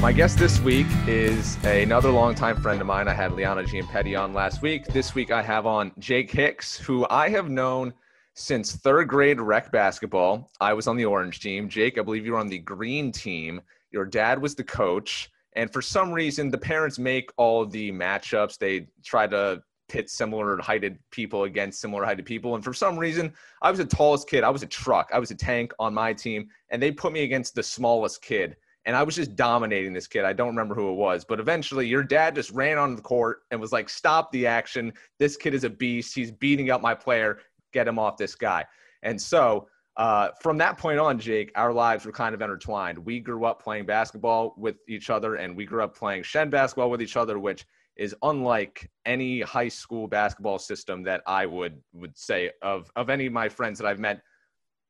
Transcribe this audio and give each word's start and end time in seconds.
My 0.00 0.12
guest 0.12 0.38
this 0.38 0.60
week 0.60 0.86
is 1.08 1.56
another 1.64 2.12
longtime 2.12 2.62
friend 2.62 2.80
of 2.80 2.86
mine. 2.86 3.08
I 3.08 3.14
had 3.14 3.32
Liana 3.32 3.64
Giampetti 3.64 4.16
on 4.16 4.32
last 4.32 4.62
week. 4.62 4.86
This 4.86 5.12
week 5.12 5.32
I 5.32 5.42
have 5.42 5.66
on 5.66 5.90
Jake 5.98 6.30
Hicks, 6.30 6.78
who 6.78 7.04
I 7.10 7.28
have 7.30 7.50
known 7.50 7.92
since 8.34 8.76
third 8.76 9.08
grade 9.08 9.40
rec 9.40 9.72
basketball. 9.72 10.52
I 10.60 10.72
was 10.72 10.86
on 10.86 10.96
the 10.96 11.04
orange 11.04 11.40
team. 11.40 11.68
Jake, 11.68 11.98
I 11.98 12.02
believe 12.02 12.24
you 12.24 12.32
were 12.32 12.38
on 12.38 12.46
the 12.46 12.60
green 12.60 13.10
team. 13.10 13.60
Your 13.90 14.04
dad 14.04 14.40
was 14.40 14.54
the 14.54 14.62
coach. 14.62 15.32
And 15.54 15.72
for 15.72 15.82
some 15.82 16.12
reason, 16.12 16.48
the 16.48 16.58
parents 16.58 17.00
make 17.00 17.30
all 17.36 17.66
the 17.66 17.90
matchups. 17.90 18.56
They 18.56 18.86
try 19.02 19.26
to 19.26 19.64
pit 19.88 20.10
similar 20.10 20.58
heighted 20.58 21.00
people 21.10 21.42
against 21.42 21.80
similar 21.80 22.04
heighted 22.04 22.24
people. 22.24 22.54
And 22.54 22.62
for 22.62 22.72
some 22.72 22.96
reason, 22.96 23.32
I 23.62 23.70
was 23.72 23.78
the 23.78 23.84
tallest 23.84 24.28
kid. 24.28 24.44
I 24.44 24.50
was 24.50 24.62
a 24.62 24.66
truck. 24.66 25.10
I 25.12 25.18
was 25.18 25.32
a 25.32 25.34
tank 25.34 25.72
on 25.80 25.92
my 25.92 26.12
team. 26.12 26.50
And 26.70 26.80
they 26.80 26.92
put 26.92 27.12
me 27.12 27.24
against 27.24 27.56
the 27.56 27.64
smallest 27.64 28.22
kid. 28.22 28.56
And 28.88 28.96
I 28.96 29.02
was 29.02 29.14
just 29.14 29.36
dominating 29.36 29.92
this 29.92 30.06
kid. 30.06 30.24
I 30.24 30.32
don't 30.32 30.48
remember 30.48 30.74
who 30.74 30.90
it 30.90 30.94
was. 30.94 31.22
But 31.22 31.40
eventually, 31.40 31.86
your 31.86 32.02
dad 32.02 32.34
just 32.34 32.50
ran 32.52 32.78
on 32.78 32.96
the 32.96 33.02
court 33.02 33.42
and 33.50 33.60
was 33.60 33.70
like, 33.70 33.90
Stop 33.90 34.32
the 34.32 34.46
action. 34.46 34.94
This 35.18 35.36
kid 35.36 35.52
is 35.52 35.64
a 35.64 35.70
beast. 35.70 36.14
He's 36.14 36.32
beating 36.32 36.70
up 36.70 36.80
my 36.80 36.94
player. 36.94 37.40
Get 37.74 37.86
him 37.86 37.98
off 37.98 38.16
this 38.16 38.34
guy. 38.34 38.64
And 39.02 39.20
so, 39.20 39.68
uh, 39.98 40.30
from 40.40 40.56
that 40.58 40.78
point 40.78 40.98
on, 40.98 41.18
Jake, 41.18 41.52
our 41.54 41.70
lives 41.70 42.06
were 42.06 42.12
kind 42.12 42.34
of 42.34 42.40
intertwined. 42.40 42.98
We 42.98 43.20
grew 43.20 43.44
up 43.44 43.62
playing 43.62 43.84
basketball 43.84 44.54
with 44.56 44.76
each 44.88 45.10
other, 45.10 45.34
and 45.34 45.54
we 45.54 45.66
grew 45.66 45.82
up 45.82 45.94
playing 45.94 46.22
Shen 46.22 46.48
basketball 46.48 46.88
with 46.88 47.02
each 47.02 47.18
other, 47.18 47.38
which 47.38 47.66
is 47.96 48.14
unlike 48.22 48.90
any 49.04 49.42
high 49.42 49.68
school 49.68 50.08
basketball 50.08 50.58
system 50.58 51.02
that 51.02 51.20
I 51.26 51.44
would 51.44 51.82
would 51.92 52.16
say 52.16 52.52
of 52.62 52.90
of 52.96 53.10
any 53.10 53.26
of 53.26 53.34
my 53.34 53.50
friends 53.50 53.78
that 53.80 53.86
I've 53.86 53.98
met 53.98 54.22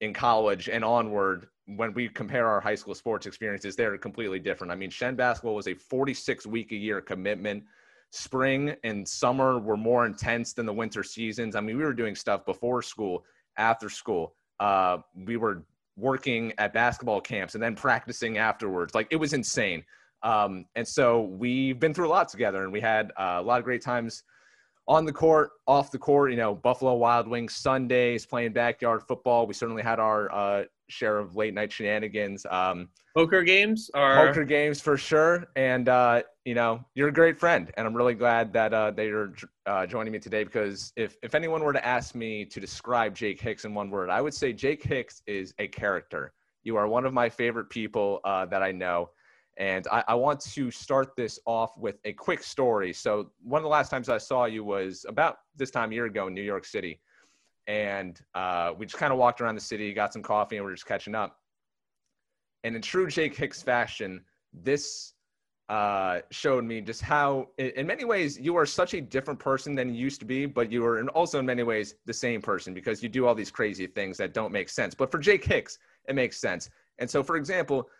in 0.01 0.15
college 0.15 0.69
and 0.69 0.85
onward. 0.85 1.49
When 1.77 1.93
we 1.93 2.09
compare 2.09 2.47
our 2.47 2.61
high 2.61 2.75
school 2.75 2.95
sports 2.95 3.27
experiences, 3.27 3.77
they're 3.77 3.97
completely 3.99 4.39
different. 4.39 4.73
I 4.73 4.77
mean, 4.77 4.91
Shen 4.91 5.15
basketball 5.15 5.55
was 5.55 5.69
a 5.69 5.75
46 5.75 6.47
week 6.47 6.73
a 6.73 6.77
year 6.77 7.01
commitment. 7.01 7.65
Spring 8.11 8.75
and 8.85 9.07
summer 9.07 9.59
were 9.59 9.77
more 9.77 10.07
intense 10.07 10.55
than 10.55 10.65
the 10.65 10.73
winter 10.73 11.03
seasons. 11.03 11.55
I 11.55 11.61
mean, 11.61 11.77
we 11.77 11.85
were 11.85 11.93
doing 11.93 12.15
stuff 12.15 12.47
before 12.47 12.81
school, 12.81 13.25
after 13.59 13.91
school. 13.91 14.35
Uh, 14.61 14.99
we 15.15 15.37
were 15.37 15.65
working 15.97 16.53
at 16.59 16.73
basketball 16.73 17.21
camps 17.21 17.55
and 17.55 17.63
then 17.63 17.75
practicing 17.75 18.39
afterwards. 18.39 18.95
Like 18.95 19.09
it 19.11 19.17
was 19.17 19.35
insane. 19.35 19.85
Um, 20.23 20.65
and 20.75 20.87
so 20.87 21.23
we've 21.23 21.79
been 21.79 21.93
through 21.93 22.07
a 22.07 22.11
lot 22.11 22.29
together 22.29 22.63
and 22.63 22.73
we 22.73 22.81
had 22.81 23.13
uh, 23.19 23.39
a 23.39 23.43
lot 23.43 23.59
of 23.59 23.65
great 23.65 23.83
times 23.83 24.23
on 24.87 25.05
the 25.05 25.13
court, 25.13 25.51
off 25.67 25.91
the 25.91 25.99
court, 25.99 26.31
you 26.31 26.37
know, 26.37 26.55
Buffalo 26.55 26.95
Wild 26.95 27.29
Wings 27.29 27.55
Sundays, 27.55 28.25
playing 28.25 28.53
backyard 28.53 29.03
football. 29.03 29.47
We 29.47 29.53
certainly 29.53 29.83
had 29.83 30.01
our 30.01 30.33
uh, 30.33 30.65
share 30.89 31.19
of 31.19 31.37
late 31.37 31.55
night 31.55 31.73
shenanigans. 31.73 32.47
Um, 32.51 32.89
poker 33.17 33.43
games 33.43 33.91
are 33.95 34.27
poker 34.27 34.45
games 34.45 34.81
for 34.81 34.97
sure. 34.97 35.47
And, 35.57 35.89
uh, 35.89 36.23
you 36.45 36.55
know, 36.55 36.85
you're 36.95 37.09
a 37.09 37.13
great 37.13 37.39
friend. 37.39 37.71
And 37.77 37.87
I'm 37.87 37.95
really 37.95 38.15
glad 38.15 38.53
that, 38.55 38.73
uh, 38.73 38.91
that 38.93 39.05
you're 39.05 39.35
uh, 39.67 39.87
joining 39.87 40.13
me 40.13 40.19
today 40.19 40.45
because 40.45 40.93
if, 40.97 41.17
if 41.23 41.35
anyone 41.35 41.63
were 41.63 41.73
to 41.73 41.87
ask 41.87 42.15
me 42.15 42.45
to 42.47 42.61
describe 42.61 43.15
Jake 43.15 43.41
Hicks 43.41 43.65
in 43.65 43.75
one 43.75 43.91
word, 43.91 44.11
I 44.11 44.21
would 44.21 44.35
say 44.35 44.53
Jake 44.53 44.83
Hicks 44.83 45.23
is 45.27 45.55
a 45.59 45.69
character. 45.69 46.33
You 46.63 46.77
are 46.77 46.89
one 46.89 47.07
of 47.07 47.13
my 47.13 47.29
favorite 47.29 47.71
people 47.71 48.21
uh, 48.25 48.47
that 48.47 48.63
I 48.63 48.73
know. 48.73 49.11
And 49.57 49.87
I, 49.91 50.05
I, 50.07 50.15
want 50.15 50.39
to 50.41 50.71
start 50.71 51.17
this 51.17 51.41
off 51.45 51.77
with 51.77 51.97
a 52.05 52.13
quick 52.13 52.45
story. 52.45 52.93
So, 52.93 53.33
one 53.43 53.59
of 53.59 53.65
the 53.65 53.69
last 53.69 53.89
times 53.89 54.09
I 54.09 54.19
saw 54.19 54.45
you 54.45 54.63
was 54.63 55.05
about 55.09 55.39
this 55.57 55.73
time 55.73 55.91
a 55.91 55.95
year 55.95 56.05
ago 56.05 56.29
in 56.29 56.35
New 56.35 56.43
York 56.43 56.65
City. 56.65 57.01
And 57.69 58.21
uh, 58.35 58.73
we 58.77 58.87
just 58.87 58.99
kind 58.99 59.13
of 59.13 59.19
walked 59.19 59.41
around 59.41 59.55
the 59.55 59.61
city, 59.61 59.93
got 59.93 60.13
some 60.13 60.23
coffee, 60.23 60.57
and 60.57 60.65
we 60.65 60.73
are 60.73 60.75
just 60.75 60.87
catching 60.87 61.15
up. 61.15 61.39
And 62.65 62.75
in 62.75 62.83
true 62.83 63.07
Jake 63.07 63.37
Hicks 63.37 63.63
fashion, 63.63 64.25
this 64.53 65.13
uh, 65.69 66.21
showed 66.31 66.65
me 66.65 66.81
just 66.81 67.03
how, 67.03 67.49
in 67.59 67.87
many 67.87 68.05
ways, 68.05 68.39
you 68.41 68.57
are 68.57 68.65
such 68.65 68.95
a 68.95 69.01
different 69.03 69.39
person 69.39 69.75
than 69.75 69.95
you 69.95 70.01
used 70.01 70.19
to 70.21 70.27
be, 70.27 70.47
but 70.47 70.73
you 70.73 70.85
are 70.85 71.07
also 71.11 71.39
in 71.39 71.47
many 71.47 71.63
ways 71.63 71.95
the 72.07 72.13
same 72.13 72.41
person 72.41 72.73
because 72.73 73.03
you 73.03 73.09
do 73.09 73.27
all 73.27 73.35
these 73.35 73.51
crazy 73.51 73.87
things 73.87 74.17
that 74.17 74.33
don't 74.33 74.51
make 74.51 74.71
sense. 74.71 74.95
But 74.95 75.11
for 75.11 75.19
Jake 75.19 75.45
Hicks, 75.45 75.79
it 76.09 76.15
makes 76.15 76.39
sense. 76.41 76.71
And 76.99 77.09
so, 77.09 77.23
for 77.23 77.37
example, 77.37 77.91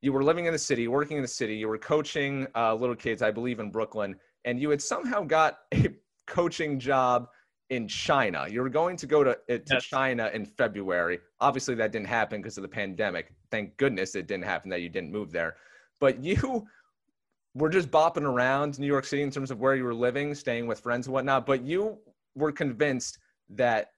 you 0.00 0.12
were 0.12 0.22
living 0.22 0.46
in 0.46 0.52
the 0.52 0.58
city, 0.58 0.86
working 0.86 1.16
in 1.16 1.22
the 1.22 1.28
city, 1.28 1.56
you 1.56 1.66
were 1.66 1.78
coaching 1.78 2.46
uh, 2.54 2.74
little 2.74 2.96
kids, 2.96 3.20
I 3.20 3.32
believe, 3.32 3.58
in 3.58 3.70
Brooklyn, 3.70 4.14
and 4.44 4.60
you 4.60 4.70
had 4.70 4.80
somehow 4.80 5.22
got 5.22 5.58
a 5.74 5.88
coaching 6.26 6.78
job 6.78 7.28
in 7.72 7.88
China. 7.88 8.46
You 8.50 8.60
were 8.60 8.68
going 8.68 8.98
to 8.98 9.06
go 9.06 9.24
to, 9.24 9.30
uh, 9.30 9.56
to 9.56 9.62
yes. 9.70 9.84
China 9.84 10.30
in 10.34 10.44
February. 10.44 11.20
Obviously, 11.40 11.74
that 11.76 11.90
didn't 11.90 12.06
happen 12.06 12.42
because 12.42 12.58
of 12.58 12.62
the 12.62 12.68
pandemic. 12.68 13.32
Thank 13.50 13.78
goodness 13.78 14.14
it 14.14 14.26
didn't 14.26 14.44
happen 14.44 14.68
that 14.70 14.82
you 14.82 14.90
didn't 14.90 15.10
move 15.10 15.32
there. 15.32 15.56
But 15.98 16.22
you 16.22 16.66
were 17.54 17.70
just 17.70 17.90
bopping 17.90 18.24
around 18.24 18.78
New 18.78 18.86
York 18.86 19.06
City 19.06 19.22
in 19.22 19.30
terms 19.30 19.50
of 19.50 19.58
where 19.58 19.74
you 19.74 19.84
were 19.84 19.94
living, 19.94 20.34
staying 20.34 20.66
with 20.66 20.80
friends 20.80 21.06
and 21.06 21.14
whatnot. 21.14 21.46
But 21.46 21.62
you 21.62 21.96
were 22.34 22.52
convinced 22.52 23.18
that 23.48 23.92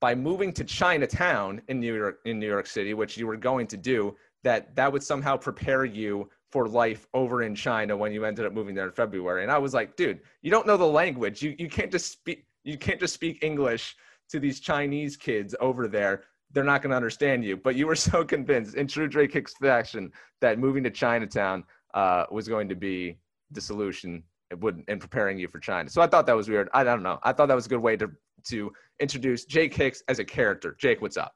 by 0.00 0.16
moving 0.16 0.52
to 0.54 0.64
Chinatown 0.64 1.62
in 1.68 1.78
New 1.78 1.94
York 1.94 2.18
in 2.24 2.40
New 2.40 2.48
York 2.48 2.66
City, 2.66 2.92
which 2.92 3.16
you 3.16 3.28
were 3.28 3.36
going 3.36 3.68
to 3.68 3.76
do, 3.76 4.16
that 4.42 4.74
that 4.74 4.92
would 4.92 5.02
somehow 5.04 5.36
prepare 5.36 5.84
you 5.84 6.28
for 6.50 6.66
life 6.66 7.06
over 7.14 7.44
in 7.44 7.54
China 7.54 7.96
when 7.96 8.12
you 8.12 8.24
ended 8.24 8.46
up 8.46 8.52
moving 8.52 8.74
there 8.74 8.86
in 8.86 8.92
February. 8.92 9.44
And 9.44 9.52
I 9.52 9.58
was 9.58 9.72
like, 9.72 9.94
dude, 9.94 10.18
you 10.42 10.50
don't 10.50 10.66
know 10.66 10.76
the 10.76 10.84
language. 10.84 11.40
You 11.40 11.54
you 11.56 11.68
can't 11.68 11.92
just 11.92 12.10
speak 12.10 12.46
you 12.64 12.78
can't 12.78 13.00
just 13.00 13.14
speak 13.14 13.42
English 13.42 13.96
to 14.30 14.40
these 14.40 14.60
Chinese 14.60 15.16
kids 15.16 15.54
over 15.60 15.88
there. 15.88 16.24
They're 16.52 16.64
not 16.64 16.82
going 16.82 16.90
to 16.90 16.96
understand 16.96 17.44
you. 17.44 17.56
But 17.56 17.76
you 17.76 17.86
were 17.86 17.96
so 18.10 18.24
convinced 18.24 18.74
in 18.74 18.86
true 18.86 19.08
Jake 19.08 19.32
Hicks 19.32 19.54
fashion 19.60 20.10
that 20.40 20.58
moving 20.58 20.82
to 20.84 20.90
Chinatown 20.90 21.64
uh, 21.94 22.26
was 22.30 22.48
going 22.48 22.68
to 22.68 22.74
be 22.74 23.18
the 23.50 23.60
solution 23.60 24.22
would 24.60 24.82
in 24.88 24.98
preparing 24.98 25.38
you 25.38 25.48
for 25.48 25.58
China. 25.58 25.88
So 25.88 26.02
I 26.02 26.06
thought 26.06 26.26
that 26.26 26.36
was 26.36 26.48
weird. 26.48 26.68
I 26.74 26.84
don't 26.84 27.02
know. 27.02 27.18
I 27.22 27.32
thought 27.32 27.48
that 27.48 27.54
was 27.54 27.66
a 27.66 27.70
good 27.70 27.80
way 27.80 27.96
to 27.96 28.10
to 28.44 28.72
introduce 29.00 29.44
Jake 29.44 29.72
Hicks 29.72 30.02
as 30.08 30.18
a 30.18 30.24
character. 30.24 30.76
Jake, 30.80 31.00
what's 31.00 31.16
up? 31.16 31.32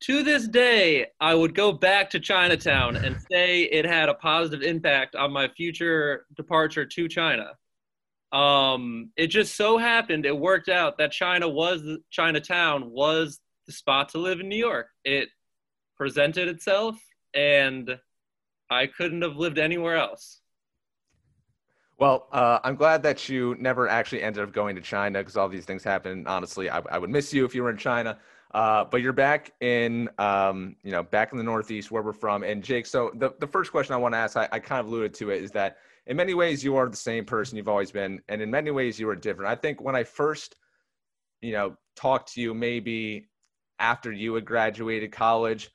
to 0.00 0.22
this 0.22 0.46
day, 0.46 1.06
I 1.20 1.34
would 1.34 1.54
go 1.54 1.72
back 1.72 2.08
to 2.10 2.20
Chinatown 2.20 2.96
and 2.96 3.16
say 3.30 3.62
it 3.64 3.84
had 3.84 4.08
a 4.08 4.14
positive 4.14 4.62
impact 4.62 5.16
on 5.16 5.32
my 5.32 5.48
future 5.48 6.26
departure 6.36 6.84
to 6.84 7.08
China. 7.08 7.52
Um, 8.32 9.10
it 9.16 9.28
just 9.28 9.56
so 9.56 9.78
happened 9.78 10.26
it 10.26 10.36
worked 10.36 10.68
out 10.68 10.98
that 10.98 11.12
China 11.12 11.48
was 11.48 11.82
Chinatown 12.10 12.90
was 12.90 13.40
the 13.66 13.72
spot 13.72 14.10
to 14.10 14.18
live 14.18 14.40
in 14.40 14.48
New 14.48 14.58
York. 14.58 14.88
It 15.04 15.28
presented 15.96 16.48
itself, 16.48 16.96
and 17.34 17.98
I 18.70 18.86
couldn't 18.86 19.22
have 19.22 19.36
lived 19.36 19.58
anywhere 19.58 19.96
else. 19.96 20.40
Well, 21.98 22.28
uh, 22.30 22.60
I'm 22.62 22.76
glad 22.76 23.02
that 23.02 23.28
you 23.28 23.56
never 23.58 23.88
actually 23.88 24.22
ended 24.22 24.44
up 24.44 24.52
going 24.52 24.76
to 24.76 24.82
China 24.82 25.18
because 25.18 25.36
all 25.36 25.48
these 25.48 25.64
things 25.64 25.82
happen. 25.82 26.26
Honestly, 26.26 26.70
I, 26.70 26.80
I 26.90 26.98
would 26.98 27.10
miss 27.10 27.32
you 27.34 27.44
if 27.44 27.54
you 27.54 27.62
were 27.62 27.70
in 27.70 27.76
China. 27.76 28.18
Uh, 28.54 28.84
but 28.84 29.02
you're 29.02 29.12
back 29.12 29.52
in, 29.60 30.08
um, 30.18 30.74
you 30.82 30.90
know, 30.90 31.02
back 31.02 31.32
in 31.32 31.38
the 31.38 31.44
Northeast 31.44 31.90
where 31.90 32.02
we're 32.02 32.12
from. 32.12 32.42
And 32.42 32.62
Jake, 32.62 32.86
so 32.86 33.10
the, 33.14 33.34
the 33.40 33.46
first 33.46 33.70
question 33.70 33.94
I 33.94 33.98
want 33.98 34.14
to 34.14 34.18
ask, 34.18 34.36
I, 34.36 34.48
I 34.50 34.58
kind 34.58 34.80
of 34.80 34.86
alluded 34.86 35.12
to 35.14 35.30
it, 35.30 35.42
is 35.42 35.50
that 35.50 35.78
in 36.08 36.16
many 36.16 36.34
ways 36.34 36.64
you 36.64 36.74
are 36.76 36.88
the 36.88 36.96
same 36.96 37.24
person 37.24 37.56
you've 37.56 37.68
always 37.68 37.92
been, 37.92 38.20
and 38.28 38.40
in 38.42 38.50
many 38.50 38.70
ways 38.70 38.98
you 38.98 39.08
are 39.08 39.16
different. 39.16 39.50
I 39.50 39.54
think 39.54 39.80
when 39.80 39.94
I 39.94 40.04
first, 40.04 40.56
you 41.42 41.52
know, 41.52 41.76
talked 41.96 42.32
to 42.32 42.40
you, 42.40 42.54
maybe 42.54 43.28
after 43.78 44.10
you 44.10 44.34
had 44.34 44.46
graduated 44.46 45.12
college, 45.12 45.70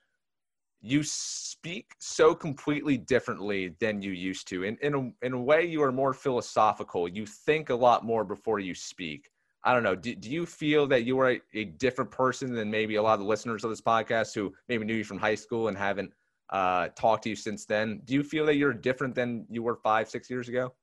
you 0.81 1.03
speak 1.03 1.93
so 1.99 2.35
completely 2.35 2.97
differently 2.97 3.75
than 3.79 4.01
you 4.01 4.11
used 4.11 4.47
to. 4.49 4.63
In 4.63 4.77
in 4.81 4.95
a, 4.95 5.25
in 5.25 5.33
a 5.33 5.39
way, 5.39 5.65
you 5.65 5.83
are 5.83 5.91
more 5.91 6.13
philosophical. 6.13 7.07
You 7.07 7.25
think 7.27 7.69
a 7.69 7.75
lot 7.75 8.03
more 8.03 8.25
before 8.25 8.59
you 8.59 8.73
speak. 8.73 9.29
I 9.63 9.73
don't 9.73 9.83
know. 9.83 9.95
Do, 9.95 10.13
do 10.13 10.29
you 10.29 10.45
feel 10.45 10.87
that 10.87 11.05
you 11.05 11.17
are 11.19 11.31
a, 11.31 11.41
a, 11.53 11.63
different 11.63 12.11
person 12.11 12.53
than 12.53 12.69
maybe 12.69 12.95
a 12.95 13.01
lot 13.01 13.13
of 13.13 13.21
the 13.21 13.25
listeners 13.25 13.63
of 13.63 13.69
this 13.69 13.79
podcast 13.79 14.35
who 14.35 14.53
maybe 14.67 14.83
knew 14.83 14.95
you 14.95 15.05
from 15.05 15.19
high 15.19 15.35
school 15.35 15.69
and 15.69 15.77
haven't 15.77 16.11
uh, 16.49 16.89
talked 16.89 17.23
to 17.23 17.29
you 17.29 17.35
since 17.35 17.65
then? 17.65 18.01
Do 18.05 18.13
you 18.13 18.23
feel 18.23 18.45
that 18.45 18.55
you're 18.55 18.73
different 18.73 19.15
than 19.15 19.45
you 19.49 19.63
were 19.63 19.75
five, 19.75 20.09
six 20.09 20.29
years 20.29 20.49
ago? 20.49 20.73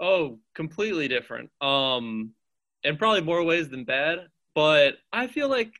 Oh, 0.00 0.38
completely 0.54 1.08
different. 1.08 1.50
Um, 1.60 2.32
in 2.82 2.96
probably 2.96 3.22
more 3.22 3.42
ways 3.42 3.68
than 3.68 3.84
bad. 3.84 4.26
But 4.54 4.96
I 5.12 5.26
feel 5.26 5.48
like 5.48 5.72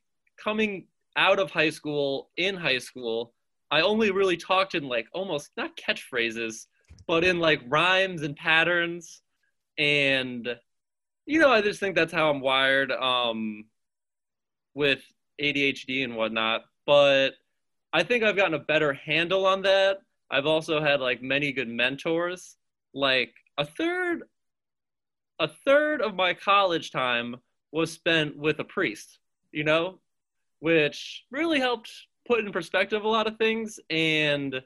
coming 0.42 0.86
out 1.16 1.38
of 1.38 1.50
high 1.50 1.70
school, 1.70 2.30
in 2.36 2.56
high 2.56 2.78
school, 2.78 3.34
I 3.70 3.80
only 3.82 4.10
really 4.10 4.36
talked 4.36 4.74
in 4.74 4.88
like 4.88 5.06
almost 5.12 5.50
not 5.56 5.76
catchphrases, 5.76 6.66
but 7.06 7.24
in 7.24 7.38
like 7.38 7.60
rhymes 7.68 8.22
and 8.22 8.36
patterns 8.36 9.22
and 9.78 10.48
you 11.26 11.38
know, 11.38 11.50
I 11.50 11.62
just 11.62 11.80
think 11.80 11.94
that's 11.94 12.12
how 12.12 12.30
I'm 12.30 12.40
wired 12.40 12.92
um, 12.92 13.64
with 14.74 15.02
ADHD 15.40 16.04
and 16.04 16.16
whatnot. 16.16 16.64
But 16.86 17.30
I 17.94 18.02
think 18.02 18.24
I've 18.24 18.34
gotten 18.34 18.54
a 18.54 18.58
better 18.58 18.92
handle 18.92 19.46
on 19.46 19.62
that. 19.62 19.98
I've 20.28 20.46
also 20.46 20.80
had 20.80 21.00
like 21.00 21.22
many 21.22 21.52
good 21.52 21.68
mentors. 21.68 22.56
Like 22.92 23.32
a 23.56 23.64
third, 23.64 24.24
a 25.38 25.46
third 25.46 26.02
of 26.02 26.16
my 26.16 26.34
college 26.34 26.90
time 26.90 27.36
was 27.70 27.92
spent 27.92 28.36
with 28.36 28.58
a 28.58 28.64
priest. 28.64 29.20
You 29.52 29.62
know, 29.62 30.00
which 30.58 31.24
really 31.30 31.60
helped 31.60 31.88
put 32.26 32.40
in 32.40 32.50
perspective 32.50 33.04
a 33.04 33.08
lot 33.08 33.28
of 33.28 33.38
things 33.38 33.78
and 33.90 34.60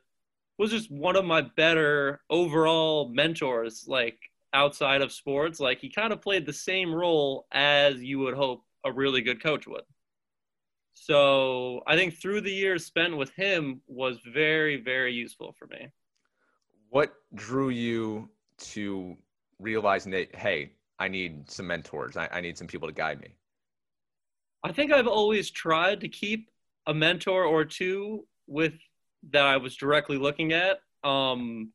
was 0.56 0.70
just 0.70 0.90
one 0.90 1.14
of 1.14 1.26
my 1.26 1.42
better 1.42 2.22
overall 2.30 3.10
mentors, 3.10 3.84
like 3.86 4.18
outside 4.54 5.02
of 5.02 5.12
sports. 5.12 5.60
Like 5.60 5.80
he 5.80 5.90
kind 5.90 6.14
of 6.14 6.22
played 6.22 6.46
the 6.46 6.52
same 6.54 6.94
role 6.94 7.46
as 7.52 8.02
you 8.02 8.20
would 8.20 8.34
hope 8.34 8.64
a 8.86 8.92
really 8.92 9.20
good 9.20 9.42
coach 9.42 9.66
would. 9.66 9.82
So 11.00 11.82
I 11.86 11.96
think 11.96 12.14
through 12.14 12.42
the 12.42 12.52
years 12.52 12.84
spent 12.84 13.16
with 13.16 13.30
him 13.30 13.80
was 13.86 14.18
very, 14.32 14.76
very 14.76 15.12
useful 15.12 15.54
for 15.58 15.66
me. 15.68 15.88
What 16.90 17.14
drew 17.34 17.68
you 17.68 18.28
to 18.72 19.16
realizing 19.58 20.12
that, 20.12 20.34
hey, 20.34 20.72
I 20.98 21.08
need 21.08 21.50
some 21.50 21.68
mentors, 21.68 22.16
I, 22.16 22.28
I 22.32 22.40
need 22.40 22.58
some 22.58 22.66
people 22.66 22.88
to 22.88 22.94
guide 22.94 23.20
me? 23.20 23.28
I 24.64 24.72
think 24.72 24.92
I've 24.92 25.06
always 25.06 25.50
tried 25.50 26.00
to 26.00 26.08
keep 26.08 26.50
a 26.86 26.94
mentor 26.94 27.44
or 27.44 27.64
two 27.64 28.26
with 28.46 28.74
that 29.30 29.46
I 29.46 29.56
was 29.56 29.76
directly 29.76 30.18
looking 30.18 30.52
at. 30.52 30.80
Um, 31.04 31.72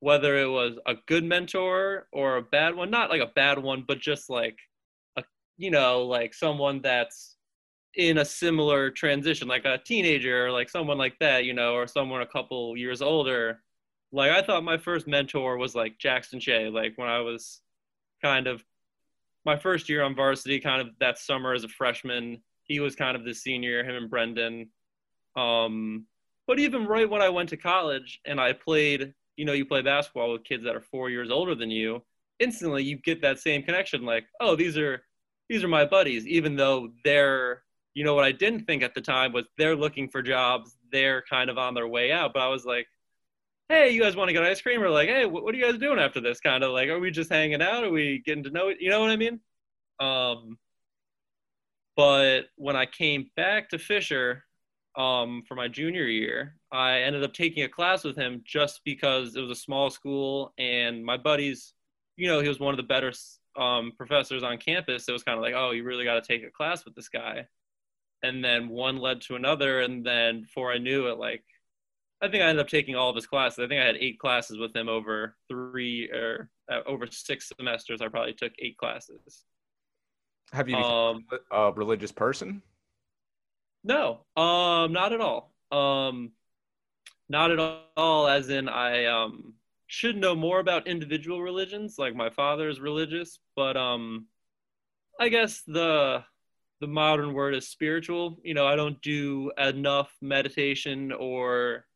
whether 0.00 0.36
it 0.36 0.48
was 0.48 0.78
a 0.86 0.94
good 1.06 1.24
mentor 1.24 2.06
or 2.12 2.36
a 2.36 2.42
bad 2.42 2.74
one, 2.74 2.90
not 2.90 3.08
like 3.08 3.22
a 3.22 3.32
bad 3.34 3.58
one, 3.58 3.84
but 3.88 3.98
just 3.98 4.28
like 4.28 4.58
a, 5.16 5.24
you 5.56 5.70
know, 5.70 6.02
like 6.02 6.34
someone 6.34 6.82
that's 6.82 7.35
in 7.96 8.18
a 8.18 8.24
similar 8.24 8.90
transition, 8.90 9.48
like 9.48 9.64
a 9.64 9.78
teenager 9.78 10.46
or 10.46 10.50
like 10.52 10.68
someone 10.68 10.98
like 10.98 11.18
that, 11.18 11.44
you 11.44 11.54
know, 11.54 11.74
or 11.74 11.86
someone 11.86 12.22
a 12.22 12.26
couple 12.26 12.76
years 12.76 13.02
older. 13.02 13.62
Like 14.12 14.30
I 14.30 14.42
thought 14.42 14.64
my 14.64 14.76
first 14.76 15.06
mentor 15.06 15.56
was 15.56 15.74
like 15.74 15.98
Jackson 15.98 16.38
Shea, 16.38 16.68
like 16.68 16.92
when 16.96 17.08
I 17.08 17.20
was 17.20 17.60
kind 18.22 18.46
of 18.46 18.62
my 19.44 19.56
first 19.56 19.88
year 19.88 20.02
on 20.02 20.14
varsity, 20.14 20.60
kind 20.60 20.80
of 20.80 20.88
that 21.00 21.18
summer 21.18 21.54
as 21.54 21.64
a 21.64 21.68
freshman. 21.68 22.42
He 22.64 22.80
was 22.80 22.96
kind 22.96 23.16
of 23.16 23.24
the 23.24 23.32
senior, 23.32 23.84
him 23.84 23.96
and 23.96 24.10
Brendan. 24.10 24.70
Um, 25.36 26.06
but 26.46 26.58
even 26.58 26.86
right 26.86 27.08
when 27.08 27.22
I 27.22 27.28
went 27.28 27.48
to 27.50 27.56
college 27.56 28.20
and 28.24 28.40
I 28.40 28.52
played, 28.52 29.14
you 29.36 29.44
know, 29.44 29.52
you 29.52 29.64
play 29.64 29.82
basketball 29.82 30.32
with 30.32 30.44
kids 30.44 30.64
that 30.64 30.76
are 30.76 30.80
four 30.80 31.10
years 31.10 31.30
older 31.30 31.54
than 31.54 31.70
you, 31.70 32.02
instantly 32.40 32.82
you 32.82 32.96
get 32.96 33.22
that 33.22 33.38
same 33.38 33.62
connection. 33.62 34.04
Like, 34.04 34.24
oh, 34.40 34.56
these 34.56 34.76
are 34.76 35.02
these 35.48 35.62
are 35.62 35.68
my 35.68 35.84
buddies, 35.84 36.26
even 36.26 36.56
though 36.56 36.90
they're, 37.04 37.62
you 37.96 38.04
know, 38.04 38.14
what 38.14 38.24
I 38.24 38.32
didn't 38.32 38.66
think 38.66 38.82
at 38.82 38.94
the 38.94 39.00
time 39.00 39.32
was 39.32 39.46
they're 39.56 39.74
looking 39.74 40.10
for 40.10 40.20
jobs, 40.20 40.76
they're 40.92 41.22
kind 41.22 41.48
of 41.48 41.56
on 41.56 41.72
their 41.72 41.88
way 41.88 42.12
out. 42.12 42.34
But 42.34 42.42
I 42.42 42.48
was 42.48 42.66
like, 42.66 42.86
hey, 43.70 43.88
you 43.88 44.02
guys 44.02 44.14
want 44.14 44.28
to 44.28 44.34
get 44.34 44.42
ice 44.42 44.60
cream? 44.60 44.82
Or 44.82 44.90
like, 44.90 45.08
hey, 45.08 45.24
what, 45.24 45.54
are 45.54 45.56
you 45.56 45.64
guys 45.64 45.78
doing 45.78 45.98
after 45.98 46.20
this? 46.20 46.38
Kind 46.38 46.62
of 46.62 46.72
like, 46.72 46.90
are 46.90 47.00
we 47.00 47.10
just 47.10 47.32
hanging 47.32 47.62
out? 47.62 47.84
Are 47.84 47.90
we 47.90 48.22
getting 48.26 48.44
to 48.44 48.50
know 48.50 48.68
it? 48.68 48.76
You 48.80 48.90
know 48.90 49.00
what 49.00 49.08
I 49.08 49.16
mean? 49.16 49.40
Um, 49.98 50.58
but 51.96 52.42
when 52.56 52.76
I 52.76 52.84
came 52.84 53.30
back 53.34 53.70
to 53.70 53.78
Fisher 53.78 54.44
um, 54.98 55.42
for 55.48 55.54
my 55.54 55.66
junior 55.66 56.04
year, 56.04 56.56
I 56.70 56.98
ended 56.98 57.24
up 57.24 57.32
taking 57.32 57.64
a 57.64 57.68
class 57.68 58.04
with 58.04 58.18
him 58.18 58.42
just 58.44 58.82
because 58.84 59.36
it 59.36 59.40
was 59.40 59.50
a 59.50 59.56
small 59.56 59.88
school 59.88 60.52
and 60.58 61.02
my 61.02 61.16
buddies, 61.16 61.72
you 62.18 62.28
know, 62.28 62.40
he 62.40 62.48
was 62.48 62.60
one 62.60 62.74
of 62.74 62.76
the 62.76 62.82
better 62.82 63.14
um, 63.56 63.92
professors 63.96 64.42
on 64.42 64.58
campus. 64.58 65.08
It 65.08 65.12
was 65.12 65.22
kind 65.22 65.38
of 65.38 65.42
like, 65.42 65.54
oh, 65.56 65.70
you 65.70 65.82
really 65.82 66.04
got 66.04 66.22
to 66.22 66.32
take 66.32 66.46
a 66.46 66.50
class 66.50 66.84
with 66.84 66.94
this 66.94 67.08
guy. 67.08 67.46
And 68.22 68.44
then 68.44 68.68
one 68.68 68.96
led 68.96 69.20
to 69.22 69.36
another. 69.36 69.80
And 69.80 70.04
then 70.04 70.42
before 70.42 70.72
I 70.72 70.78
knew 70.78 71.08
it, 71.08 71.18
like 71.18 71.44
I 72.22 72.28
think 72.28 72.42
I 72.42 72.46
ended 72.46 72.64
up 72.64 72.68
taking 72.68 72.96
all 72.96 73.10
of 73.10 73.16
his 73.16 73.26
classes. 73.26 73.58
I 73.58 73.68
think 73.68 73.80
I 73.80 73.86
had 73.86 73.96
eight 73.96 74.18
classes 74.18 74.58
with 74.58 74.74
him 74.74 74.88
over 74.88 75.36
three 75.48 76.10
or 76.10 76.48
uh, 76.70 76.80
over 76.86 77.06
six 77.10 77.52
semesters. 77.56 78.00
I 78.00 78.08
probably 78.08 78.32
took 78.32 78.52
eight 78.58 78.78
classes. 78.78 79.44
Have 80.52 80.68
you 80.68 80.76
um, 80.76 81.26
a 81.50 81.72
religious 81.72 82.12
person? 82.12 82.62
No, 83.84 84.24
um, 84.36 84.92
not 84.92 85.12
at 85.12 85.20
all. 85.20 85.52
Um, 85.70 86.32
not 87.28 87.50
at 87.50 87.58
all. 87.96 88.28
As 88.28 88.48
in, 88.48 88.68
I 88.68 89.06
um 89.06 89.54
should 89.86 90.16
know 90.16 90.34
more 90.34 90.58
about 90.58 90.86
individual 90.86 91.42
religions. 91.42 91.96
Like 91.98 92.14
my 92.14 92.30
father 92.30 92.68
is 92.68 92.80
religious, 92.80 93.38
but 93.54 93.76
um, 93.76 94.26
I 95.20 95.28
guess 95.28 95.62
the 95.66 96.24
the 96.80 96.86
modern 96.86 97.32
word 97.32 97.54
is 97.54 97.68
spiritual. 97.68 98.38
You 98.42 98.54
know, 98.54 98.66
I 98.66 98.76
don't 98.76 99.00
do 99.02 99.50
enough 99.58 100.12
meditation 100.20 101.12
or 101.12 101.86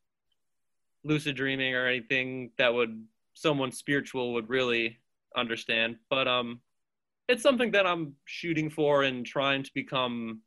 lucid 1.04 1.36
dreaming 1.36 1.74
or 1.74 1.86
anything 1.86 2.50
that 2.58 2.72
would 2.72 3.04
someone 3.34 3.72
spiritual 3.72 4.34
would 4.34 4.48
really 4.48 4.98
understand. 5.36 5.96
But 6.08 6.28
um, 6.28 6.60
it's 7.28 7.42
something 7.42 7.70
that 7.72 7.86
I'm 7.86 8.14
shooting 8.24 8.70
for 8.70 9.02
and 9.02 9.24
trying 9.24 9.62
to 9.62 9.70
become, 9.74 10.40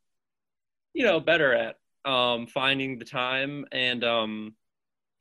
you 0.93 1.03
know, 1.03 1.19
better 1.19 1.53
at. 1.53 1.77
Um, 2.05 2.47
finding 2.47 2.99
the 2.99 3.05
time 3.05 3.63
and 3.71 4.03
um, 4.03 4.55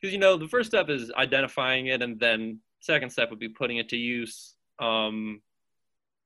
because 0.03 0.12
you 0.12 0.19
know 0.19 0.37
the 0.37 0.49
first 0.49 0.69
step 0.69 0.91
is 0.91 1.12
identifying 1.17 1.87
it, 1.87 2.03
and 2.03 2.19
then 2.19 2.59
second 2.81 3.11
step 3.11 3.31
would 3.31 3.38
be 3.38 3.49
putting 3.49 3.76
it 3.76 3.88
to 3.91 3.97
use. 3.97 4.55
Um, 4.81 5.41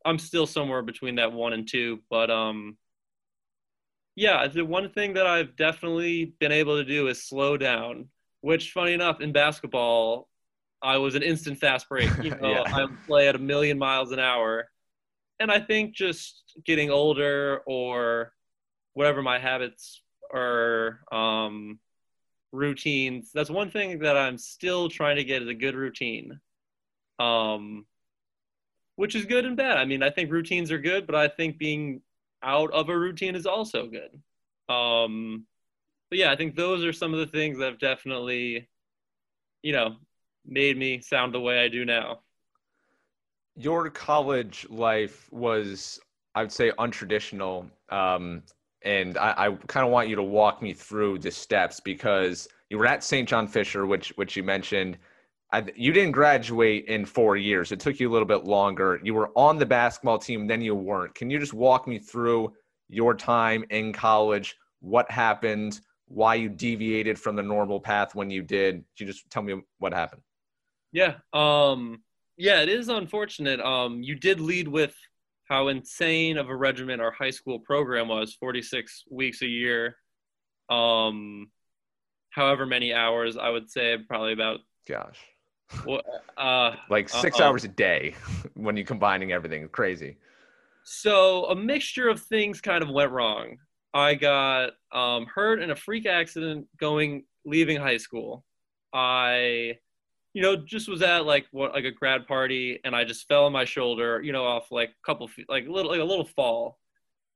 I'm 0.07 0.19
still 0.19 0.47
somewhere 0.47 0.83
between 0.83 1.17
that 1.17 1.33
one 1.33 1.53
and 1.53 1.69
two, 1.69 2.01
but 2.09 2.31
um, 2.31 2.77
yeah, 4.15 4.47
the 4.47 4.65
one 4.65 4.91
thing 4.91 5.15
that 5.15 5.27
I've 5.27 5.57
definitely 5.57 6.35
been 6.39 6.53
able 6.53 6.77
to 6.77 6.85
do 6.85 7.09
is 7.09 7.23
slow 7.23 7.57
down 7.57 8.09
which 8.47 8.71
funny 8.71 8.93
enough 8.93 9.21
in 9.21 9.33
basketball 9.33 10.29
i 10.81 10.97
was 10.97 11.17
an 11.17 11.23
instant 11.23 11.59
fast 11.59 11.89
break 11.89 12.09
you 12.23 12.31
know 12.31 12.51
yeah. 12.51 12.63
i 12.67 12.87
play 13.07 13.27
at 13.27 13.35
a 13.35 13.39
million 13.39 13.77
miles 13.77 14.13
an 14.13 14.21
hour 14.21 14.69
and 15.41 15.51
i 15.51 15.59
think 15.59 15.95
just 15.95 16.45
getting 16.65 16.89
older 16.89 17.61
or 17.67 18.33
whatever 18.95 19.21
my 19.21 19.37
habits 19.39 20.01
or 20.31 21.01
um, 21.11 21.79
routines 22.53 23.31
that's 23.35 23.51
one 23.51 23.71
thing 23.71 23.99
that 23.99 24.17
i'm 24.17 24.39
still 24.39 24.89
trying 24.89 25.17
to 25.17 25.25
get 25.25 25.43
is 25.43 25.49
a 25.49 25.55
good 25.55 25.75
routine 25.75 26.39
um, 27.19 27.85
which 28.97 29.15
is 29.15 29.25
good 29.25 29.45
and 29.45 29.57
bad 29.57 29.79
i 29.79 29.85
mean 29.85 30.03
i 30.03 30.11
think 30.11 30.31
routines 30.31 30.71
are 30.71 30.79
good 30.79 31.07
but 31.07 31.15
i 31.15 31.29
think 31.29 31.59
being 31.59 32.01
out 32.43 32.71
of 32.73 32.89
a 32.89 32.99
routine 32.99 33.35
is 33.35 33.47
also 33.47 33.87
good 33.87 34.21
um, 34.69 35.47
but 36.11 36.19
yeah, 36.19 36.31
I 36.31 36.37
think 36.37 36.55
those 36.55 36.85
are 36.85 36.93
some 36.93 37.13
of 37.13 37.21
the 37.21 37.27
things 37.27 37.59
that 37.59 37.67
have 37.67 37.79
definitely, 37.79 38.69
you 39.63 39.73
know, 39.73 39.97
made 40.45 40.77
me 40.77 41.01
sound 41.01 41.35
the 41.35 41.41
way 41.41 41.65
I 41.65 41.69
do 41.69 41.85
now. 41.85 42.21
Your 43.57 43.91
college 43.91 44.67
life 44.69 45.33
was, 45.33 45.99
I 46.35 46.43
would 46.43 46.53
say, 46.53 46.71
untraditional. 46.73 47.69
Um, 47.89 48.43
and 48.83 49.19
I, 49.19 49.35
I 49.37 49.51
kind 49.67 49.85
of 49.85 49.91
want 49.91 50.09
you 50.09 50.17
to 50.17 50.23
walk 50.23 50.63
me 50.63 50.73
through 50.73 51.19
the 51.19 51.31
steps 51.31 51.81
because 51.81 52.47
you 52.71 52.79
were 52.79 52.87
at 52.87 53.03
St. 53.03 53.29
John 53.29 53.49
Fisher, 53.49 53.87
which 53.87 54.13
which 54.17 54.37
you 54.37 54.43
mentioned. 54.43 54.99
I, 55.53 55.65
you 55.77 55.93
didn't 55.93 56.13
graduate 56.13 56.87
in 56.87 57.07
four 57.07 57.37
years. 57.37 57.73
It 57.73 57.81
took 57.81 58.01
you 58.01 58.11
a 58.11 58.13
little 58.13 58.27
bit 58.27 58.45
longer. 58.45 59.01
You 59.03 59.15
were 59.15 59.31
on 59.37 59.59
the 59.59 59.67
basketball 59.67 60.19
team, 60.19 60.47
then 60.47 60.61
you 60.61 60.75
weren't. 60.75 61.15
Can 61.15 61.31
you 61.31 61.39
just 61.39 61.55
walk 61.55 61.87
me 61.87 61.99
through 61.99 62.53
your 62.89 63.15
time 63.15 63.65
in 63.71 63.93
college? 63.93 64.57
What 64.81 65.11
happened? 65.11 65.81
why 66.09 66.37
you 66.37 66.49
deviated 66.49 67.19
from 67.19 67.37
the 67.37 67.43
normal 67.43 67.81
path 67.81 68.15
when 68.15 68.31
you 68.31 68.43
did. 68.43 68.77
Can 68.97 69.07
you 69.07 69.13
just 69.13 69.29
tell 69.31 69.43
me 69.43 69.61
what 69.79 69.93
happened? 69.93 70.23
Yeah. 70.93 71.15
Um, 71.33 72.03
yeah, 72.37 72.63
it 72.63 72.69
is 72.69 72.89
unfortunate. 72.89 73.61
Um, 73.61 74.03
you 74.03 74.15
did 74.15 74.41
lead 74.41 74.69
with 74.69 74.95
how 75.49 75.69
insane 75.69 76.39
of 76.39 76.49
a 76.49 76.57
regimen 76.57 77.01
our 77.01 77.11
high 77.11 77.31
school 77.31 77.61
program 77.61 78.09
was 78.09 78.35
46 78.35 79.05
weeks 79.11 79.43
a 79.43 79.47
year. 79.47 79.97
Um, 80.71 81.51
however 82.31 82.67
many 82.67 82.93
hours, 82.93 83.37
I 83.37 83.51
would 83.51 83.71
say 83.71 83.97
probably 84.09 84.33
about. 84.33 84.61
Gosh. 84.89 85.19
Well, 85.87 86.03
uh, 86.37 86.77
like 86.91 87.09
6 87.09 87.41
uh, 87.41 87.45
hours 87.45 87.65
a 87.65 87.69
day 87.69 88.15
when 88.55 88.77
you're 88.77 88.87
combining 88.87 89.33
everything. 89.33 89.69
Crazy. 89.69 90.17
So 90.85 91.47
a 91.47 91.57
mixture 91.57 92.09
of 92.09 92.21
things 92.21 92.61
kind 92.61 92.83
of 92.83 92.91
went 92.91 93.11
wrong. 93.11 93.59
I 93.93 94.15
got 94.15 94.73
um, 94.93 95.27
hurt 95.27 95.61
in 95.61 95.71
a 95.71 95.77
freak 95.77 96.07
accident 96.07 96.67
going 96.79 97.25
leaving 97.45 97.79
high 97.79 97.97
school. 97.97 98.45
I, 98.93 99.79
you 100.35 100.43
know, 100.43 100.57
just 100.57 100.89
was 100.89 101.03
at 101.03 101.25
like 101.25 101.47
what 101.51 101.73
like 101.73 101.85
a 101.85 101.91
grad 101.91 102.27
party, 102.27 102.79
and 102.85 102.95
I 102.95 103.05
just 103.05 103.27
fell 103.27 103.47
on 103.47 103.53
my 103.53 103.65
shoulder, 103.65 104.21
you 104.23 104.33
know, 104.33 104.45
off 104.45 104.71
like 104.71 104.91
a 104.91 105.07
couple 105.07 105.27
feet, 105.29 105.49
like 105.49 105.67
a 105.67 105.73
little 105.73 105.91
like 105.91 106.01
a 106.01 106.05
little 106.05 106.27
fall, 106.27 106.79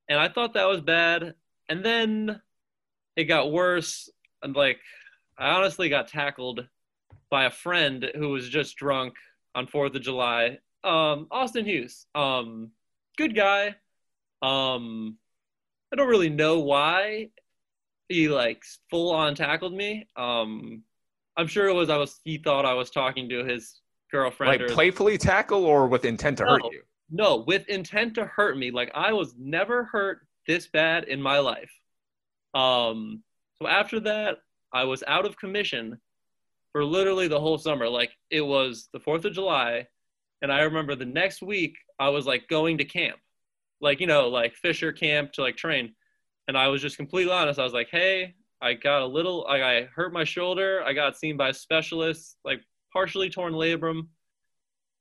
and 0.08 0.18
I 0.18 0.28
thought 0.28 0.54
that 0.54 0.68
was 0.68 0.80
bad. 0.80 1.34
And 1.68 1.84
then 1.84 2.40
it 3.16 3.24
got 3.24 3.52
worse, 3.52 4.10
and 4.42 4.54
like 4.54 4.78
I 5.38 5.50
honestly 5.50 5.88
got 5.88 6.08
tackled 6.08 6.68
by 7.30 7.44
a 7.44 7.50
friend 7.50 8.10
who 8.14 8.30
was 8.30 8.48
just 8.48 8.76
drunk 8.76 9.14
on 9.54 9.66
Fourth 9.66 9.94
of 9.94 10.02
July. 10.02 10.58
Um, 10.82 11.26
Austin 11.30 11.64
Hughes, 11.64 12.06
um, 12.14 12.70
good 13.16 13.34
guy. 13.34 13.74
Um, 14.42 15.16
I 15.92 15.96
don't 15.96 16.08
really 16.08 16.30
know 16.30 16.60
why 16.60 17.30
he 18.08 18.28
like 18.28 18.62
full 18.88 19.12
on 19.12 19.34
tackled 19.34 19.74
me. 19.74 20.08
Um, 20.16 20.82
I'm 21.36 21.46
sure 21.46 21.68
it 21.68 21.74
was 21.74 21.90
I 21.90 21.96
was 21.96 22.20
he 22.24 22.38
thought 22.38 22.64
I 22.64 22.74
was 22.74 22.90
talking 22.90 23.28
to 23.28 23.44
his 23.44 23.80
girlfriend. 24.10 24.60
Like 24.60 24.70
or, 24.70 24.74
playfully 24.74 25.18
tackle 25.18 25.64
or 25.64 25.86
with 25.86 26.04
intent 26.04 26.38
to 26.38 26.44
no, 26.44 26.50
hurt 26.50 26.64
you? 26.64 26.82
No, 27.10 27.44
with 27.46 27.68
intent 27.68 28.14
to 28.14 28.24
hurt 28.24 28.56
me. 28.56 28.70
Like 28.70 28.90
I 28.94 29.12
was 29.12 29.34
never 29.38 29.84
hurt 29.84 30.26
this 30.46 30.66
bad 30.66 31.04
in 31.04 31.20
my 31.20 31.38
life. 31.38 31.70
Um, 32.54 33.22
so 33.60 33.68
after 33.68 34.00
that, 34.00 34.38
I 34.72 34.84
was 34.84 35.04
out 35.06 35.26
of 35.26 35.36
commission, 35.36 36.00
for 36.72 36.84
literally 36.84 37.28
the 37.28 37.40
whole 37.40 37.58
summer. 37.58 37.88
Like 37.88 38.12
it 38.30 38.42
was 38.42 38.88
the 38.92 39.00
4th 39.00 39.24
of 39.24 39.32
July. 39.32 39.86
And 40.42 40.52
I 40.52 40.60
remember 40.60 40.94
the 40.94 41.04
next 41.04 41.42
week 41.42 41.76
I 41.98 42.08
was 42.08 42.26
like 42.26 42.48
going 42.48 42.78
to 42.78 42.84
camp, 42.84 43.18
like, 43.80 44.00
you 44.00 44.06
know, 44.06 44.28
like 44.28 44.54
Fisher 44.54 44.92
camp 44.92 45.32
to 45.32 45.42
like 45.42 45.56
train. 45.56 45.94
And 46.48 46.56
I 46.56 46.68
was 46.68 46.82
just 46.82 46.96
completely 46.96 47.32
honest. 47.32 47.60
I 47.60 47.64
was 47.64 47.72
like, 47.72 47.88
hey, 47.90 48.34
I 48.62 48.74
got 48.74 49.02
a 49.02 49.06
little, 49.06 49.44
like, 49.48 49.62
I 49.62 49.88
hurt 49.94 50.12
my 50.12 50.24
shoulder. 50.24 50.82
I 50.84 50.92
got 50.92 51.16
seen 51.16 51.36
by 51.36 51.50
a 51.50 51.54
specialist, 51.54 52.36
like 52.44 52.60
partially 52.92 53.30
torn 53.30 53.52
labrum. 53.52 54.08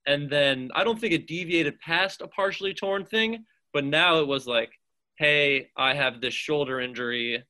And 0.05 0.29
then 0.29 0.71
I 0.75 0.83
don't 0.83 0.99
think 0.99 1.13
it 1.13 1.27
deviated 1.27 1.79
past 1.79 2.21
a 2.21 2.27
partially 2.27 2.73
torn 2.73 3.05
thing, 3.05 3.45
but 3.73 3.83
now 3.83 4.19
it 4.19 4.27
was 4.27 4.47
like, 4.47 4.71
hey, 5.17 5.69
I 5.75 5.93
have 5.93 6.21
this 6.21 6.33
shoulder 6.33 6.79
injury. 6.79 7.43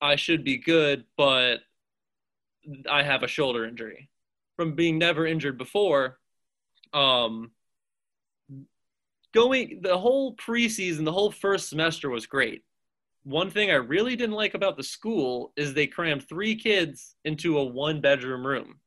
I 0.00 0.16
should 0.16 0.44
be 0.44 0.58
good, 0.58 1.04
but 1.16 1.60
I 2.90 3.02
have 3.02 3.22
a 3.22 3.28
shoulder 3.28 3.64
injury 3.64 4.08
from 4.56 4.74
being 4.74 4.98
never 4.98 5.26
injured 5.26 5.58
before. 5.58 6.18
Um, 6.92 7.52
going 9.34 9.80
the 9.82 9.96
whole 9.96 10.34
preseason, 10.36 11.04
the 11.04 11.12
whole 11.12 11.30
first 11.30 11.68
semester 11.68 12.10
was 12.10 12.26
great. 12.26 12.62
One 13.24 13.50
thing 13.50 13.70
I 13.70 13.74
really 13.74 14.16
didn't 14.16 14.36
like 14.36 14.54
about 14.54 14.76
the 14.76 14.82
school 14.82 15.52
is 15.56 15.74
they 15.74 15.86
crammed 15.86 16.28
three 16.28 16.56
kids 16.56 17.14
into 17.24 17.58
a 17.58 17.64
one 17.64 18.00
bedroom 18.00 18.46
room. 18.46 18.80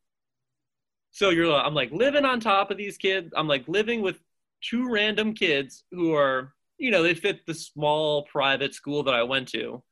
So 1.11 1.29
you're 1.29 1.53
I'm 1.53 1.73
like 1.73 1.91
living 1.91 2.25
on 2.25 2.39
top 2.39 2.71
of 2.71 2.77
these 2.77 2.97
kids. 2.97 3.33
I'm 3.35 3.47
like 3.47 3.67
living 3.67 4.01
with 4.01 4.19
two 4.61 4.89
random 4.89 5.33
kids 5.33 5.83
who 5.91 6.13
are, 6.15 6.53
you 6.77 6.91
know, 6.91 7.03
they 7.03 7.13
fit 7.13 7.45
the 7.45 7.53
small 7.53 8.23
private 8.23 8.73
school 8.73 9.03
that 9.03 9.13
I 9.13 9.23
went 9.23 9.50
to. 9.50 9.83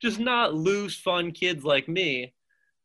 Just 0.00 0.20
not 0.20 0.54
loose, 0.54 0.96
fun 0.96 1.32
kids 1.32 1.64
like 1.64 1.88
me. 1.88 2.32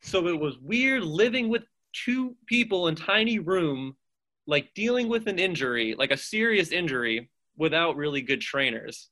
So 0.03 0.27
it 0.27 0.39
was 0.39 0.57
weird 0.60 1.03
living 1.03 1.50
with 1.50 1.63
two 1.93 2.36
people 2.45 2.89
in 2.89 2.95
tiny 2.95 3.39
room, 3.39 3.95
like 4.45 4.74
dealing 4.75 5.07
with 5.07 5.27
an 5.27 5.39
injury, 5.39 5.95
like 5.98 6.12
a 6.12 6.17
serious 6.17 6.72
injury, 6.72 7.29
without 7.57 7.95
really 7.95 8.22
good 8.22 8.41
trainers. 8.41 9.10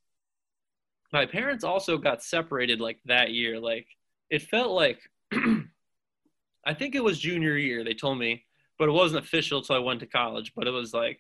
My 1.14 1.26
parents 1.26 1.64
also 1.64 1.98
got 1.98 2.24
separated 2.24 2.82
like 2.82 3.00
that 3.06 3.32
year. 3.32 3.60
Like 3.60 3.88
it 4.30 4.42
felt 4.44 4.72
like 4.72 5.00
I 5.34 6.74
think 6.74 6.96
it 6.96 7.04
was 7.04 7.20
junior 7.20 7.58
year, 7.58 7.84
they 7.84 7.94
told 7.94 8.20
me, 8.20 8.46
but 8.78 8.90
it 8.90 8.94
wasn't 8.94 9.24
official 9.24 9.60
until 9.60 9.78
I 9.78 9.80
went 9.80 10.02
to 10.02 10.06
college. 10.08 10.52
But 10.56 10.68
it 10.68 10.72
was 10.72 10.94
like 10.94 11.20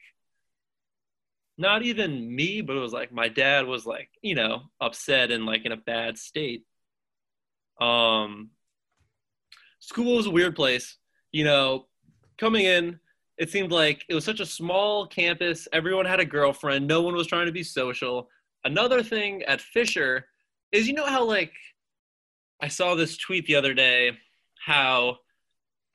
not 1.57 1.83
even 1.83 2.35
me, 2.35 2.61
but 2.61 2.75
it 2.75 2.79
was 2.79 2.93
like 2.93 3.13
my 3.13 3.29
dad 3.29 3.67
was 3.67 3.85
like, 3.85 4.09
you 4.21 4.35
know, 4.35 4.63
upset 4.81 5.31
and 5.31 5.45
like 5.45 5.65
in 5.65 5.71
a 5.71 5.77
bad 5.77 6.17
state. 6.17 6.65
Um 7.79 8.51
school 9.81 10.15
was 10.15 10.27
a 10.27 10.31
weird 10.31 10.55
place. 10.55 10.97
You 11.33 11.43
know, 11.43 11.88
coming 12.38 12.65
in, 12.65 13.00
it 13.38 13.50
seemed 13.50 13.71
like 13.71 14.05
it 14.07 14.15
was 14.15 14.23
such 14.23 14.39
a 14.39 14.45
small 14.45 15.05
campus. 15.05 15.67
Everyone 15.73 16.05
had 16.05 16.21
a 16.21 16.25
girlfriend. 16.25 16.88
No 16.88 17.01
one 17.01 17.15
was 17.15 17.27
trying 17.27 17.47
to 17.47 17.51
be 17.51 17.63
social. 17.63 18.29
Another 18.63 19.03
thing 19.03 19.43
at 19.43 19.59
Fisher 19.59 20.25
is 20.71 20.88
you 20.88 20.93
know 20.93 21.05
how 21.05 21.25
like 21.25 21.51
I 22.61 22.69
saw 22.69 22.95
this 22.95 23.17
tweet 23.17 23.45
the 23.47 23.55
other 23.55 23.73
day 23.73 24.11
how 24.63 25.17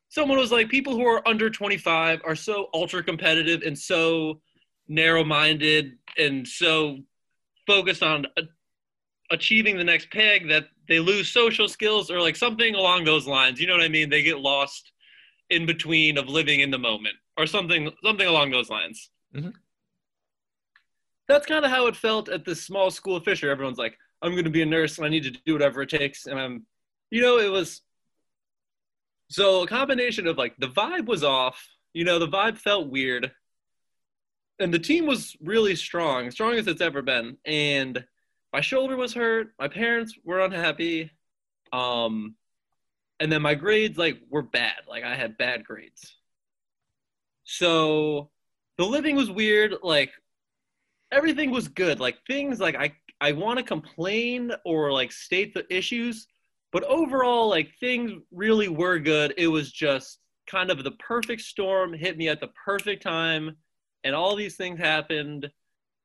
someone 0.08 0.38
was 0.38 0.50
like 0.50 0.68
people 0.68 0.94
who 0.94 1.06
are 1.06 1.26
under 1.26 1.48
25 1.48 2.20
are 2.24 2.34
so 2.34 2.68
ultra 2.74 3.02
competitive 3.02 3.62
and 3.62 3.78
so 3.78 4.40
narrow 4.88 5.24
minded 5.24 5.92
and 6.18 6.46
so 6.46 6.98
focused 7.66 8.02
on 8.02 8.26
achieving 9.30 9.76
the 9.76 9.84
next 9.84 10.10
peg 10.10 10.48
that 10.48 10.68
they 10.88 11.00
lose 11.00 11.28
social 11.28 11.68
skills 11.68 12.10
or 12.10 12.20
like 12.20 12.36
something 12.36 12.74
along 12.74 13.04
those 13.04 13.26
lines. 13.26 13.60
You 13.60 13.66
know 13.66 13.74
what 13.74 13.82
I 13.82 13.88
mean? 13.88 14.08
They 14.08 14.22
get 14.22 14.38
lost 14.38 14.92
in 15.50 15.66
between 15.66 16.18
of 16.18 16.28
living 16.28 16.60
in 16.60 16.70
the 16.70 16.78
moment 16.78 17.14
or 17.36 17.46
something 17.46 17.90
something 18.02 18.26
along 18.26 18.50
those 18.50 18.70
lines. 18.70 19.10
Mm-hmm. 19.34 19.50
That's 21.28 21.46
kind 21.46 21.64
of 21.64 21.70
how 21.70 21.86
it 21.86 21.96
felt 21.96 22.28
at 22.28 22.44
this 22.44 22.64
small 22.64 22.90
school 22.90 23.16
of 23.16 23.24
Fisher. 23.24 23.50
Everyone's 23.50 23.78
like, 23.78 23.98
I'm 24.22 24.32
going 24.32 24.44
to 24.44 24.50
be 24.50 24.62
a 24.62 24.66
nurse 24.66 24.96
and 24.96 25.06
I 25.06 25.10
need 25.10 25.24
to 25.24 25.30
do 25.30 25.52
whatever 25.52 25.82
it 25.82 25.90
takes. 25.90 26.26
And 26.26 26.38
I'm, 26.38 26.66
you 27.10 27.20
know, 27.20 27.38
it 27.38 27.50
was 27.50 27.82
so 29.28 29.62
a 29.62 29.66
combination 29.66 30.26
of 30.26 30.38
like 30.38 30.54
the 30.58 30.68
vibe 30.68 31.06
was 31.06 31.24
off, 31.24 31.66
you 31.92 32.04
know, 32.04 32.18
the 32.18 32.28
vibe 32.28 32.58
felt 32.58 32.88
weird. 32.88 33.32
And 34.58 34.72
the 34.72 34.78
team 34.78 35.06
was 35.06 35.36
really 35.42 35.76
strong, 35.76 36.30
strongest 36.30 36.68
it's 36.68 36.80
ever 36.80 37.02
been. 37.02 37.36
And 37.44 38.04
my 38.52 38.60
shoulder 38.60 38.96
was 38.96 39.12
hurt. 39.14 39.48
My 39.58 39.68
parents 39.68 40.14
were 40.24 40.40
unhappy. 40.40 41.10
Um, 41.72 42.36
and 43.20 43.30
then 43.30 43.42
my 43.42 43.54
grades 43.54 43.98
like 43.98 44.18
were 44.30 44.42
bad. 44.42 44.82
Like 44.88 45.04
I 45.04 45.14
had 45.14 45.38
bad 45.38 45.64
grades. 45.64 46.14
So 47.44 48.30
the 48.78 48.84
living 48.84 49.16
was 49.16 49.30
weird. 49.30 49.74
Like 49.82 50.10
everything 51.12 51.50
was 51.50 51.68
good. 51.68 52.00
Like 52.00 52.18
things 52.26 52.60
like 52.60 52.76
I 52.76 52.92
I 53.20 53.32
want 53.32 53.58
to 53.58 53.64
complain 53.64 54.52
or 54.64 54.92
like 54.92 55.12
state 55.12 55.54
the 55.54 55.64
issues, 55.74 56.26
but 56.72 56.84
overall 56.84 57.48
like 57.48 57.70
things 57.80 58.12
really 58.30 58.68
were 58.68 58.98
good. 58.98 59.32
It 59.36 59.48
was 59.48 59.72
just 59.72 60.18
kind 60.46 60.70
of 60.70 60.84
the 60.84 60.92
perfect 60.92 61.42
storm 61.42 61.92
hit 61.92 62.16
me 62.16 62.28
at 62.28 62.40
the 62.40 62.50
perfect 62.64 63.02
time 63.02 63.56
and 64.04 64.14
all 64.14 64.36
these 64.36 64.56
things 64.56 64.78
happened 64.78 65.50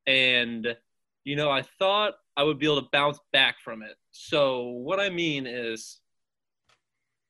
and 0.08 0.76
you 1.24 1.36
know, 1.36 1.50
I 1.50 1.62
thought 1.62 2.14
I 2.36 2.44
would 2.44 2.60
be 2.60 2.66
able 2.66 2.82
to 2.82 2.88
bounce 2.92 3.20
back 3.32 3.60
from 3.64 3.84
it. 3.84 3.96
So 4.12 4.64
what 4.64 5.00
I 5.00 5.10
mean 5.10 5.46
is, 5.46 6.00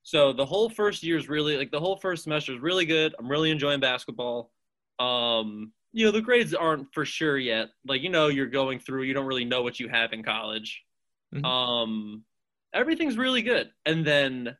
so 0.03 0.33
the 0.33 0.45
whole 0.45 0.69
first 0.69 1.03
year 1.03 1.17
is 1.17 1.29
really 1.29 1.57
like 1.57 1.71
the 1.71 1.79
whole 1.79 1.97
first 1.97 2.23
semester 2.23 2.53
is 2.53 2.59
really 2.59 2.85
good. 2.85 3.13
I'm 3.19 3.29
really 3.29 3.51
enjoying 3.51 3.79
basketball. 3.79 4.51
Um, 4.99 5.73
you 5.93 6.05
know, 6.05 6.11
the 6.11 6.21
grades 6.21 6.53
aren't 6.53 6.93
for 6.93 7.05
sure 7.05 7.37
yet. 7.37 7.69
Like, 7.85 8.01
you 8.01 8.09
know, 8.09 8.27
you're 8.27 8.47
going 8.47 8.79
through, 8.79 9.03
you 9.03 9.13
don't 9.13 9.25
really 9.25 9.45
know 9.45 9.61
what 9.61 9.79
you 9.79 9.89
have 9.89 10.13
in 10.13 10.23
college. 10.23 10.83
Mm-hmm. 11.33 11.45
Um, 11.45 12.23
everything's 12.73 13.17
really 13.17 13.41
good. 13.41 13.69
And 13.85 14.05
then 14.05 14.55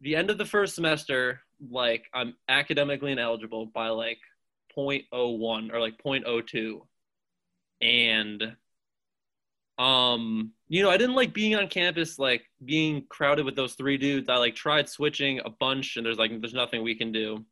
the 0.00 0.16
end 0.16 0.30
of 0.30 0.38
the 0.38 0.44
first 0.44 0.74
semester, 0.74 1.40
like 1.70 2.04
I'm 2.14 2.34
academically 2.48 3.12
ineligible 3.12 3.66
by 3.66 3.88
like 3.88 4.18
0.01 4.76 5.72
or 5.72 5.80
like 5.80 6.02
0.02 6.04 6.80
and 7.80 8.56
um 9.78 10.52
you 10.68 10.82
know 10.82 10.90
i 10.90 10.96
didn't 10.96 11.14
like 11.14 11.32
being 11.32 11.54
on 11.54 11.68
campus 11.68 12.18
like 12.18 12.42
being 12.64 13.04
crowded 13.08 13.44
with 13.44 13.56
those 13.56 13.74
three 13.74 13.96
dudes. 13.96 14.28
I 14.28 14.36
like 14.36 14.54
tried 14.54 14.88
switching 14.88 15.40
a 15.44 15.50
bunch 15.50 15.96
and 15.96 16.04
there's 16.04 16.18
like 16.18 16.38
there's 16.40 16.54
nothing 16.54 16.82
we 16.82 16.94
can 16.94 17.12
do. 17.12 17.44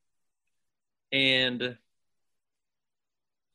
And 1.12 1.76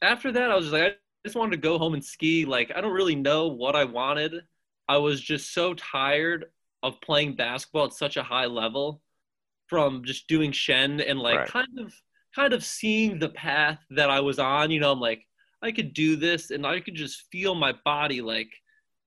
after 0.02 0.32
that 0.32 0.52
i 0.52 0.56
was 0.56 0.66
just 0.66 0.74
like 0.74 0.94
i 0.94 0.96
just 1.26 1.36
wanted 1.36 1.52
to 1.52 1.58
go 1.58 1.78
home 1.78 1.94
and 1.94 2.04
ski. 2.04 2.46
Like 2.46 2.72
i 2.76 2.82
don't 2.82 2.94
really 2.94 3.16
know 3.16 3.48
what 3.48 3.76
i 3.76 3.84
wanted. 3.84 4.34
I 4.88 4.98
was 4.98 5.22
just 5.22 5.54
so 5.54 5.74
tired 5.74 6.46
of 6.84 7.00
playing 7.02 7.36
basketball 7.36 7.86
at 7.86 7.94
such 7.94 8.18
a 8.18 8.24
high 8.24 8.48
level 8.48 9.02
from 9.68 10.04
just 10.04 10.28
doing 10.28 10.52
shen 10.52 11.00
and 11.02 11.20
like 11.20 11.40
right. 11.40 11.48
kind 11.48 11.80
of 11.80 11.94
kind 12.36 12.54
of 12.54 12.64
seeing 12.64 13.20
the 13.20 13.30
path 13.30 13.80
that 13.90 14.10
i 14.10 14.22
was 14.22 14.40
on. 14.40 14.72
You 14.72 14.80
know 14.80 14.92
i'm 14.92 15.00
like 15.00 15.28
I 15.62 15.72
could 15.72 15.94
do 15.94 16.16
this 16.16 16.52
and 16.52 16.66
I 16.66 16.80
could 16.80 16.96
just 16.96 17.24
feel 17.32 17.56
my 17.56 17.74
body 17.86 18.22
like 18.22 18.50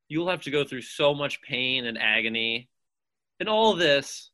you'll 0.08 0.28
have 0.28 0.42
to 0.42 0.50
go 0.50 0.64
through 0.64 0.82
so 0.82 1.14
much 1.14 1.42
pain 1.42 1.86
and 1.86 1.98
agony 1.98 2.68
and 3.40 3.48
all 3.48 3.74
this 3.74 4.30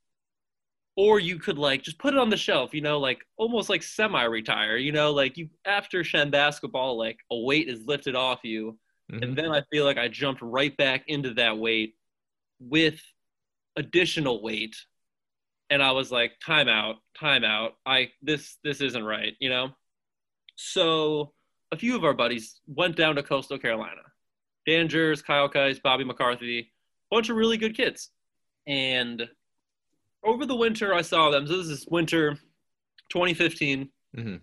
or 0.96 1.18
you 1.18 1.38
could 1.38 1.58
like 1.58 1.82
just 1.82 1.98
put 1.98 2.12
it 2.12 2.18
on 2.18 2.30
the 2.30 2.36
shelf 2.36 2.74
you 2.74 2.80
know 2.80 2.98
like 2.98 3.24
almost 3.36 3.68
like 3.68 3.82
semi 3.82 4.24
retire 4.24 4.76
you 4.76 4.92
know 4.92 5.12
like 5.12 5.36
you 5.36 5.48
after 5.64 6.04
shen 6.04 6.30
basketball 6.30 6.98
like 6.98 7.18
a 7.30 7.38
weight 7.38 7.68
is 7.68 7.86
lifted 7.86 8.14
off 8.14 8.40
you 8.42 8.76
mm-hmm. 9.10 9.22
and 9.22 9.36
then 9.36 9.50
i 9.50 9.62
feel 9.70 9.84
like 9.84 9.98
i 9.98 10.08
jumped 10.08 10.42
right 10.42 10.76
back 10.76 11.04
into 11.06 11.32
that 11.34 11.56
weight 11.56 11.94
with 12.58 13.00
additional 13.76 14.42
weight 14.42 14.76
and 15.70 15.82
i 15.82 15.92
was 15.92 16.10
like 16.10 16.32
time 16.44 16.68
out 16.68 16.96
time 17.18 17.44
out 17.44 17.74
i 17.86 18.10
this 18.20 18.58
this 18.64 18.80
isn't 18.80 19.04
right 19.04 19.34
you 19.40 19.48
know 19.48 19.70
so 20.56 21.32
a 21.72 21.76
few 21.76 21.96
of 21.96 22.04
our 22.04 22.14
buddies 22.14 22.60
went 22.66 22.96
down 22.96 23.14
to 23.16 23.22
Coastal 23.22 23.58
Carolina. 23.58 24.02
Dan 24.66 24.88
Jers, 24.88 25.22
Kyle 25.22 25.48
Kais, 25.48 25.78
Bobby 25.78 26.04
McCarthy, 26.04 26.72
bunch 27.10 27.28
of 27.28 27.36
really 27.36 27.56
good 27.56 27.76
kids. 27.76 28.10
And 28.66 29.28
over 30.24 30.46
the 30.46 30.56
winter, 30.56 30.94
I 30.94 31.02
saw 31.02 31.30
them. 31.30 31.46
So 31.46 31.56
this 31.56 31.68
is 31.68 31.86
winter 31.90 32.38
2015. 33.10 33.88
Mm-hmm. 34.16 34.36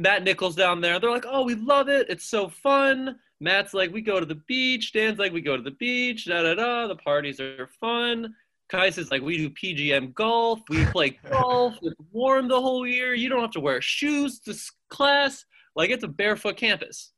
Matt 0.00 0.22
Nichols 0.22 0.54
down 0.54 0.80
there. 0.80 0.98
They're 0.98 1.10
like, 1.10 1.24
oh, 1.26 1.44
we 1.44 1.54
love 1.54 1.88
it. 1.88 2.06
It's 2.10 2.28
so 2.28 2.48
fun. 2.48 3.16
Matt's 3.40 3.72
like, 3.72 3.92
we 3.92 4.02
go 4.02 4.20
to 4.20 4.26
the 4.26 4.42
beach. 4.46 4.92
Dan's 4.92 5.18
like, 5.18 5.32
we 5.32 5.40
go 5.40 5.56
to 5.56 5.62
the 5.62 5.70
beach. 5.72 6.26
Da 6.26 6.42
da 6.42 6.54
da. 6.54 6.86
The 6.86 6.96
parties 6.96 7.40
are 7.40 7.70
fun. 7.80 8.34
Kais 8.68 8.98
is 8.98 9.10
like, 9.10 9.22
we 9.22 9.38
do 9.38 9.50
PGM 9.50 10.12
golf. 10.12 10.60
We 10.68 10.84
play 10.86 11.10
golf. 11.30 11.78
It's 11.82 11.96
warm 12.12 12.48
the 12.48 12.60
whole 12.60 12.86
year. 12.86 13.14
You 13.14 13.28
don't 13.28 13.40
have 13.40 13.52
to 13.52 13.60
wear 13.60 13.80
shoes 13.80 14.40
to 14.40 14.54
class. 14.90 15.44
Like 15.78 15.90
it's 15.90 16.02
a 16.02 16.08
barefoot 16.08 16.56
campus. 16.56 17.12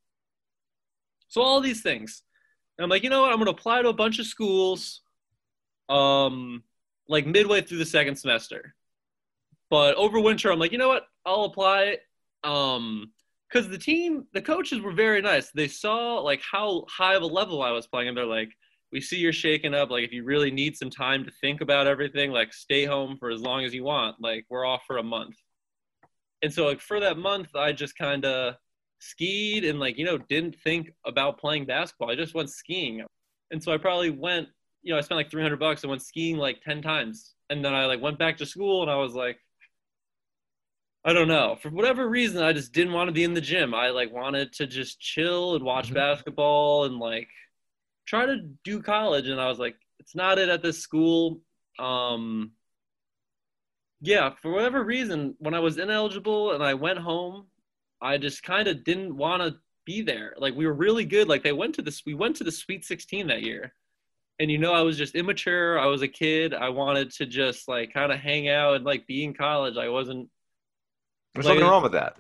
So 1.29 1.41
all 1.41 1.63
these 1.63 1.81
things. 1.81 2.23
And 2.77 2.85
I'm 2.85 2.91
like, 2.91 3.03
you 3.03 3.09
know 3.09 3.23
what? 3.23 3.33
I'm 3.33 3.39
gonna 3.39 3.53
apply 3.53 3.81
to 3.81 3.89
a 3.89 3.95
bunch 3.95 4.19
of 4.19 4.27
schools. 4.27 5.01
Um, 5.89 6.63
like 7.09 7.27
midway 7.27 7.63
through 7.63 7.79
the 7.79 7.87
second 7.87 8.17
semester. 8.17 8.75
But 9.71 9.95
over 9.97 10.21
winter, 10.21 10.53
I'm 10.53 10.59
like, 10.59 10.73
you 10.73 10.79
know 10.79 10.89
what? 10.89 11.05
I'll 11.25 11.45
apply. 11.45 11.99
Um, 12.45 13.13
because 13.49 13.69
the 13.69 13.79
team, 13.79 14.27
the 14.35 14.43
coaches 14.43 14.81
were 14.81 14.93
very 14.93 15.23
nice. 15.23 15.51
They 15.51 15.67
saw 15.67 16.19
like 16.21 16.43
how 16.43 16.85
high 16.89 17.15
of 17.15 17.23
a 17.23 17.27
level 17.27 17.63
I 17.63 17.73
was 17.73 17.87
playing, 17.87 18.09
and 18.09 18.17
they're 18.17 18.27
like, 18.27 18.51
"We 18.93 19.01
see 19.01 19.19
you're 19.19 19.33
shaking 19.33 19.75
up. 19.75 19.91
Like, 19.91 20.05
if 20.05 20.13
you 20.13 20.23
really 20.23 20.53
need 20.53 20.77
some 20.77 20.91
time 20.91 21.25
to 21.25 21.33
think 21.41 21.61
about 21.61 21.89
everything, 21.89 22.31
like, 22.31 22.53
stay 22.53 22.85
home 22.85 23.17
for 23.19 23.31
as 23.31 23.41
long 23.41 23.65
as 23.65 23.75
you 23.75 23.83
want. 23.85 24.17
Like, 24.21 24.45
we're 24.51 24.65
off 24.65 24.83
for 24.87 24.99
a 24.99 25.03
month." 25.03 25.35
And 26.43 26.53
so, 26.53 26.67
like, 26.67 26.81
for 26.81 27.01
that 27.01 27.19
month, 27.19 27.55
I 27.55 27.73
just 27.73 27.97
kind 27.97 28.25
of 28.25 28.55
skied 29.03 29.65
and 29.65 29.81
like 29.81 29.97
you 29.97 30.05
know 30.05 30.19
didn't 30.19 30.57
think 30.63 30.91
about 31.07 31.39
playing 31.39 31.65
basketball. 31.67 32.11
I 32.11 32.17
just 32.17 32.35
went 32.35 32.51
skiing, 32.51 33.05
and 33.51 33.63
so 33.63 33.73
I 33.73 33.79
probably 33.79 34.11
went. 34.11 34.49
You 34.83 34.93
know, 34.93 34.99
I 34.99 35.03
spent 35.03 35.19
like 35.19 35.31
300 35.31 35.59
bucks 35.59 35.83
and 35.83 35.91
went 35.91 36.01
skiing 36.01 36.39
like 36.39 36.63
10 36.63 36.81
times, 36.81 37.35
and 37.51 37.63
then 37.63 37.75
I 37.75 37.85
like 37.85 38.01
went 38.01 38.19
back 38.19 38.39
to 38.39 38.47
school 38.47 38.81
and 38.81 38.91
I 38.91 38.97
was 38.97 39.13
like 39.13 39.37
I 41.05 41.15
don't 41.15 41.29
know. 41.29 41.57
For 41.63 41.71
whatever 41.71 42.09
reason, 42.09 42.43
I 42.43 42.53
just 42.53 42.73
didn't 42.73 42.93
want 42.93 43.09
to 43.09 43.13
be 43.13 43.25
in 43.25 43.33
the 43.33 43.41
gym. 43.41 43.75
I 43.75 43.89
like 43.91 44.13
wanted 44.13 44.53
to 44.55 44.67
just 44.67 45.01
chill 45.01 45.55
and 45.55 45.65
watch 45.65 45.87
mm-hmm. 45.87 45.95
basketball 45.95 46.85
and 46.85 46.99
like 46.99 47.29
try 48.07 48.27
to 48.27 48.37
do 48.65 48.83
college. 48.83 49.27
And 49.27 49.41
I 49.41 49.49
was 49.49 49.59
like, 49.59 49.77
it's 49.99 50.15
not 50.15 50.39
it 50.39 50.51
at 50.51 50.63
this 50.63 50.81
school. 50.81 51.41
Um, 51.79 52.53
yeah, 54.01 54.31
for 54.41 54.51
whatever 54.51 54.83
reason, 54.83 55.35
when 55.39 55.55
I 55.55 55.61
was 55.61 55.79
ineligible 55.79 56.53
and 56.53 56.63
I 56.63 56.75
went 56.75 56.99
home, 56.99 57.47
I 58.01 58.17
just 58.17 58.43
kind 58.43 58.67
of 58.67 58.85
didn't 58.85 59.15
want 59.15 59.43
to 59.43 59.57
be 59.85 60.03
there. 60.03 60.35
Like 60.39 60.55
we 60.55 60.67
were 60.67 60.73
really 60.73 61.05
good. 61.05 61.29
Like 61.29 61.43
they 61.43 61.53
went 61.53 61.75
to 61.77 61.83
this, 61.83 62.03
we 62.07 62.15
went 62.15 62.37
to 62.37 62.45
the 62.45 62.53
Sweet 62.53 62.85
16 62.85 63.27
that 63.27 63.43
year. 63.43 63.75
And 64.39 64.51
you 64.51 64.57
know, 64.57 64.73
I 64.73 64.81
was 64.81 64.97
just 64.97 65.15
immature. 65.15 65.79
I 65.79 65.87
was 65.87 66.01
a 66.01 66.09
kid. 66.09 66.55
I 66.55 66.71
wanted 66.71 67.11
to 67.13 67.27
just 67.27 67.69
like 67.69 67.93
kind 67.93 68.11
of 68.11 68.19
hang 68.19 68.49
out 68.49 68.77
and 68.77 68.85
like 68.85 69.07
be 69.07 69.23
in 69.23 69.35
college. 69.35 69.77
I 69.77 69.91
wasn't 69.91 70.31
there's 71.35 71.45
like, 71.45 71.57
nothing 71.57 71.71
wrong 71.71 71.83
with 71.83 71.93
that. 71.93 72.17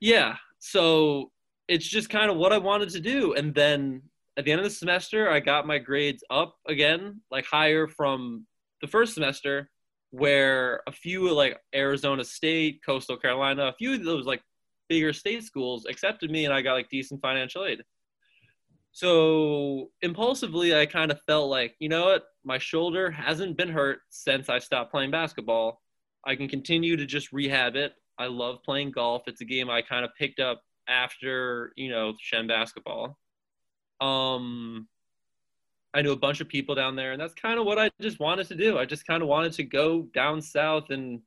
Yeah. 0.00 0.36
So 0.58 1.30
it's 1.68 1.86
just 1.86 2.10
kind 2.10 2.30
of 2.30 2.36
what 2.36 2.52
I 2.52 2.58
wanted 2.58 2.88
to 2.90 3.00
do. 3.00 3.34
And 3.34 3.54
then 3.54 4.02
at 4.36 4.44
the 4.44 4.50
end 4.50 4.60
of 4.60 4.64
the 4.64 4.70
semester, 4.70 5.30
I 5.30 5.38
got 5.38 5.66
my 5.66 5.78
grades 5.78 6.24
up 6.28 6.56
again, 6.66 7.20
like 7.30 7.46
higher 7.46 7.86
from 7.86 8.46
the 8.80 8.88
first 8.88 9.14
semester, 9.14 9.70
where 10.10 10.82
a 10.86 10.92
few 10.92 11.32
like 11.32 11.58
Arizona 11.74 12.24
State, 12.24 12.80
Coastal 12.84 13.16
Carolina, 13.16 13.66
a 13.66 13.72
few 13.72 13.94
of 13.94 14.04
those 14.04 14.26
like 14.26 14.42
bigger 14.88 15.12
state 15.12 15.44
schools 15.44 15.86
accepted 15.86 16.30
me 16.30 16.44
and 16.44 16.52
I 16.52 16.62
got 16.62 16.74
like 16.74 16.88
decent 16.88 17.20
financial 17.22 17.64
aid. 17.64 17.82
So 18.92 19.90
impulsively, 20.02 20.76
I 20.76 20.84
kind 20.86 21.12
of 21.12 21.20
felt 21.22 21.48
like, 21.48 21.76
you 21.78 21.88
know 21.88 22.06
what, 22.06 22.24
my 22.44 22.58
shoulder 22.58 23.10
hasn't 23.10 23.56
been 23.56 23.70
hurt 23.70 24.00
since 24.08 24.48
I 24.48 24.58
stopped 24.58 24.90
playing 24.90 25.12
basketball. 25.12 25.80
I 26.26 26.34
can 26.34 26.48
continue 26.48 26.96
to 26.96 27.06
just 27.06 27.32
rehab 27.32 27.76
it. 27.76 27.92
I 28.18 28.26
love 28.26 28.62
playing 28.64 28.90
golf. 28.90 29.22
It's 29.26 29.40
a 29.40 29.46
game 29.46 29.70
I 29.70 29.80
kind 29.80 30.04
of 30.04 30.10
picked 30.18 30.40
up 30.40 30.60
after, 30.88 31.72
you 31.76 31.88
know, 31.88 32.14
Shen 32.20 32.48
basketball. 32.48 33.16
Um, 34.00 34.88
I 35.92 36.02
knew 36.02 36.12
a 36.12 36.16
bunch 36.16 36.40
of 36.40 36.48
people 36.48 36.74
down 36.74 36.94
there, 36.94 37.12
and 37.12 37.20
that's 37.20 37.34
kind 37.34 37.58
of 37.58 37.66
what 37.66 37.78
I 37.78 37.90
just 38.00 38.20
wanted 38.20 38.46
to 38.48 38.54
do. 38.54 38.78
I 38.78 38.84
just 38.84 39.06
kind 39.06 39.22
of 39.22 39.28
wanted 39.28 39.52
to 39.54 39.64
go 39.64 40.02
down 40.14 40.40
south 40.40 40.90
and 40.90 41.20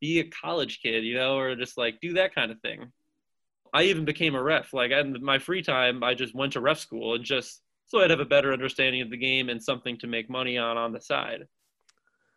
be 0.00 0.20
a 0.20 0.24
college 0.24 0.80
kid, 0.82 1.04
you 1.04 1.14
know, 1.14 1.38
or 1.38 1.56
just 1.56 1.78
like 1.78 2.00
do 2.00 2.12
that 2.14 2.34
kind 2.34 2.50
of 2.50 2.60
thing. 2.60 2.92
I 3.72 3.84
even 3.84 4.04
became 4.04 4.34
a 4.34 4.42
ref. 4.42 4.74
Like 4.74 4.90
in 4.90 5.24
my 5.24 5.38
free 5.38 5.62
time, 5.62 6.02
I 6.02 6.14
just 6.14 6.34
went 6.34 6.52
to 6.54 6.60
ref 6.60 6.78
school 6.78 7.14
and 7.14 7.24
just 7.24 7.62
so 7.86 8.00
I'd 8.00 8.10
have 8.10 8.20
a 8.20 8.24
better 8.24 8.52
understanding 8.52 9.00
of 9.00 9.10
the 9.10 9.16
game 9.16 9.48
and 9.48 9.62
something 9.62 9.98
to 9.98 10.06
make 10.06 10.28
money 10.28 10.58
on 10.58 10.76
on 10.76 10.92
the 10.92 11.00
side. 11.00 11.46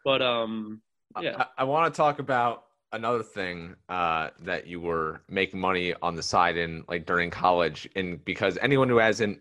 But 0.05 0.22
um, 0.22 0.82
yeah, 1.20 1.36
I, 1.38 1.46
I 1.60 1.63
want 1.63 1.94
to 1.94 1.98
talk 1.98 2.20
about 2.20 2.65
another 2.94 3.24
thing 3.24 3.75
uh, 3.89 4.29
that 4.41 4.67
you 4.67 4.79
were 4.79 5.22
making 5.29 5.60
money 5.60 5.93
on 6.02 6.15
the 6.15 6.23
side 6.23 6.56
in 6.56 6.86
like 6.88 7.06
during 7.06 7.30
college 7.30 7.89
and 7.95 8.23
because 8.23 8.58
anyone 8.62 8.88
who 8.88 8.97
hasn't 8.97 9.39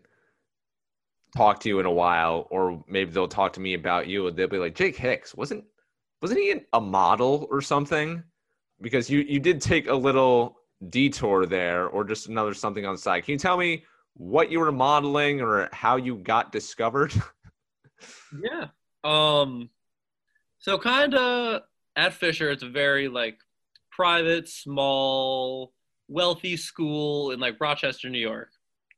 talked 1.36 1.62
to 1.62 1.68
you 1.68 1.80
in 1.80 1.86
a 1.86 1.92
while 1.92 2.46
or 2.50 2.84
maybe 2.88 3.10
they'll 3.10 3.28
talk 3.28 3.52
to 3.52 3.60
me 3.60 3.74
about 3.74 4.06
you 4.06 4.26
and 4.26 4.36
they'll 4.36 4.48
be 4.48 4.58
like 4.58 4.74
jake 4.74 4.96
hicks 4.96 5.34
wasn't 5.34 5.64
wasn't 6.24 6.40
he 6.40 6.54
a 6.72 6.80
model 6.80 7.46
or 7.50 7.60
something? 7.60 8.22
Because 8.80 9.10
you 9.10 9.18
you 9.20 9.38
did 9.38 9.60
take 9.60 9.88
a 9.88 9.94
little 9.94 10.56
detour 10.88 11.44
there 11.44 11.86
or 11.88 12.02
just 12.02 12.28
another 12.28 12.54
something 12.54 12.86
on 12.86 12.94
the 12.94 12.98
side. 12.98 13.24
Can 13.24 13.32
you 13.32 13.38
tell 13.38 13.58
me 13.58 13.84
what 14.14 14.50
you 14.50 14.58
were 14.58 14.72
modeling 14.72 15.42
or 15.42 15.68
how 15.74 15.96
you 15.96 16.16
got 16.16 16.50
discovered? 16.50 17.12
Yeah 18.42 18.66
um 19.04 19.70
so 20.58 20.78
kind 20.78 21.14
of 21.14 21.62
at 21.94 22.12
Fisher, 22.14 22.50
it's 22.50 22.62
a 22.62 22.68
very 22.68 23.08
like 23.08 23.38
private, 23.90 24.48
small, 24.48 25.72
wealthy 26.08 26.56
school 26.56 27.30
in 27.30 27.38
like 27.40 27.60
Rochester, 27.60 28.10
New 28.10 28.18
York, 28.18 28.50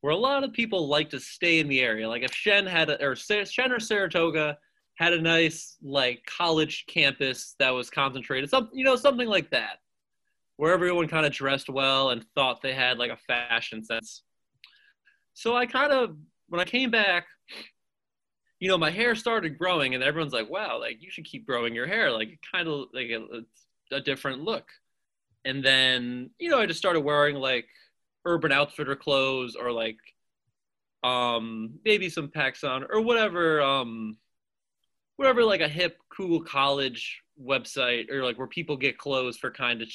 where 0.07 0.15
a 0.15 0.17
lot 0.17 0.45
of 0.45 0.53
people 0.53 0.87
like 0.87 1.11
to 1.11 1.19
stay 1.19 1.59
in 1.59 1.67
the 1.67 1.81
area. 1.81 2.09
Like 2.09 2.23
if 2.23 2.33
Shen 2.33 2.65
had 2.65 2.91
a, 2.91 3.05
or 3.05 3.17
Shen 3.17 3.73
or 3.73 3.81
Saratoga 3.81 4.57
had 4.95 5.13
a 5.13 5.21
nice 5.21 5.79
like 5.83 6.25
college 6.27 6.85
campus 6.87 7.57
that 7.59 7.71
was 7.71 7.91
concentrated, 7.91 8.49
some 8.49 8.71
you 8.73 8.85
know 8.85 8.95
something 8.95 9.27
like 9.27 9.51
that, 9.51 9.79
where 10.59 10.73
everyone 10.73 11.09
kind 11.09 11.27
of 11.27 11.33
dressed 11.33 11.69
well 11.69 12.11
and 12.11 12.25
thought 12.37 12.63
they 12.63 12.73
had 12.73 12.99
like 12.99 13.11
a 13.11 13.17
fashion 13.17 13.83
sense. 13.83 14.23
So 15.35 15.57
I 15.57 15.67
kind 15.67 15.91
of 15.91 16.17
when 16.51 16.61
I 16.61 16.65
came 16.65 16.93
back 16.93 17.27
you 18.61 18.69
know, 18.69 18.79
my 18.79 18.93
hair 18.93 19.17
started 19.17 19.59
growing, 19.59 19.97
and 19.97 20.05
everyone's 20.05 20.33
like, 20.33 20.49
"Wow, 20.49 20.79
like 20.79 21.03
you 21.03 21.11
should 21.11 21.25
keep 21.25 21.45
growing 21.45 21.75
your 21.75 21.87
hair. 21.87 22.13
Like 22.13 22.39
kind 22.55 22.69
of 22.69 22.85
like 22.95 23.11
a, 23.11 23.43
a 23.91 24.01
different 24.01 24.43
look." 24.43 24.69
And 25.45 25.65
then, 25.65 26.31
you 26.39 26.49
know, 26.49 26.61
I 26.61 26.67
just 26.67 26.79
started 26.79 27.01
wearing 27.01 27.35
like 27.35 27.67
Urban 28.27 28.53
Outfitter 28.53 28.97
clothes 28.97 29.57
or 29.57 29.73
like 29.73 29.99
um 31.03 31.79
maybe 31.85 32.09
some 32.09 32.29
PacSun 32.29 32.85
or 32.91 33.01
whatever 33.01 33.61
um 33.63 34.17
whatever 35.17 35.45
like 35.45 35.61
a 35.61 35.69
hip 35.69 35.99
cool 36.15 36.41
college 36.41 37.23
website 37.43 38.11
or 38.11 38.25
like 38.25 38.39
where 38.39 38.47
people 38.47 38.77
get 38.77 38.99
clothes 38.99 39.37
for 39.37 39.51
kind 39.51 39.83
of 39.83 39.89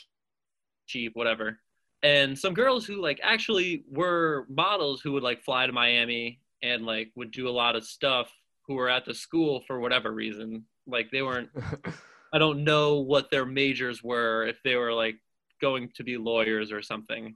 cheap 0.87 1.11
whatever 1.15 1.59
and 2.03 2.37
some 2.37 2.53
girls 2.53 2.85
who 2.85 3.01
like 3.01 3.19
actually 3.21 3.83
were 3.89 4.45
models 4.49 5.01
who 5.01 5.11
would 5.11 5.23
like 5.23 5.43
fly 5.43 5.67
to 5.67 5.73
Miami 5.73 6.39
and 6.63 6.85
like 6.85 7.11
would 7.15 7.31
do 7.31 7.47
a 7.47 7.51
lot 7.51 7.75
of 7.75 7.85
stuff 7.85 8.31
who 8.67 8.75
were 8.75 8.89
at 8.89 9.05
the 9.05 9.13
school 9.13 9.61
for 9.67 9.79
whatever 9.79 10.11
reason. 10.11 10.65
Like 10.87 11.11
they 11.11 11.21
weren't. 11.21 11.49
I 12.33 12.37
don't 12.37 12.63
know 12.63 12.99
what 12.99 13.29
their 13.29 13.45
majors 13.45 14.01
were. 14.03 14.47
If 14.47 14.57
they 14.63 14.77
were 14.77 14.93
like 14.93 15.15
going 15.59 15.91
to 15.95 16.03
be 16.03 16.17
lawyers 16.17 16.71
or 16.71 16.81
something. 16.81 17.35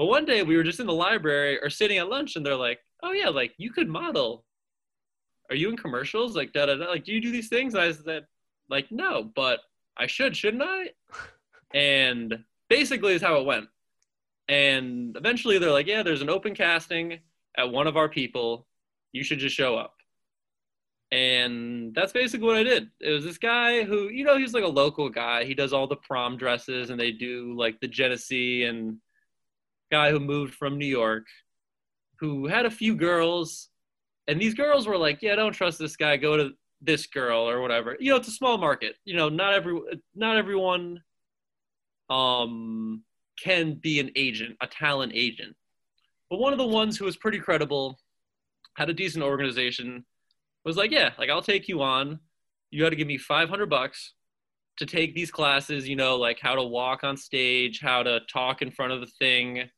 But 0.00 0.06
one 0.06 0.24
day 0.24 0.42
we 0.42 0.56
were 0.56 0.62
just 0.62 0.80
in 0.80 0.86
the 0.86 0.94
library 0.94 1.58
or 1.62 1.68
sitting 1.68 1.98
at 1.98 2.08
lunch, 2.08 2.34
and 2.34 2.46
they're 2.46 2.56
like, 2.56 2.78
"Oh 3.02 3.12
yeah, 3.12 3.28
like 3.28 3.52
you 3.58 3.70
could 3.70 3.86
model. 3.86 4.46
Are 5.50 5.54
you 5.54 5.68
in 5.68 5.76
commercials? 5.76 6.34
Like 6.34 6.54
da 6.54 6.64
da 6.64 6.76
da. 6.76 6.86
Like 6.86 7.04
do 7.04 7.12
you 7.12 7.20
do 7.20 7.30
these 7.30 7.50
things?" 7.50 7.74
And 7.74 7.82
I 7.82 7.92
said, 7.92 8.24
"Like 8.70 8.90
no, 8.90 9.24
but 9.36 9.60
I 9.98 10.06
should, 10.06 10.34
shouldn't 10.34 10.62
I?" 10.62 10.92
and 11.74 12.42
basically 12.70 13.12
is 13.12 13.20
how 13.20 13.40
it 13.40 13.44
went. 13.44 13.68
And 14.48 15.14
eventually 15.18 15.58
they're 15.58 15.70
like, 15.70 15.86
"Yeah, 15.86 16.02
there's 16.02 16.22
an 16.22 16.30
open 16.30 16.54
casting 16.54 17.18
at 17.58 17.70
one 17.70 17.86
of 17.86 17.98
our 17.98 18.08
people. 18.08 18.66
You 19.12 19.22
should 19.22 19.38
just 19.38 19.54
show 19.54 19.76
up." 19.76 19.94
and 21.12 21.92
that's 21.92 22.12
basically 22.12 22.46
what 22.46 22.56
I 22.56 22.62
did. 22.62 22.88
It 23.00 23.10
was 23.10 23.24
this 23.24 23.36
guy 23.36 23.82
who, 23.82 24.10
you 24.10 24.22
know, 24.24 24.38
he's 24.38 24.54
like 24.54 24.62
a 24.62 24.68
local 24.68 25.08
guy. 25.08 25.42
He 25.42 25.54
does 25.54 25.72
all 25.72 25.88
the 25.88 25.96
prom 25.96 26.36
dresses, 26.36 26.88
and 26.90 27.00
they 27.00 27.10
do 27.10 27.52
like 27.58 27.80
the 27.80 27.88
Genesee 27.88 28.62
and 28.62 28.96
guy 29.90 30.10
who 30.10 30.20
moved 30.20 30.54
from 30.54 30.78
New 30.78 30.86
York, 30.86 31.26
who 32.18 32.46
had 32.46 32.66
a 32.66 32.70
few 32.70 32.94
girls, 32.94 33.68
and 34.28 34.40
these 34.40 34.54
girls 34.54 34.86
were 34.86 34.96
like, 34.96 35.22
"Yeah, 35.22 35.34
don't 35.36 35.52
trust 35.52 35.78
this 35.78 35.96
guy. 35.96 36.16
Go 36.16 36.36
to 36.36 36.52
this 36.80 37.06
girl 37.06 37.48
or 37.48 37.60
whatever." 37.60 37.96
You 38.00 38.10
know, 38.10 38.16
it's 38.16 38.28
a 38.28 38.32
small 38.32 38.58
market. 38.58 38.96
You 39.04 39.16
know, 39.16 39.28
not 39.28 39.54
every 39.54 39.80
not 40.14 40.36
everyone 40.36 41.02
um 42.08 43.04
can 43.42 43.74
be 43.74 44.00
an 44.00 44.10
agent, 44.16 44.56
a 44.60 44.66
talent 44.66 45.12
agent. 45.14 45.56
But 46.28 46.38
one 46.38 46.52
of 46.52 46.58
the 46.58 46.66
ones 46.66 46.96
who 46.96 47.04
was 47.04 47.16
pretty 47.16 47.38
credible, 47.38 47.98
had 48.76 48.90
a 48.90 48.94
decent 48.94 49.24
organization 49.24 50.04
was 50.64 50.76
like, 50.76 50.90
yeah, 50.90 51.10
like 51.18 51.30
I'll 51.30 51.42
take 51.42 51.68
you 51.68 51.82
on. 51.82 52.20
You 52.70 52.82
got 52.82 52.90
to 52.90 52.96
give 52.96 53.08
me 53.08 53.18
500 53.18 53.68
bucks 53.68 54.14
to 54.76 54.86
take 54.86 55.14
these 55.14 55.30
classes, 55.30 55.88
you 55.88 55.96
know, 55.96 56.16
like 56.16 56.38
how 56.40 56.54
to 56.54 56.62
walk 56.62 57.02
on 57.04 57.16
stage, 57.16 57.80
how 57.80 58.02
to 58.02 58.20
talk 58.32 58.62
in 58.62 58.70
front 58.70 58.92
of 58.92 59.00
the 59.00 59.06
thing. 59.18 59.68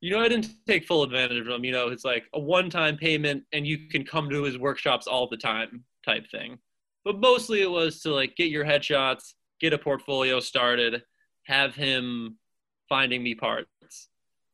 You 0.00 0.10
know, 0.12 0.20
I 0.20 0.28
didn't 0.28 0.48
take 0.66 0.86
full 0.86 1.02
advantage 1.02 1.38
of 1.38 1.48
him. 1.48 1.64
You 1.64 1.72
know, 1.72 1.88
it's 1.88 2.04
like 2.04 2.24
a 2.34 2.40
one 2.40 2.70
time 2.70 2.96
payment 2.96 3.44
and 3.52 3.66
you 3.66 3.88
can 3.88 4.04
come 4.04 4.30
to 4.30 4.42
his 4.42 4.58
workshops 4.58 5.06
all 5.06 5.28
the 5.28 5.36
time 5.36 5.84
type 6.04 6.30
thing. 6.30 6.58
But 7.04 7.20
mostly 7.20 7.62
it 7.62 7.70
was 7.70 8.00
to 8.02 8.10
like 8.10 8.36
get 8.36 8.50
your 8.50 8.64
headshots, 8.64 9.34
get 9.60 9.72
a 9.72 9.78
portfolio 9.78 10.40
started, 10.40 11.02
have 11.44 11.74
him 11.74 12.38
finding 12.88 13.22
me 13.22 13.34
parts 13.34 13.68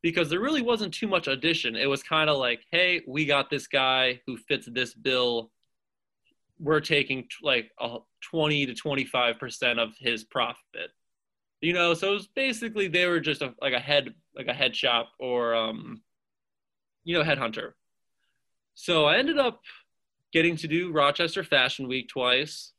because 0.02 0.30
there 0.30 0.40
really 0.40 0.62
wasn't 0.62 0.94
too 0.94 1.08
much 1.08 1.26
audition. 1.26 1.74
It 1.74 1.86
was 1.86 2.02
kind 2.02 2.30
of 2.30 2.38
like, 2.38 2.60
hey, 2.70 3.02
we 3.08 3.26
got 3.26 3.50
this 3.50 3.66
guy 3.66 4.20
who 4.24 4.36
fits 4.36 4.68
this 4.70 4.94
bill. 4.94 5.50
We're 6.60 6.80
taking 6.80 7.26
like 7.42 7.72
a 7.80 7.98
20 8.30 8.66
to 8.66 8.72
25% 8.72 9.78
of 9.78 9.94
his 9.98 10.22
profit. 10.22 10.92
You 11.66 11.72
know, 11.72 11.94
so 11.94 12.10
it 12.10 12.14
was 12.14 12.28
basically 12.28 12.86
they 12.86 13.06
were 13.06 13.18
just 13.18 13.42
a, 13.42 13.52
like 13.60 13.72
a 13.72 13.80
head 13.80 14.14
like 14.36 14.46
a 14.46 14.52
head 14.52 14.76
shop 14.76 15.08
or 15.18 15.52
um 15.56 16.00
you 17.02 17.18
know, 17.18 17.24
headhunter. 17.24 17.72
So 18.74 19.06
I 19.06 19.16
ended 19.16 19.36
up 19.36 19.62
getting 20.32 20.54
to 20.58 20.68
do 20.68 20.92
Rochester 20.92 21.42
Fashion 21.42 21.88
Week 21.88 22.08
twice. 22.08 22.70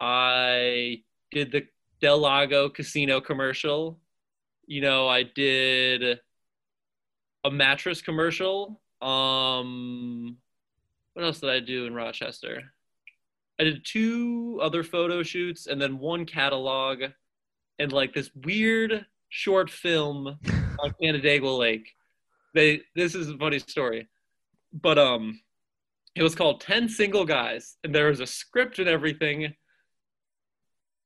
I 0.00 1.02
did 1.30 1.52
the 1.52 1.66
Del 2.00 2.20
Lago 2.20 2.70
casino 2.70 3.20
commercial. 3.20 4.00
You 4.66 4.80
know, 4.80 5.08
I 5.08 5.24
did 5.24 6.18
a 7.44 7.50
mattress 7.50 8.00
commercial. 8.00 8.80
Um, 9.02 10.38
what 11.12 11.26
else 11.26 11.40
did 11.40 11.50
I 11.50 11.60
do 11.60 11.84
in 11.84 11.92
Rochester? 11.92 12.62
I 13.60 13.64
did 13.64 13.84
two 13.84 14.58
other 14.62 14.82
photo 14.82 15.22
shoots 15.22 15.66
and 15.66 15.78
then 15.78 15.98
one 15.98 16.24
catalog 16.24 17.02
and 17.82 17.92
like 17.92 18.14
this 18.14 18.30
weird 18.44 19.04
short 19.28 19.68
film 19.68 20.38
on 20.78 20.94
Canandaigua 21.00 21.50
Lake. 21.50 21.88
They 22.54 22.82
this 22.94 23.14
is 23.14 23.28
a 23.28 23.36
funny 23.36 23.58
story. 23.58 24.08
But 24.72 24.98
um 24.98 25.40
it 26.14 26.22
was 26.22 26.34
called 26.34 26.60
10 26.60 26.88
Single 26.88 27.24
Guys 27.24 27.76
and 27.82 27.94
there 27.94 28.08
was 28.08 28.20
a 28.20 28.26
script 28.26 28.78
and 28.78 28.88
everything. 28.88 29.54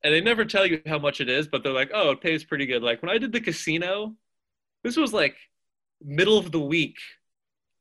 And 0.04 0.14
they 0.14 0.20
never 0.20 0.44
tell 0.44 0.66
you 0.66 0.82
how 0.86 0.98
much 0.98 1.20
it 1.20 1.28
is, 1.28 1.48
but 1.48 1.62
they're 1.62 1.72
like, 1.72 1.90
"Oh, 1.94 2.10
it 2.10 2.20
pays 2.20 2.44
pretty 2.44 2.66
good." 2.66 2.82
Like 2.82 3.02
when 3.02 3.10
I 3.10 3.18
did 3.18 3.32
the 3.32 3.40
casino, 3.40 4.14
this 4.84 4.96
was 4.96 5.12
like 5.12 5.36
middle 6.04 6.38
of 6.38 6.52
the 6.52 6.60
week, 6.60 6.98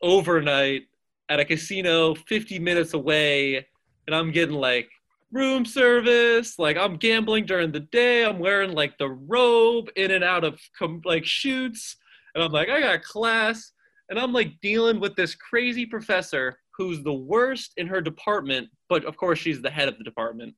overnight 0.01 0.83
at 1.29 1.39
a 1.39 1.45
casino 1.45 2.15
50 2.15 2.59
minutes 2.59 2.93
away 2.93 3.67
and 4.07 4.15
I'm 4.15 4.31
getting 4.31 4.55
like 4.55 4.89
room 5.35 5.65
service. 5.65 6.57
Like 6.57 6.77
I'm 6.77 6.95
gambling 6.95 7.45
during 7.45 7.71
the 7.71 7.81
day. 7.81 8.25
I'm 8.25 8.39
wearing 8.39 8.71
like 8.71 8.97
the 8.97 9.09
robe 9.09 9.89
in 9.95 10.11
and 10.11 10.23
out 10.23 10.43
of 10.45 10.59
com- 10.79 11.01
like 11.03 11.25
shoots. 11.25 11.97
And 12.33 12.43
I'm 12.43 12.51
like, 12.51 12.69
I 12.69 12.79
got 12.79 13.03
class. 13.03 13.73
And 14.09 14.17
I'm 14.17 14.31
like 14.31 14.59
dealing 14.61 14.99
with 14.99 15.15
this 15.15 15.35
crazy 15.35 15.85
professor 15.85 16.57
who's 16.77 17.03
the 17.03 17.13
worst 17.13 17.73
in 17.77 17.87
her 17.87 18.01
department, 18.01 18.69
but 18.89 19.03
of 19.05 19.17
course 19.17 19.39
she's 19.39 19.61
the 19.61 19.69
head 19.69 19.87
of 19.87 19.97
the 19.97 20.03
department. 20.03 20.55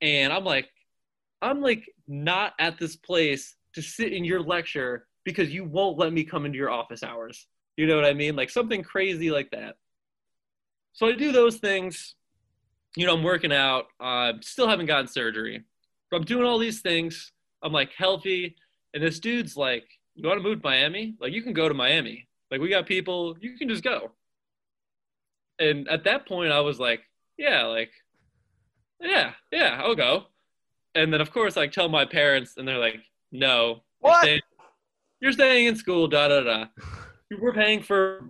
And 0.00 0.32
I'm 0.32 0.44
like, 0.44 0.68
I'm 1.42 1.60
like 1.60 1.84
not 2.06 2.52
at 2.58 2.78
this 2.78 2.96
place 2.96 3.56
to 3.74 3.82
sit 3.82 4.12
in 4.12 4.24
your 4.24 4.40
lecture 4.40 5.06
because 5.24 5.52
you 5.52 5.64
won't 5.64 5.98
let 5.98 6.12
me 6.12 6.24
come 6.24 6.46
into 6.46 6.58
your 6.58 6.70
office 6.70 7.02
hours. 7.02 7.46
You 7.76 7.86
know 7.86 7.96
what 7.96 8.04
I 8.04 8.14
mean? 8.14 8.36
Like 8.36 8.50
something 8.50 8.82
crazy 8.82 9.30
like 9.30 9.50
that. 9.50 9.76
So 10.92 11.06
I 11.06 11.12
do 11.12 11.32
those 11.32 11.56
things 11.56 12.14
you 12.96 13.06
know, 13.06 13.14
I'm 13.14 13.22
working 13.22 13.52
out. 13.52 13.86
Uh, 13.98 14.32
still 14.40 14.68
haven't 14.68 14.86
gotten 14.86 15.06
surgery. 15.06 15.64
But 16.10 16.18
I'm 16.18 16.24
doing 16.24 16.44
all 16.44 16.58
these 16.58 16.80
things. 16.80 17.32
I'm 17.62 17.72
like 17.72 17.92
healthy. 17.96 18.56
And 18.94 19.02
this 19.02 19.20
dude's 19.20 19.56
like, 19.56 19.84
you 20.14 20.26
want 20.28 20.38
to 20.42 20.48
move 20.48 20.62
to 20.62 20.68
Miami? 20.68 21.14
Like, 21.20 21.32
you 21.32 21.42
can 21.42 21.52
go 21.52 21.68
to 21.68 21.74
Miami. 21.74 22.26
Like, 22.50 22.60
we 22.60 22.68
got 22.68 22.86
people, 22.86 23.36
you 23.40 23.56
can 23.56 23.68
just 23.68 23.84
go. 23.84 24.10
And 25.60 25.88
at 25.88 26.04
that 26.04 26.26
point, 26.26 26.52
I 26.52 26.60
was 26.60 26.80
like, 26.80 27.02
yeah, 27.38 27.64
like, 27.64 27.90
yeah, 29.00 29.32
yeah, 29.52 29.80
I'll 29.82 29.94
go. 29.94 30.24
And 30.94 31.12
then, 31.12 31.20
of 31.20 31.30
course, 31.30 31.56
I 31.56 31.68
tell 31.68 31.88
my 31.88 32.04
parents, 32.04 32.54
and 32.56 32.66
they're 32.66 32.78
like, 32.78 32.96
no. 33.30 33.82
What? 34.00 34.10
You're 34.10 34.22
staying, 34.22 34.40
you're 35.20 35.32
staying 35.32 35.66
in 35.68 35.76
school, 35.76 36.08
da 36.08 36.28
da 36.28 36.40
da. 36.40 36.64
We're 37.40 37.54
paying 37.54 37.82
for 37.82 38.24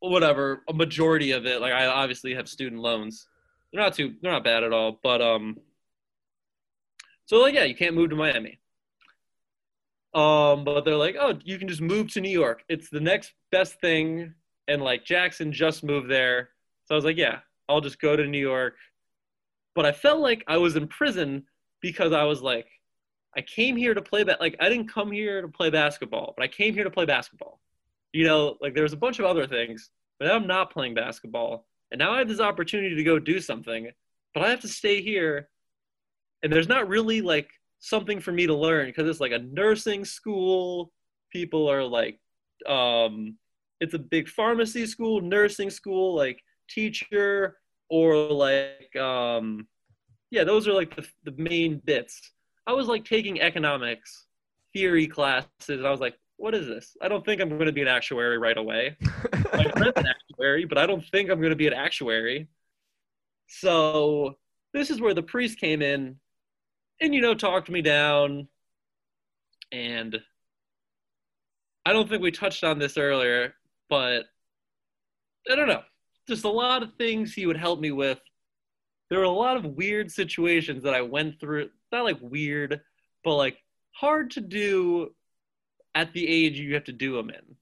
whatever, 0.00 0.62
a 0.68 0.72
majority 0.72 1.30
of 1.30 1.46
it. 1.46 1.60
Like, 1.60 1.72
I 1.72 1.86
obviously 1.86 2.34
have 2.34 2.48
student 2.48 2.82
loans 2.82 3.28
they're 3.72 3.82
not 3.82 3.94
too 3.94 4.14
they're 4.20 4.32
not 4.32 4.44
bad 4.44 4.64
at 4.64 4.72
all. 4.72 4.98
But 5.02 5.20
um 5.22 5.58
so 7.26 7.38
like 7.38 7.54
yeah, 7.54 7.64
you 7.64 7.74
can't 7.74 7.94
move 7.94 8.10
to 8.10 8.16
Miami. 8.16 8.60
Um, 10.12 10.64
but 10.64 10.84
they're 10.84 10.96
like, 10.96 11.16
oh, 11.20 11.38
you 11.44 11.58
can 11.58 11.68
just 11.68 11.80
move 11.80 12.12
to 12.12 12.20
New 12.20 12.30
York. 12.30 12.64
It's 12.68 12.90
the 12.90 13.00
next 13.00 13.32
best 13.52 13.80
thing. 13.80 14.34
And 14.66 14.82
like 14.82 15.04
Jackson 15.04 15.52
just 15.52 15.84
moved 15.84 16.10
there. 16.10 16.50
So 16.84 16.94
I 16.94 16.96
was 16.96 17.04
like, 17.04 17.16
yeah, 17.16 17.40
I'll 17.68 17.80
just 17.80 18.00
go 18.00 18.16
to 18.16 18.26
New 18.26 18.38
York. 18.40 18.74
But 19.74 19.86
I 19.86 19.92
felt 19.92 20.20
like 20.20 20.42
I 20.48 20.56
was 20.56 20.74
in 20.74 20.88
prison 20.88 21.44
because 21.80 22.12
I 22.12 22.24
was 22.24 22.42
like, 22.42 22.66
I 23.36 23.42
came 23.42 23.76
here 23.76 23.94
to 23.94 24.02
play 24.02 24.24
that. 24.24 24.40
Like, 24.40 24.56
I 24.58 24.68
didn't 24.68 24.88
come 24.92 25.12
here 25.12 25.40
to 25.40 25.48
play 25.48 25.70
basketball, 25.70 26.34
but 26.36 26.42
I 26.42 26.48
came 26.48 26.74
here 26.74 26.84
to 26.84 26.90
play 26.90 27.04
basketball. 27.04 27.60
You 28.12 28.26
know, 28.26 28.56
like 28.60 28.74
there 28.74 28.82
was 28.82 28.92
a 28.92 28.96
bunch 28.96 29.20
of 29.20 29.24
other 29.24 29.46
things, 29.46 29.90
but 30.18 30.28
I'm 30.28 30.48
not 30.48 30.72
playing 30.72 30.94
basketball. 30.94 31.68
And 31.90 31.98
now 31.98 32.12
I 32.12 32.18
have 32.18 32.28
this 32.28 32.40
opportunity 32.40 32.94
to 32.94 33.04
go 33.04 33.18
do 33.18 33.40
something, 33.40 33.90
but 34.34 34.42
I 34.42 34.50
have 34.50 34.60
to 34.60 34.68
stay 34.68 35.02
here. 35.02 35.48
And 36.42 36.52
there's 36.52 36.68
not 36.68 36.88
really 36.88 37.20
like 37.20 37.50
something 37.80 38.20
for 38.20 38.32
me 38.32 38.46
to 38.46 38.54
learn 38.54 38.86
because 38.86 39.08
it's 39.08 39.20
like 39.20 39.32
a 39.32 39.38
nursing 39.38 40.04
school. 40.04 40.92
People 41.32 41.70
are 41.70 41.84
like, 41.84 42.18
um, 42.66 43.36
it's 43.80 43.94
a 43.94 43.98
big 43.98 44.28
pharmacy 44.28 44.86
school, 44.86 45.20
nursing 45.20 45.70
school, 45.70 46.14
like 46.14 46.40
teacher, 46.68 47.56
or 47.88 48.16
like, 48.30 48.94
um, 48.96 49.66
yeah, 50.30 50.44
those 50.44 50.68
are 50.68 50.72
like 50.72 50.94
the, 50.94 51.06
the 51.24 51.34
main 51.36 51.80
bits. 51.84 52.32
I 52.66 52.72
was 52.72 52.86
like 52.86 53.04
taking 53.04 53.40
economics 53.40 54.26
theory 54.72 55.06
classes, 55.06 55.48
and 55.68 55.86
I 55.86 55.90
was 55.90 56.00
like, 56.00 56.14
what 56.40 56.54
is 56.54 56.66
this? 56.66 56.96
I 57.02 57.08
don't 57.08 57.22
think 57.22 57.42
I'm 57.42 57.50
going 57.50 57.66
to 57.66 57.72
be 57.72 57.82
an 57.82 57.88
actuary 57.88 58.38
right 58.38 58.56
away. 58.56 58.96
I'm 59.52 59.82
an 59.82 60.06
actuary, 60.06 60.64
but 60.64 60.78
I 60.78 60.86
don't 60.86 61.04
think 61.12 61.28
I'm 61.28 61.38
going 61.38 61.50
to 61.50 61.56
be 61.56 61.66
an 61.66 61.74
actuary. 61.74 62.48
So 63.46 64.38
this 64.72 64.88
is 64.88 65.02
where 65.02 65.12
the 65.12 65.22
priest 65.22 65.60
came 65.60 65.82
in 65.82 66.16
and, 66.98 67.14
you 67.14 67.20
know, 67.20 67.34
talked 67.34 67.68
me 67.68 67.82
down. 67.82 68.48
And 69.70 70.18
I 71.84 71.92
don't 71.92 72.08
think 72.08 72.22
we 72.22 72.30
touched 72.30 72.64
on 72.64 72.78
this 72.78 72.96
earlier, 72.96 73.52
but 73.90 74.24
I 75.50 75.56
don't 75.56 75.68
know. 75.68 75.82
Just 76.26 76.44
a 76.44 76.50
lot 76.50 76.82
of 76.82 76.94
things 76.94 77.34
he 77.34 77.44
would 77.44 77.58
help 77.58 77.80
me 77.80 77.90
with. 77.90 78.18
There 79.10 79.18
were 79.18 79.26
a 79.26 79.30
lot 79.30 79.58
of 79.58 79.76
weird 79.76 80.10
situations 80.10 80.84
that 80.84 80.94
I 80.94 81.02
went 81.02 81.38
through. 81.38 81.68
Not 81.92 82.04
like 82.04 82.18
weird, 82.22 82.80
but 83.24 83.36
like 83.36 83.58
hard 83.92 84.30
to 84.30 84.40
do 84.40 85.10
at 85.94 86.12
the 86.12 86.26
age 86.26 86.58
you 86.58 86.74
have 86.74 86.84
to 86.84 86.92
do 86.92 87.16
them 87.16 87.30
in. 87.30 87.56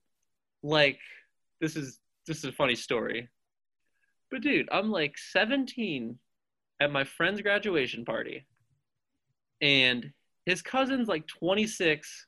Like 0.62 0.98
this 1.60 1.76
is 1.76 2.00
this 2.26 2.38
is 2.38 2.44
a 2.44 2.52
funny 2.52 2.74
story. 2.74 3.28
But 4.30 4.42
dude, 4.42 4.68
I'm 4.70 4.90
like 4.90 5.16
17 5.16 6.18
at 6.80 6.92
my 6.92 7.04
friend's 7.04 7.40
graduation 7.40 8.04
party. 8.04 8.44
And 9.60 10.12
his 10.46 10.62
cousin's 10.62 11.08
like 11.08 11.26
26 11.26 12.26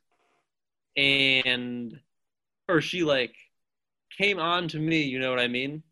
and 0.97 1.99
or 2.67 2.81
she 2.81 3.03
like 3.03 3.35
came 4.17 4.39
on 4.39 4.67
to 4.69 4.79
me, 4.79 5.03
you 5.03 5.19
know 5.19 5.29
what 5.29 5.39
I 5.39 5.47
mean? 5.47 5.83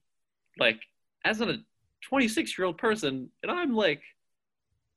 Like 0.58 0.80
as 1.24 1.42
a 1.42 1.58
26 2.02 2.58
year 2.58 2.66
old 2.66 2.78
person 2.78 3.30
and 3.44 3.52
I'm 3.52 3.74
like 3.74 4.02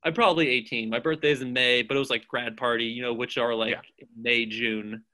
I'm 0.05 0.15
probably 0.15 0.49
18. 0.49 0.91
My 0.91 0.99
birthday's 0.99 1.43
in 1.43 1.53
May, 1.53 1.83
but 1.83 1.97
it 1.97 2.01
was 2.01 2.11
like 2.11 2.27
grad 2.27 2.57
party, 2.57 2.87
you 2.87 3.03
know, 3.03 3.13
which 3.13 3.39
are 3.39 3.55
like 3.55 3.79
yeah. 3.99 4.07
May, 4.17 4.47
June. 4.47 5.05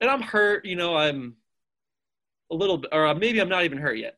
And 0.00 0.10
I'm 0.10 0.22
hurt, 0.22 0.64
you 0.64 0.76
know, 0.76 0.96
I'm 0.96 1.36
a 2.50 2.54
little 2.54 2.84
or 2.92 3.06
uh, 3.06 3.14
maybe 3.14 3.40
I'm 3.40 3.48
not 3.48 3.64
even 3.64 3.78
hurt 3.78 3.98
yet. 3.98 4.16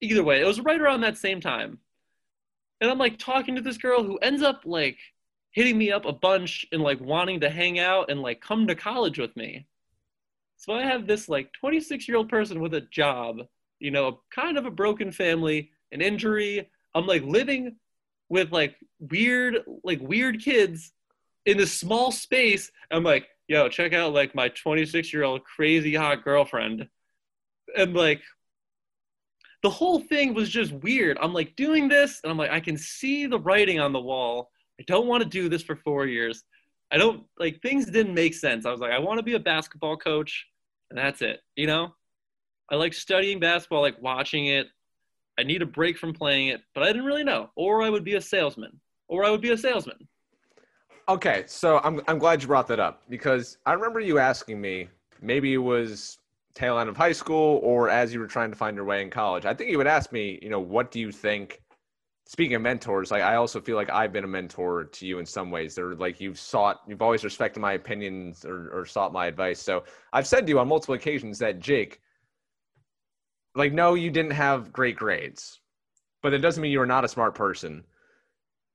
Either 0.00 0.22
way, 0.22 0.40
it 0.40 0.46
was 0.46 0.60
right 0.60 0.80
around 0.80 1.00
that 1.00 1.18
same 1.18 1.40
time. 1.40 1.78
And 2.80 2.90
I'm 2.90 2.98
like 2.98 3.18
talking 3.18 3.56
to 3.56 3.62
this 3.62 3.78
girl 3.78 4.02
who 4.02 4.18
ends 4.18 4.42
up 4.42 4.62
like 4.64 4.98
hitting 5.50 5.78
me 5.78 5.90
up 5.90 6.04
a 6.04 6.12
bunch 6.12 6.66
and 6.70 6.82
like 6.82 7.00
wanting 7.00 7.40
to 7.40 7.50
hang 7.50 7.78
out 7.78 8.10
and 8.10 8.20
like 8.20 8.40
come 8.40 8.66
to 8.66 8.74
college 8.74 9.18
with 9.18 9.34
me. 9.36 9.66
So 10.58 10.72
I 10.72 10.82
have 10.82 11.06
this 11.06 11.28
like 11.28 11.52
26 11.54 12.06
year 12.06 12.16
old 12.16 12.28
person 12.28 12.60
with 12.60 12.74
a 12.74 12.82
job, 12.82 13.40
you 13.80 13.90
know, 13.90 14.20
kind 14.30 14.58
of 14.58 14.66
a 14.66 14.70
broken 14.70 15.10
family, 15.10 15.70
an 15.92 16.00
injury. 16.00 16.68
I'm 16.94 17.06
like 17.06 17.22
living 17.22 17.76
with 18.28 18.52
like 18.52 18.76
weird, 18.98 19.58
like 19.84 20.00
weird 20.00 20.42
kids 20.42 20.92
in 21.44 21.56
this 21.56 21.72
small 21.72 22.10
space. 22.10 22.70
I'm 22.90 23.04
like, 23.04 23.28
yo, 23.48 23.68
check 23.68 23.92
out 23.92 24.12
like 24.12 24.34
my 24.34 24.48
26 24.48 25.12
year 25.12 25.24
old 25.24 25.44
crazy 25.44 25.94
hot 25.94 26.24
girlfriend. 26.24 26.88
And 27.76 27.94
like, 27.94 28.22
the 29.62 29.70
whole 29.70 30.00
thing 30.00 30.34
was 30.34 30.48
just 30.48 30.72
weird. 30.72 31.18
I'm 31.20 31.32
like 31.32 31.56
doing 31.56 31.88
this, 31.88 32.20
and 32.22 32.30
I'm 32.30 32.38
like, 32.38 32.50
I 32.50 32.60
can 32.60 32.76
see 32.76 33.26
the 33.26 33.40
writing 33.40 33.80
on 33.80 33.92
the 33.92 34.00
wall. 34.00 34.50
I 34.78 34.84
don't 34.86 35.06
want 35.06 35.22
to 35.22 35.28
do 35.28 35.48
this 35.48 35.62
for 35.62 35.76
four 35.76 36.06
years. 36.06 36.44
I 36.92 36.98
don't 36.98 37.24
like 37.38 37.60
things 37.62 37.86
didn't 37.86 38.14
make 38.14 38.34
sense. 38.34 38.64
I 38.64 38.70
was 38.70 38.80
like, 38.80 38.92
I 38.92 38.98
want 38.98 39.18
to 39.18 39.24
be 39.24 39.34
a 39.34 39.40
basketball 39.40 39.96
coach, 39.96 40.46
and 40.90 40.98
that's 40.98 41.22
it. 41.22 41.40
You 41.56 41.66
know, 41.66 41.94
I 42.70 42.76
like 42.76 42.94
studying 42.94 43.40
basketball, 43.40 43.80
like 43.80 44.00
watching 44.00 44.46
it. 44.46 44.68
I 45.38 45.42
need 45.42 45.62
a 45.62 45.66
break 45.66 45.98
from 45.98 46.12
playing 46.12 46.48
it, 46.48 46.62
but 46.74 46.82
I 46.82 46.86
didn't 46.86 47.04
really 47.04 47.24
know. 47.24 47.50
Or 47.56 47.82
I 47.82 47.90
would 47.90 48.04
be 48.04 48.14
a 48.14 48.20
salesman, 48.20 48.80
or 49.08 49.24
I 49.24 49.30
would 49.30 49.40
be 49.40 49.50
a 49.50 49.58
salesman. 49.58 50.08
Okay, 51.08 51.44
so 51.46 51.80
I'm 51.84 52.00
I'm 52.08 52.18
glad 52.18 52.42
you 52.42 52.48
brought 52.48 52.66
that 52.68 52.80
up 52.80 53.02
because 53.08 53.58
I 53.66 53.72
remember 53.72 54.00
you 54.00 54.18
asking 54.18 54.60
me. 54.60 54.88
Maybe 55.22 55.54
it 55.54 55.58
was 55.58 56.18
tail 56.54 56.78
end 56.78 56.88
of 56.88 56.96
high 56.96 57.12
school 57.12 57.60
or 57.62 57.88
as 57.88 58.12
you 58.12 58.20
were 58.20 58.26
trying 58.26 58.50
to 58.50 58.56
find 58.56 58.76
your 58.76 58.84
way 58.84 59.02
in 59.02 59.10
college. 59.10 59.44
I 59.44 59.54
think 59.54 59.70
you 59.70 59.78
would 59.78 59.86
ask 59.86 60.10
me, 60.10 60.38
you 60.42 60.48
know, 60.48 60.60
what 60.60 60.90
do 60.90 60.98
you 60.98 61.12
think 61.12 61.60
speaking 62.26 62.56
of 62.56 62.62
mentors, 62.62 63.10
like 63.10 63.22
I 63.22 63.36
also 63.36 63.60
feel 63.60 63.76
like 63.76 63.88
I've 63.90 64.12
been 64.12 64.24
a 64.24 64.28
mentor 64.28 64.84
to 64.84 65.06
you 65.06 65.20
in 65.20 65.26
some 65.26 65.50
ways. 65.50 65.74
They're 65.74 65.94
like 65.94 66.20
you've 66.20 66.38
sought, 66.38 66.80
you've 66.86 67.02
always 67.02 67.22
respected 67.22 67.60
my 67.60 67.74
opinions 67.74 68.44
or, 68.44 68.68
or 68.72 68.84
sought 68.84 69.12
my 69.12 69.26
advice. 69.26 69.60
So 69.62 69.84
I've 70.12 70.26
said 70.26 70.46
to 70.46 70.50
you 70.50 70.58
on 70.58 70.68
multiple 70.68 70.96
occasions 70.96 71.38
that 71.38 71.60
Jake, 71.60 72.00
like, 73.56 73.72
no, 73.72 73.94
you 73.94 74.10
didn't 74.10 74.32
have 74.32 74.72
great 74.72 74.96
grades, 74.96 75.60
but 76.22 76.34
it 76.34 76.38
doesn't 76.38 76.62
mean 76.62 76.72
you 76.72 76.80
are 76.80 76.86
not 76.86 77.04
a 77.04 77.08
smart 77.08 77.34
person. 77.34 77.84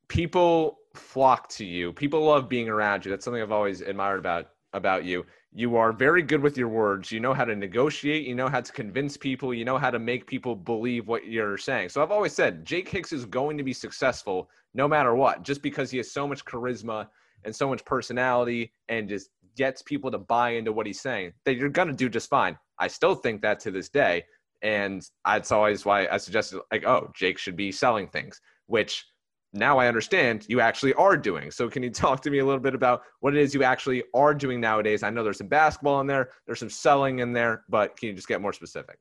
People 0.08 0.80
flock 0.96 1.48
to 1.50 1.65
you. 1.65 1.94
People 1.94 2.22
love 2.22 2.50
being 2.50 2.67
around 2.67 3.06
you. 3.06 3.12
That's 3.12 3.24
something 3.24 3.41
I've 3.41 3.52
always 3.52 3.82
admired 3.82 4.20
about 4.20 4.48
about 4.74 5.04
you. 5.04 5.26
You 5.54 5.76
are 5.76 5.91
very 5.91 6.22
good 6.22 6.41
with 6.41 6.58
your 6.58 6.70
words. 6.70 7.12
You 7.12 7.20
know 7.20 7.34
how 7.34 7.44
to 7.44 7.56
negotiate. 7.56 8.26
You 8.26 8.36
know 8.36 8.48
how 8.48 8.62
to 8.62 8.72
convince 8.72 9.17
people. 9.17 9.54
You 9.54 9.65
know 9.65 9.78
how 9.78 9.91
to 9.91 10.00
make 10.00 10.26
people 10.26 10.56
believe 10.56 11.08
what 11.08 11.26
you're 11.26 11.58
saying. 11.58 11.89
So 11.89 12.02
I've 12.02 12.12
always 12.12 12.34
said 12.34 12.65
Jake 12.65 12.88
Hicks 12.88 13.12
is 13.12 13.26
going 13.26 13.58
to 13.58 13.63
be 13.63 13.74
successful 13.74 14.50
no 14.74 14.88
matter 14.88 15.13
what, 15.13 15.44
just 15.44 15.62
because 15.62 15.91
he 15.91 15.98
has 15.98 16.12
so 16.12 16.26
much 16.26 16.46
charisma 16.46 17.08
and 17.44 17.54
so 17.54 17.67
much 17.67 17.84
personality 17.84 18.72
and 18.88 19.10
just 19.10 19.30
gets 19.58 19.82
people 19.82 20.10
to 20.10 20.17
buy 20.17 20.52
into 20.52 20.72
what 20.72 20.86
he's 20.86 21.02
saying 21.02 21.34
that 21.44 21.56
you're 21.56 21.70
going 21.70 21.89
to 21.89 21.94
do 21.94 22.08
just 22.08 22.30
fine. 22.30 22.58
I 22.80 22.88
still 22.88 23.15
think 23.15 23.41
that 23.41 23.60
to 23.62 23.72
this 23.72 23.89
day. 23.89 24.24
And 24.62 25.08
that's 25.26 25.52
always 25.52 25.86
why 25.86 26.08
I 26.08 26.17
suggested, 26.17 26.62
like, 26.71 26.86
oh, 26.86 27.12
Jake 27.15 27.38
should 27.38 27.56
be 27.56 27.71
selling 27.71 28.08
things, 28.08 28.41
which 28.67 29.06
now 29.54 29.78
I 29.78 29.88
understand 29.88 30.45
you 30.47 30.62
actually 30.62 30.93
are 30.93 31.17
doing. 31.17 31.52
So 31.52 31.69
can 31.69 31.84
you 31.84 31.89
talk 31.91 32.21
to 32.21 32.30
me 32.30 32.39
a 32.39 32.45
little 32.45 32.62
bit 32.62 32.76
about 32.76 33.04
what 33.19 33.36
it 33.36 33.41
is 33.41 33.54
you 33.54 33.63
actually 33.63 34.04
are 34.13 34.34
doing 34.34 34.62
nowadays? 34.62 35.04
I 35.04 35.10
know 35.10 35.24
there's 35.24 35.39
some 35.39 35.47
basketball 35.47 36.02
in 36.02 36.08
there, 36.08 36.30
there's 36.45 36.60
some 36.60 36.69
selling 36.69 37.19
in 37.19 37.34
there, 37.34 37.63
but 37.69 37.97
can 37.97 38.10
you 38.10 38.15
just 38.15 38.28
get 38.28 38.41
more 38.41 38.54
specific? 38.54 38.97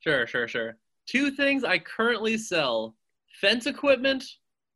Sure, 0.00 0.26
sure, 0.26 0.48
sure. 0.48 0.76
Two 1.06 1.30
things 1.30 1.64
I 1.64 1.78
currently 1.78 2.36
sell 2.36 2.94
fence 3.40 3.66
equipment 3.66 4.24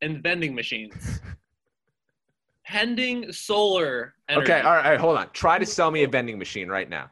and 0.00 0.22
vending 0.22 0.54
machines. 0.54 1.20
Pending 2.64 3.30
solar 3.32 4.14
energy. 4.28 4.52
Okay, 4.52 4.60
all 4.62 4.72
right, 4.74 4.98
hold 4.98 5.18
on. 5.18 5.28
Try 5.32 5.58
to 5.58 5.66
sell 5.66 5.90
me 5.90 6.04
a 6.04 6.08
vending 6.08 6.38
machine 6.38 6.68
right 6.68 6.88
now. 6.88 7.10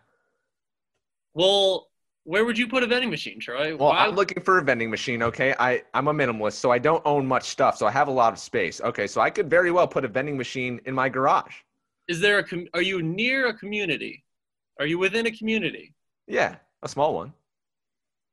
Well, 1.35 1.90
where 2.31 2.45
would 2.45 2.57
you 2.57 2.69
put 2.69 2.85
a 2.85 2.87
vending 2.87 3.11
machine, 3.11 3.41
Troy? 3.41 3.77
Well, 3.77 3.89
Why? 3.89 4.07
I'm 4.07 4.15
looking 4.15 4.41
for 4.41 4.59
a 4.59 4.63
vending 4.63 4.89
machine. 4.89 5.21
Okay, 5.21 5.53
I 5.59 5.83
I'm 5.95 6.07
a 6.07 6.15
minimalist, 6.15 6.53
so 6.53 6.71
I 6.71 6.79
don't 6.79 7.03
own 7.05 7.27
much 7.27 7.49
stuff, 7.49 7.77
so 7.77 7.89
I 7.89 7.91
have 7.91 8.07
a 8.07 8.13
lot 8.13 8.33
of 8.33 8.39
space. 8.39 8.81
Okay, 8.81 9.09
so 9.09 9.21
I 9.21 9.31
could 9.31 9.51
very 9.51 9.73
well 9.73 9.89
put 9.89 10.05
a 10.05 10.09
vending 10.09 10.39
machine 10.39 10.81
in 10.85 10.95
my 10.95 11.09
garage. 11.09 11.57
Is 12.07 12.21
there 12.21 12.39
a? 12.39 12.45
Com- 12.45 12.69
are 12.73 12.83
you 12.83 13.03
near 13.03 13.49
a 13.49 13.55
community? 13.55 14.23
Are 14.79 14.87
you 14.87 14.97
within 14.97 15.27
a 15.27 15.33
community? 15.33 15.93
Yeah, 16.29 16.55
a 16.85 16.89
small 16.89 17.15
one. 17.15 17.33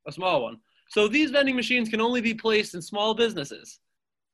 A 0.06 0.12
small 0.12 0.44
one. 0.44 0.60
So 0.90 1.08
these 1.08 1.32
vending 1.32 1.56
machines 1.56 1.88
can 1.88 2.00
only 2.00 2.20
be 2.20 2.34
placed 2.34 2.74
in 2.74 2.80
small 2.80 3.14
businesses. 3.14 3.80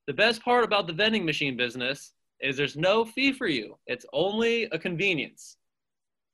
The 0.06 0.12
best 0.12 0.44
part 0.44 0.64
about 0.64 0.86
the 0.86 0.92
vending 0.92 1.24
machine 1.24 1.56
business 1.56 2.12
is 2.38 2.58
there's 2.58 2.76
no 2.76 3.06
fee 3.06 3.32
for 3.32 3.46
you. 3.46 3.78
It's 3.86 4.04
only 4.12 4.64
a 4.64 4.78
convenience. 4.78 5.56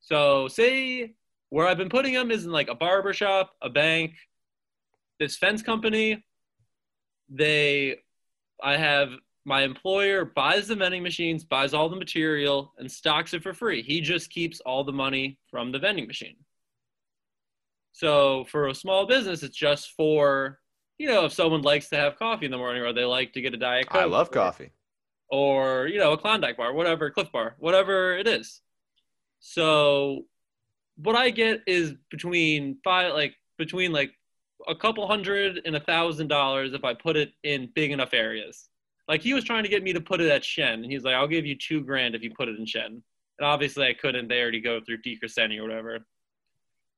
So 0.00 0.48
say 0.48 1.14
where 1.50 1.66
I've 1.66 1.78
been 1.78 1.88
putting 1.88 2.14
them 2.14 2.30
is 2.30 2.46
in 2.46 2.52
like 2.52 2.68
a 2.68 2.74
barber 2.74 3.12
shop, 3.12 3.52
a 3.60 3.68
bank, 3.68 4.14
this 5.18 5.36
fence 5.36 5.62
company. 5.62 6.24
They, 7.28 7.98
I 8.62 8.76
have 8.76 9.10
my 9.44 9.62
employer 9.62 10.24
buys 10.24 10.68
the 10.68 10.76
vending 10.76 11.02
machines, 11.02 11.44
buys 11.44 11.74
all 11.74 11.88
the 11.88 11.96
material, 11.96 12.72
and 12.78 12.90
stocks 12.90 13.34
it 13.34 13.42
for 13.42 13.52
free. 13.52 13.82
He 13.82 14.00
just 14.00 14.30
keeps 14.30 14.60
all 14.60 14.84
the 14.84 14.92
money 14.92 15.38
from 15.50 15.72
the 15.72 15.78
vending 15.78 16.06
machine. 16.06 16.36
So 17.92 18.44
for 18.44 18.68
a 18.68 18.74
small 18.74 19.06
business, 19.06 19.42
it's 19.42 19.56
just 19.56 19.92
for, 19.96 20.60
you 20.98 21.08
know, 21.08 21.24
if 21.24 21.32
someone 21.32 21.62
likes 21.62 21.88
to 21.88 21.96
have 21.96 22.18
coffee 22.18 22.46
in 22.46 22.52
the 22.52 22.58
morning 22.58 22.82
or 22.82 22.92
they 22.92 23.04
like 23.04 23.32
to 23.32 23.40
get 23.40 23.54
a 23.54 23.56
Diet 23.56 23.88
Coke. 23.88 24.00
I 24.00 24.04
love 24.04 24.28
or, 24.28 24.32
coffee. 24.32 24.70
Or, 25.28 25.88
you 25.88 25.98
know, 25.98 26.12
a 26.12 26.18
Klondike 26.18 26.56
bar, 26.56 26.72
whatever, 26.72 27.10
Clif 27.10 27.32
bar, 27.32 27.56
whatever 27.58 28.16
it 28.16 28.28
is. 28.28 28.60
So 29.40 30.26
what 31.02 31.16
I 31.16 31.30
get 31.30 31.62
is 31.66 31.94
between 32.10 32.78
five, 32.84 33.12
like 33.12 33.34
between 33.58 33.92
like 33.92 34.12
a 34.68 34.74
couple 34.74 35.06
hundred 35.06 35.60
and 35.64 35.76
a 35.76 35.80
thousand 35.80 36.28
dollars 36.28 36.72
if 36.72 36.84
I 36.84 36.94
put 36.94 37.16
it 37.16 37.32
in 37.44 37.70
big 37.74 37.90
enough 37.90 38.12
areas. 38.12 38.68
Like 39.08 39.22
he 39.22 39.34
was 39.34 39.44
trying 39.44 39.64
to 39.64 39.68
get 39.68 39.82
me 39.82 39.92
to 39.92 40.00
put 40.00 40.20
it 40.20 40.30
at 40.30 40.44
Shen, 40.44 40.82
and 40.82 40.92
he's 40.92 41.02
like, 41.02 41.14
"I'll 41.14 41.28
give 41.28 41.46
you 41.46 41.56
two 41.56 41.80
grand 41.82 42.14
if 42.14 42.22
you 42.22 42.30
put 42.30 42.48
it 42.48 42.58
in 42.58 42.66
Shen." 42.66 43.02
And 43.38 43.46
obviously, 43.46 43.86
I 43.86 43.94
couldn't. 43.94 44.28
They 44.28 44.40
already 44.40 44.60
go 44.60 44.80
through 44.80 45.02
DeCrescente 45.02 45.58
or 45.58 45.62
whatever. 45.62 46.00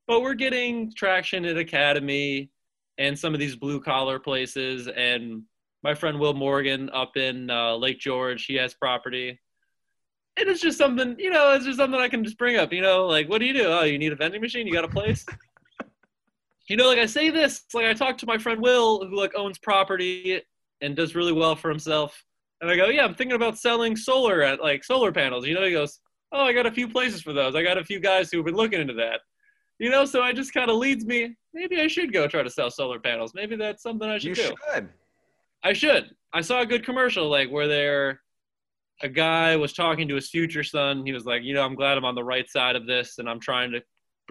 But 0.08 0.22
we're 0.22 0.34
getting 0.34 0.92
traction 0.92 1.44
at 1.44 1.56
Academy 1.56 2.50
and 2.98 3.18
some 3.18 3.32
of 3.32 3.40
these 3.40 3.56
blue 3.56 3.80
collar 3.80 4.18
places. 4.18 4.88
And 4.88 5.42
my 5.82 5.94
friend 5.94 6.18
Will 6.18 6.34
Morgan 6.34 6.90
up 6.90 7.16
in 7.16 7.48
uh, 7.48 7.76
Lake 7.76 8.00
George, 8.00 8.44
he 8.44 8.56
has 8.56 8.74
property 8.74 9.38
and 10.38 10.48
it's 10.48 10.60
just 10.60 10.78
something, 10.78 11.16
you 11.18 11.30
know, 11.30 11.52
it's 11.52 11.64
just 11.64 11.78
something 11.78 12.00
I 12.00 12.08
can 12.08 12.24
just 12.24 12.38
bring 12.38 12.56
up, 12.56 12.72
you 12.72 12.80
know, 12.80 13.06
like, 13.06 13.28
what 13.28 13.38
do 13.38 13.46
you 13.46 13.52
do? 13.52 13.66
Oh, 13.66 13.84
you 13.84 13.98
need 13.98 14.12
a 14.12 14.16
vending 14.16 14.40
machine? 14.40 14.66
You 14.66 14.72
got 14.72 14.84
a 14.84 14.88
place? 14.88 15.26
you 16.68 16.76
know, 16.76 16.86
like 16.86 16.98
I 16.98 17.06
say 17.06 17.30
this, 17.30 17.64
like 17.74 17.86
I 17.86 17.92
talk 17.92 18.16
to 18.18 18.26
my 18.26 18.38
friend 18.38 18.60
Will, 18.60 19.06
who 19.06 19.16
like 19.16 19.34
owns 19.36 19.58
property 19.58 20.40
and 20.80 20.96
does 20.96 21.14
really 21.14 21.32
well 21.32 21.54
for 21.54 21.68
himself. 21.68 22.24
And 22.60 22.70
I 22.70 22.76
go, 22.76 22.88
yeah, 22.88 23.04
I'm 23.04 23.14
thinking 23.14 23.36
about 23.36 23.58
selling 23.58 23.96
solar 23.96 24.42
at 24.42 24.60
like 24.60 24.84
solar 24.84 25.12
panels. 25.12 25.46
You 25.46 25.54
know, 25.54 25.64
he 25.64 25.72
goes, 25.72 26.00
oh, 26.32 26.44
I 26.44 26.52
got 26.52 26.66
a 26.66 26.72
few 26.72 26.88
places 26.88 27.20
for 27.20 27.32
those. 27.32 27.54
I 27.54 27.62
got 27.62 27.76
a 27.76 27.84
few 27.84 28.00
guys 28.00 28.30
who've 28.30 28.44
been 28.44 28.54
looking 28.54 28.80
into 28.80 28.94
that. 28.94 29.20
You 29.78 29.90
know, 29.90 30.04
so 30.04 30.22
I 30.22 30.32
just 30.32 30.54
kind 30.54 30.70
of 30.70 30.76
leads 30.76 31.04
me. 31.04 31.36
Maybe 31.52 31.80
I 31.80 31.88
should 31.88 32.12
go 32.12 32.26
try 32.26 32.42
to 32.42 32.50
sell 32.50 32.70
solar 32.70 33.00
panels. 33.00 33.32
Maybe 33.34 33.56
that's 33.56 33.82
something 33.82 34.08
I 34.08 34.18
should 34.18 34.28
you 34.28 34.34
do. 34.36 34.54
Should. 34.72 34.88
I 35.64 35.72
should. 35.72 36.14
I 36.32 36.40
saw 36.40 36.60
a 36.60 36.66
good 36.66 36.84
commercial 36.84 37.28
like 37.28 37.50
where 37.50 37.68
they're 37.68 38.21
a 39.02 39.08
guy 39.08 39.56
was 39.56 39.72
talking 39.72 40.08
to 40.08 40.14
his 40.14 40.30
future 40.30 40.62
son. 40.62 41.04
He 41.04 41.12
was 41.12 41.24
like, 41.24 41.42
you 41.42 41.54
know, 41.54 41.62
I'm 41.62 41.74
glad 41.74 41.98
I'm 41.98 42.04
on 42.04 42.14
the 42.14 42.24
right 42.24 42.48
side 42.48 42.76
of 42.76 42.86
this 42.86 43.18
and 43.18 43.28
I'm 43.28 43.40
trying 43.40 43.72
to 43.72 43.82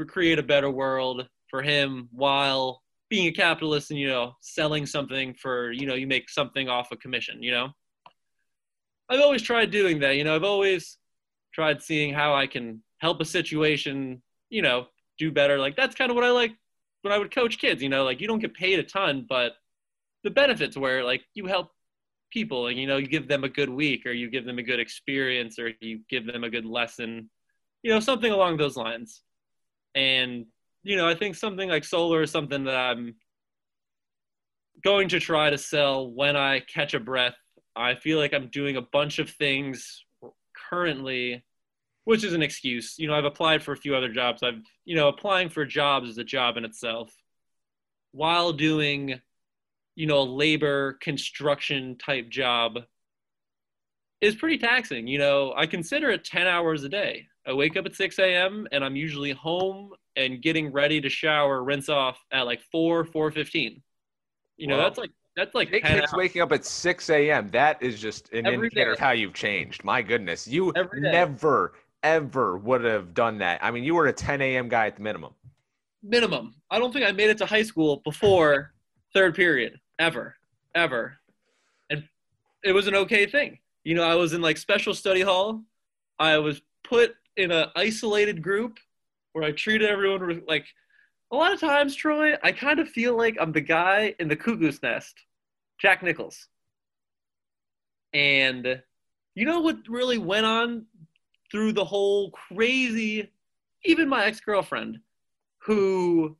create 0.05 0.39
a 0.39 0.43
better 0.43 0.71
world 0.71 1.27
for 1.47 1.61
him 1.61 2.09
while 2.11 2.81
being 3.09 3.27
a 3.27 3.31
capitalist 3.31 3.91
and, 3.91 3.99
you 3.99 4.07
know, 4.07 4.33
selling 4.41 4.85
something 4.85 5.35
for, 5.35 5.71
you 5.71 5.85
know, 5.85 5.93
you 5.93 6.07
make 6.07 6.29
something 6.29 6.69
off 6.69 6.91
a 6.91 6.97
commission, 6.97 7.43
you 7.43 7.51
know? 7.51 7.69
I've 9.09 9.19
always 9.19 9.41
tried 9.41 9.69
doing 9.69 9.99
that. 9.99 10.15
You 10.15 10.23
know, 10.23 10.33
I've 10.33 10.45
always 10.45 10.97
tried 11.53 11.83
seeing 11.83 12.13
how 12.13 12.33
I 12.33 12.47
can 12.47 12.81
help 12.99 13.19
a 13.19 13.25
situation, 13.25 14.23
you 14.49 14.61
know, 14.61 14.87
do 15.19 15.31
better. 15.31 15.59
Like 15.59 15.75
that's 15.75 15.93
kind 15.93 16.09
of 16.09 16.15
what 16.15 16.23
I 16.23 16.31
like 16.31 16.53
when 17.01 17.11
I 17.11 17.17
would 17.17 17.33
coach 17.33 17.59
kids, 17.59 17.83
you 17.83 17.89
know, 17.89 18.05
like 18.05 18.21
you 18.21 18.27
don't 18.27 18.39
get 18.39 18.53
paid 18.53 18.79
a 18.79 18.83
ton, 18.83 19.25
but 19.27 19.53
the 20.23 20.29
benefits 20.29 20.77
where 20.77 21.03
like 21.03 21.23
you 21.33 21.45
help 21.45 21.71
people 22.31 22.67
and 22.67 22.77
you 22.77 22.87
know 22.87 22.97
you 22.97 23.07
give 23.07 23.27
them 23.27 23.43
a 23.43 23.49
good 23.49 23.69
week 23.69 24.05
or 24.05 24.11
you 24.11 24.29
give 24.29 24.45
them 24.45 24.57
a 24.57 24.63
good 24.63 24.79
experience 24.79 25.59
or 25.59 25.71
you 25.81 25.99
give 26.09 26.25
them 26.25 26.43
a 26.43 26.49
good 26.49 26.65
lesson 26.65 27.29
you 27.83 27.91
know 27.91 27.99
something 27.99 28.31
along 28.31 28.57
those 28.57 28.77
lines. 28.77 29.21
And 29.95 30.45
you 30.83 30.95
know 30.97 31.07
i 31.07 31.13
think 31.13 31.35
something 31.35 31.69
like 31.69 31.83
solar 31.83 32.23
is 32.23 32.31
something 32.31 32.63
that 32.63 32.75
i'm 32.75 33.15
going 34.83 35.09
to 35.09 35.19
try 35.19 35.49
to 35.49 35.57
sell 35.57 36.09
when 36.09 36.35
i 36.35 36.59
catch 36.61 36.95
a 36.95 36.99
breath. 36.99 37.35
I 37.75 37.95
feel 37.95 38.17
like 38.17 38.33
i'm 38.33 38.47
doing 38.47 38.77
a 38.77 38.81
bunch 38.81 39.19
of 39.19 39.29
things 39.29 40.03
currently 40.69 41.43
which 42.05 42.23
is 42.23 42.33
an 42.33 42.41
excuse. 42.41 42.95
You 42.97 43.07
know 43.07 43.13
i've 43.13 43.25
applied 43.25 43.61
for 43.61 43.73
a 43.73 43.77
few 43.77 43.95
other 43.95 44.11
jobs. 44.11 44.41
I've 44.41 44.61
you 44.85 44.95
know 44.95 45.09
applying 45.09 45.49
for 45.49 45.65
jobs 45.65 46.09
is 46.09 46.17
a 46.17 46.23
job 46.23 46.57
in 46.57 46.65
itself 46.65 47.13
while 48.11 48.53
doing 48.53 49.19
you 50.01 50.07
know, 50.07 50.23
labor 50.23 50.93
construction 50.93 51.95
type 51.99 52.27
job 52.27 52.79
is 54.19 54.33
pretty 54.33 54.57
taxing. 54.57 55.05
You 55.05 55.19
know, 55.19 55.53
I 55.55 55.67
consider 55.67 56.09
it 56.09 56.25
10 56.25 56.47
hours 56.47 56.83
a 56.83 56.89
day. 56.89 57.27
I 57.45 57.53
wake 57.53 57.77
up 57.77 57.85
at 57.85 57.95
6 57.95 58.17
a.m. 58.17 58.67
and 58.71 58.83
I'm 58.83 58.95
usually 58.95 59.29
home 59.29 59.91
and 60.15 60.41
getting 60.41 60.71
ready 60.71 61.01
to 61.01 61.07
shower, 61.07 61.63
rinse 61.63 61.87
off 61.87 62.17
at 62.31 62.47
like 62.47 62.63
4, 62.71 63.05
4.15. 63.05 63.79
You 64.57 64.65
know, 64.65 64.77
that's 64.77 64.97
like, 64.97 65.11
that's 65.35 65.53
like 65.53 65.69
Jake 65.69 65.85
waking 66.13 66.41
up 66.41 66.51
at 66.51 66.65
6 66.65 67.09
a.m. 67.11 67.51
That 67.51 67.83
is 67.83 68.01
just 68.01 68.33
an 68.33 68.47
Every 68.47 68.55
indicator 68.55 68.85
day. 68.85 68.93
of 68.93 68.97
how 68.97 69.11
you've 69.11 69.35
changed. 69.35 69.83
My 69.83 70.01
goodness. 70.01 70.47
You 70.47 70.73
never, 70.95 71.73
ever 72.01 72.57
would 72.57 72.83
have 72.85 73.13
done 73.13 73.37
that. 73.37 73.63
I 73.63 73.69
mean, 73.69 73.83
you 73.83 73.93
were 73.93 74.07
a 74.07 74.13
10 74.13 74.41
a.m. 74.41 74.67
guy 74.67 74.87
at 74.87 74.95
the 74.95 75.03
minimum. 75.03 75.35
Minimum. 76.01 76.55
I 76.71 76.79
don't 76.79 76.91
think 76.91 77.05
I 77.05 77.11
made 77.11 77.29
it 77.29 77.37
to 77.37 77.45
high 77.45 77.61
school 77.61 78.01
before 78.03 78.73
third 79.13 79.35
period 79.35 79.77
ever, 80.01 80.35
ever. 80.73 81.17
And 81.89 82.03
it 82.63 82.73
was 82.73 82.87
an 82.87 82.95
okay 82.95 83.25
thing. 83.27 83.59
You 83.83 83.95
know, 83.95 84.03
I 84.03 84.15
was 84.15 84.33
in 84.33 84.41
like 84.41 84.57
special 84.57 84.93
study 84.93 85.21
hall. 85.21 85.61
I 86.19 86.37
was 86.39 86.61
put 86.83 87.15
in 87.37 87.51
an 87.51 87.67
isolated 87.75 88.41
group 88.41 88.79
where 89.33 89.43
I 89.43 89.51
treated 89.51 89.89
everyone 89.89 90.25
with 90.25 90.43
like 90.47 90.65
a 91.31 91.35
lot 91.35 91.53
of 91.53 91.59
times, 91.59 91.95
Troy, 91.95 92.33
I 92.43 92.51
kind 92.51 92.79
of 92.79 92.89
feel 92.89 93.15
like 93.15 93.37
I'm 93.39 93.51
the 93.51 93.61
guy 93.61 94.15
in 94.19 94.27
the 94.27 94.35
cuckoo's 94.35 94.81
nest, 94.83 95.15
Jack 95.79 96.03
Nichols. 96.03 96.47
And 98.13 98.81
you 99.35 99.45
know 99.45 99.61
what 99.61 99.77
really 99.87 100.17
went 100.17 100.45
on 100.45 100.85
through 101.49 101.73
the 101.73 101.85
whole 101.85 102.31
crazy, 102.31 103.31
even 103.85 104.09
my 104.09 104.25
ex 104.25 104.41
girlfriend, 104.41 104.99
who 105.59 106.35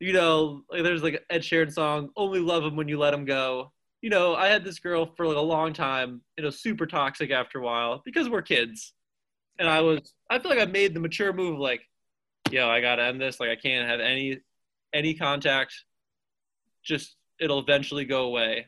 you 0.00 0.12
know, 0.12 0.62
like 0.70 0.82
there's 0.82 1.02
like 1.02 1.24
Ed 1.30 1.42
Sheeran 1.42 1.72
song, 1.72 2.10
"Only 2.16 2.40
Love 2.40 2.64
Him 2.64 2.76
When 2.76 2.88
You 2.88 2.98
Let 2.98 3.14
Him 3.14 3.24
Go." 3.24 3.72
you 4.02 4.08
know, 4.08 4.34
I 4.34 4.48
had 4.48 4.64
this 4.64 4.78
girl 4.78 5.06
for 5.16 5.26
like 5.26 5.36
a 5.36 5.40
long 5.40 5.72
time. 5.72 6.22
It 6.36 6.44
was 6.44 6.60
super 6.60 6.86
toxic 6.86 7.30
after 7.30 7.58
a 7.58 7.62
while 7.62 8.00
because 8.04 8.28
we're 8.28 8.42
kids. 8.42 8.94
And 9.58 9.68
I 9.68 9.80
was, 9.80 10.14
I 10.30 10.38
feel 10.38 10.50
like 10.50 10.60
I 10.60 10.70
made 10.70 10.94
the 10.94 11.00
mature 11.00 11.32
move 11.32 11.54
of 11.54 11.60
like, 11.60 11.82
yo, 12.50 12.68
I 12.68 12.80
gotta 12.80 13.02
end 13.04 13.20
this. 13.20 13.40
Like 13.40 13.50
I 13.50 13.56
can't 13.56 13.88
have 13.88 14.00
any, 14.00 14.40
any 14.94 15.14
contact. 15.14 15.74
Just 16.82 17.16
it'll 17.38 17.58
eventually 17.58 18.06
go 18.06 18.24
away. 18.24 18.66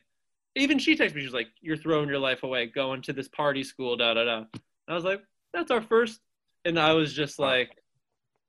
Even 0.55 0.79
she 0.79 0.97
texted 0.97 1.15
me. 1.15 1.23
She's 1.23 1.33
like, 1.33 1.49
"You're 1.63 1.79
throwing 1.79 2.11
your 2.11 2.19
life 2.19 2.43
away, 2.43 2.67
going 2.67 3.01
to 3.03 3.15
this 3.15 3.27
party 3.29 3.65
school." 3.65 3.97
Da 3.97 4.13
da 4.13 4.25
da. 4.25 4.45
I 4.87 4.95
was 4.95 5.03
like, 5.03 5.23
"That's 5.55 5.71
our 5.71 5.81
first. 5.81 6.21
and 6.67 6.79
I 6.79 6.93
was 6.93 7.15
just 7.15 7.39
like, 7.39 7.71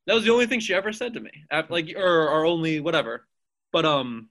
that 0.06 0.14
was 0.14 0.24
the 0.24 0.32
only 0.32 0.48
thing 0.48 0.60
she 0.60 0.74
ever 0.74 0.92
said 0.92 1.14
to 1.14 1.20
me. 1.20 1.32
Like, 1.70 1.94
or 1.96 2.30
or 2.30 2.46
only 2.46 2.80
whatever. 2.80 3.26
But 3.72 3.86
um, 3.86 4.30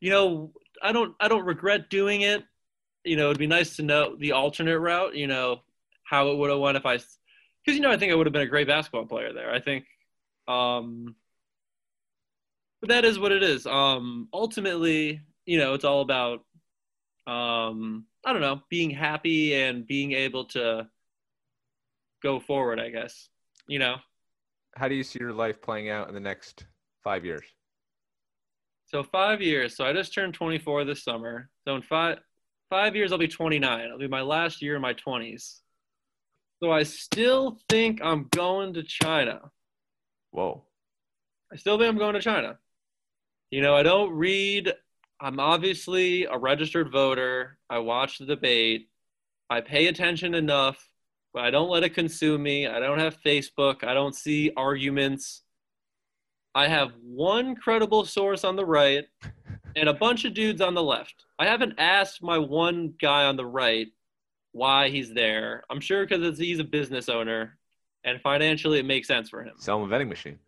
you 0.00 0.10
know, 0.10 0.52
I 0.82 0.92
don't 0.92 1.14
I 1.20 1.28
don't 1.28 1.44
regret 1.44 1.90
doing 1.90 2.22
it. 2.22 2.44
You 3.04 3.16
know, 3.16 3.26
it'd 3.26 3.38
be 3.38 3.46
nice 3.46 3.76
to 3.76 3.82
know 3.82 4.16
the 4.16 4.32
alternate 4.32 4.78
route. 4.78 5.14
You 5.14 5.26
know, 5.26 5.62
how 6.04 6.30
it 6.30 6.36
would 6.36 6.50
have 6.50 6.58
went 6.58 6.76
if 6.76 6.84
I, 6.84 6.96
because 6.96 7.76
you 7.76 7.80
know, 7.80 7.90
I 7.90 7.96
think 7.96 8.12
I 8.12 8.14
would 8.14 8.26
have 8.26 8.32
been 8.32 8.42
a 8.42 8.46
great 8.46 8.66
basketball 8.66 9.06
player 9.06 9.32
there. 9.32 9.50
I 9.50 9.60
think, 9.60 9.86
um, 10.46 11.14
but 12.80 12.90
that 12.90 13.04
is 13.04 13.18
what 13.18 13.32
it 13.32 13.42
is. 13.42 13.66
Um, 13.66 14.28
ultimately, 14.32 15.20
you 15.46 15.58
know, 15.58 15.74
it's 15.74 15.84
all 15.84 16.00
about, 16.00 16.40
um, 17.26 18.04
I 18.26 18.32
don't 18.32 18.42
know, 18.42 18.60
being 18.68 18.90
happy 18.90 19.54
and 19.54 19.86
being 19.86 20.12
able 20.12 20.46
to 20.46 20.88
go 22.22 22.40
forward. 22.40 22.78
I 22.78 22.90
guess, 22.90 23.28
you 23.66 23.78
know. 23.78 23.96
How 24.74 24.88
do 24.88 24.94
you 24.94 25.02
see 25.02 25.18
your 25.18 25.32
life 25.32 25.60
playing 25.60 25.90
out 25.90 26.08
in 26.08 26.14
the 26.14 26.20
next 26.20 26.64
five 27.04 27.24
years? 27.24 27.44
So 28.86 29.02
five 29.02 29.40
years. 29.40 29.76
So 29.76 29.84
I 29.84 29.92
just 29.92 30.14
turned 30.14 30.34
24 30.34 30.84
this 30.84 31.04
summer. 31.04 31.48
So 31.66 31.74
in 31.76 31.82
five 31.82 32.18
five 32.72 32.96
years, 32.96 33.12
I'll 33.12 33.18
be 33.18 33.28
29. 33.28 33.80
It'll 33.80 33.98
be 33.98 34.08
my 34.08 34.22
last 34.22 34.62
year 34.62 34.76
in 34.76 34.82
my 34.82 34.94
20s. 34.94 35.60
So 36.62 36.70
I 36.72 36.84
still 36.84 37.58
think 37.68 38.00
I'm 38.02 38.28
going 38.30 38.72
to 38.74 38.82
China. 38.82 39.40
Whoa. 40.30 40.64
I 41.52 41.56
still 41.56 41.76
think 41.76 41.90
I'm 41.90 41.98
going 41.98 42.14
to 42.14 42.20
China. 42.20 42.58
You 43.50 43.60
know, 43.60 43.76
I 43.76 43.82
don't 43.82 44.12
read. 44.12 44.72
I'm 45.20 45.38
obviously 45.38 46.24
a 46.24 46.38
registered 46.38 46.90
voter. 46.90 47.58
I 47.68 47.80
watch 47.80 48.16
the 48.16 48.24
debate. 48.24 48.88
I 49.50 49.60
pay 49.60 49.88
attention 49.88 50.34
enough, 50.34 50.82
but 51.32 51.44
I 51.44 51.50
don't 51.50 51.70
let 51.70 51.82
it 51.84 51.94
consume 51.94 52.42
me. 52.42 52.66
I 52.66 52.78
don't 52.80 52.98
have 52.98 53.16
Facebook. 53.24 53.84
I 53.84 53.94
don't 53.94 54.14
see 54.14 54.50
arguments. 54.56 55.42
I 56.54 56.68
have 56.68 56.92
one 57.02 57.54
credible 57.54 58.04
source 58.04 58.44
on 58.44 58.56
the 58.56 58.64
right 58.66 59.04
and 59.76 59.88
a 59.88 59.94
bunch 59.94 60.24
of 60.24 60.34
dudes 60.34 60.60
on 60.60 60.74
the 60.74 60.82
left. 60.82 61.24
I 61.38 61.46
haven't 61.46 61.74
asked 61.78 62.22
my 62.22 62.38
one 62.38 62.94
guy 63.00 63.24
on 63.24 63.36
the 63.36 63.46
right 63.46 63.86
why 64.52 64.90
he's 64.90 65.12
there. 65.14 65.64
I'm 65.70 65.80
sure 65.80 66.06
because 66.06 66.38
he's 66.38 66.58
a 66.58 66.64
business 66.64 67.08
owner, 67.08 67.56
and 68.04 68.20
financially 68.20 68.78
it 68.78 68.84
makes 68.84 69.08
sense 69.08 69.30
for 69.30 69.42
him. 69.42 69.54
Sell 69.56 69.78
him 69.78 69.84
a 69.84 69.88
vending 69.88 70.10
machine. 70.10 70.38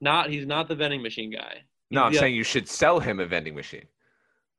Not 0.00 0.30
he's 0.30 0.46
not 0.46 0.68
the 0.68 0.74
vending 0.76 1.02
machine 1.02 1.30
guy. 1.30 1.62
No, 1.90 2.04
I'm 2.04 2.12
He's 2.12 2.20
saying 2.20 2.34
you 2.34 2.44
should 2.44 2.68
sell 2.68 3.00
him 3.00 3.20
a 3.20 3.26
vending 3.26 3.54
machine. 3.54 3.84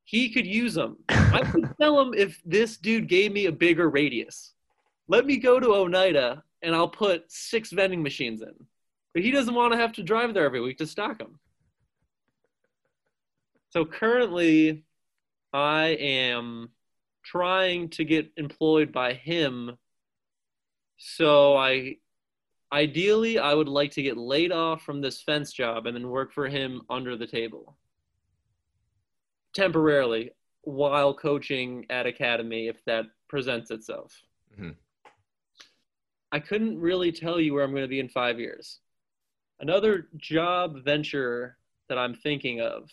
he 0.03 0.29
could 0.31 0.45
use 0.45 0.73
them. 0.73 0.97
I 1.09 1.41
could 1.49 1.69
sell 1.79 1.99
him 1.99 2.13
if 2.13 2.41
this 2.45 2.77
dude 2.77 3.07
gave 3.07 3.31
me 3.31 3.45
a 3.47 3.51
bigger 3.51 3.89
radius. 3.89 4.52
Let 5.07 5.25
me 5.25 5.37
go 5.37 5.59
to 5.59 5.73
Oneida 5.73 6.43
and 6.61 6.75
I'll 6.75 6.87
put 6.87 7.31
six 7.31 7.71
vending 7.71 8.01
machines 8.01 8.41
in. 8.41 8.53
But 9.13 9.23
he 9.23 9.31
doesn't 9.31 9.53
want 9.53 9.73
to 9.73 9.77
have 9.77 9.93
to 9.93 10.03
drive 10.03 10.33
there 10.33 10.45
every 10.45 10.61
week 10.61 10.77
to 10.77 10.87
stock 10.87 11.19
them. 11.19 11.39
So 13.69 13.85
currently, 13.85 14.85
I 15.51 15.97
am 15.99 16.69
trying 17.23 17.89
to 17.89 18.03
get 18.03 18.31
employed 18.37 18.91
by 18.91 19.13
him. 19.13 19.77
So 20.97 21.55
I 21.55 21.97
ideally 22.71 23.37
I 23.37 23.53
would 23.53 23.67
like 23.67 23.91
to 23.91 24.01
get 24.01 24.17
laid 24.17 24.51
off 24.51 24.83
from 24.83 25.01
this 25.01 25.21
fence 25.21 25.53
job 25.53 25.85
and 25.85 25.95
then 25.95 26.09
work 26.09 26.33
for 26.33 26.47
him 26.47 26.81
under 26.89 27.15
the 27.15 27.27
table 27.27 27.77
temporarily 29.53 30.31
while 30.61 31.13
coaching 31.13 31.85
at 31.89 32.07
academy 32.07 32.67
if 32.67 32.83
that 32.85 33.05
presents 33.27 33.69
itself. 33.69 34.19
Mhm. 34.57 34.75
I 36.33 36.39
couldn't 36.39 36.79
really 36.79 37.11
tell 37.11 37.39
you 37.39 37.53
where 37.53 37.63
I'm 37.63 37.69
going 37.69 37.83
to 37.83 37.87
be 37.87 37.99
in 37.99 38.09
5 38.09 38.39
years. 38.39 38.79
Another 39.59 40.07
job 40.17 40.83
venture 40.83 41.57
that 41.89 41.99
I'm 41.99 42.15
thinking 42.15 42.59
of. 42.59 42.89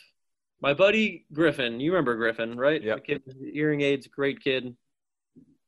My 0.61 0.75
buddy 0.75 1.25
Griffin, 1.33 1.81
you 1.81 1.91
remember 1.91 2.15
Griffin, 2.17 2.59
right? 2.59 2.83
Kid 2.99 3.23
hearing 3.51 3.81
aids, 3.81 4.07
great 4.07 4.45
kid. 4.45 4.77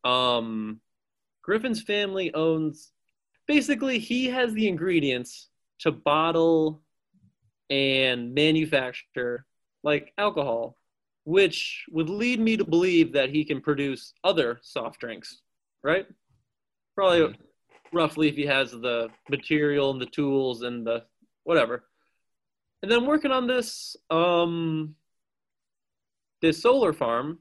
Um 0.04 0.80
Griffin's 1.42 1.82
family 1.82 2.32
owns 2.34 2.92
basically 3.48 3.98
he 3.98 4.26
has 4.26 4.52
the 4.52 4.68
ingredients 4.68 5.48
to 5.78 5.90
bottle 5.90 6.82
and 7.70 8.34
manufacture 8.34 9.46
like 9.82 10.12
alcohol, 10.18 10.76
which 11.24 11.86
would 11.90 12.10
lead 12.10 12.38
me 12.38 12.58
to 12.58 12.64
believe 12.64 13.14
that 13.14 13.30
he 13.30 13.44
can 13.46 13.62
produce 13.62 14.12
other 14.24 14.60
soft 14.62 15.00
drinks, 15.00 15.40
right? 15.82 16.06
Probably 16.94 17.20
Mhm. 17.20 17.36
Roughly 17.92 18.28
if 18.28 18.36
he 18.36 18.46
has 18.46 18.72
the 18.72 19.08
material 19.28 19.90
and 19.90 20.00
the 20.00 20.06
tools 20.06 20.62
and 20.62 20.86
the 20.86 21.04
whatever. 21.44 21.84
And 22.82 22.90
then 22.90 23.06
working 23.06 23.30
on 23.30 23.46
this 23.46 23.96
um 24.10 24.94
this 26.40 26.60
solar 26.60 26.92
farm 26.92 27.38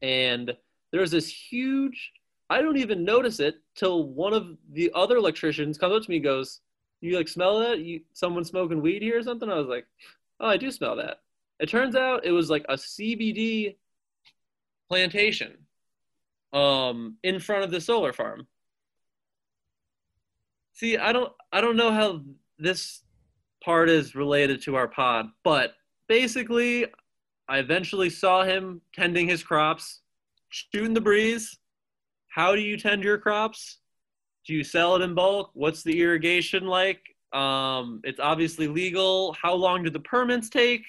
and 0.00 0.56
there's 0.92 1.10
this 1.10 1.28
huge 1.28 2.12
I 2.50 2.60
don't 2.60 2.76
even 2.76 3.04
notice 3.04 3.40
it 3.40 3.56
till 3.74 4.10
one 4.10 4.34
of 4.34 4.58
the 4.72 4.90
other 4.94 5.16
electricians 5.16 5.78
comes 5.78 5.96
up 5.96 6.02
to 6.02 6.10
me 6.10 6.16
and 6.16 6.24
goes, 6.24 6.60
You 7.00 7.16
like 7.16 7.28
smell 7.28 7.60
that? 7.60 7.78
You 7.80 8.02
someone 8.12 8.44
smoking 8.44 8.82
weed 8.82 9.00
here 9.00 9.18
or 9.18 9.22
something? 9.22 9.50
I 9.50 9.54
was 9.54 9.68
like, 9.68 9.86
Oh, 10.38 10.48
I 10.48 10.58
do 10.58 10.70
smell 10.70 10.96
that. 10.96 11.20
It 11.60 11.68
turns 11.68 11.96
out 11.96 12.26
it 12.26 12.32
was 12.32 12.50
like 12.50 12.64
a 12.68 12.74
CBD 12.74 13.76
plantation 14.88 15.56
um 16.52 17.16
in 17.22 17.40
front 17.40 17.64
of 17.64 17.70
the 17.70 17.80
solar 17.80 18.12
farm. 18.12 18.46
See, 20.72 20.96
I 20.96 21.12
don't 21.12 21.32
I 21.52 21.60
don't 21.60 21.76
know 21.76 21.92
how 21.92 22.22
this 22.58 23.02
part 23.64 23.88
is 23.88 24.14
related 24.14 24.62
to 24.62 24.76
our 24.76 24.88
pod, 24.88 25.26
but 25.44 25.74
basically 26.08 26.86
I 27.48 27.58
eventually 27.58 28.10
saw 28.10 28.42
him 28.44 28.80
tending 28.94 29.28
his 29.28 29.42
crops, 29.42 30.00
shooting 30.48 30.94
the 30.94 31.00
breeze. 31.00 31.58
How 32.28 32.54
do 32.54 32.60
you 32.60 32.76
tend 32.76 33.04
your 33.04 33.18
crops? 33.18 33.78
Do 34.46 34.54
you 34.54 34.64
sell 34.64 34.96
it 34.96 35.02
in 35.02 35.14
bulk? 35.14 35.50
What's 35.54 35.82
the 35.82 36.00
irrigation 36.00 36.66
like? 36.66 37.00
Um, 37.32 38.00
it's 38.04 38.20
obviously 38.20 38.68
legal. 38.68 39.34
How 39.40 39.54
long 39.54 39.82
do 39.84 39.90
the 39.90 40.00
permits 40.00 40.48
take? 40.48 40.84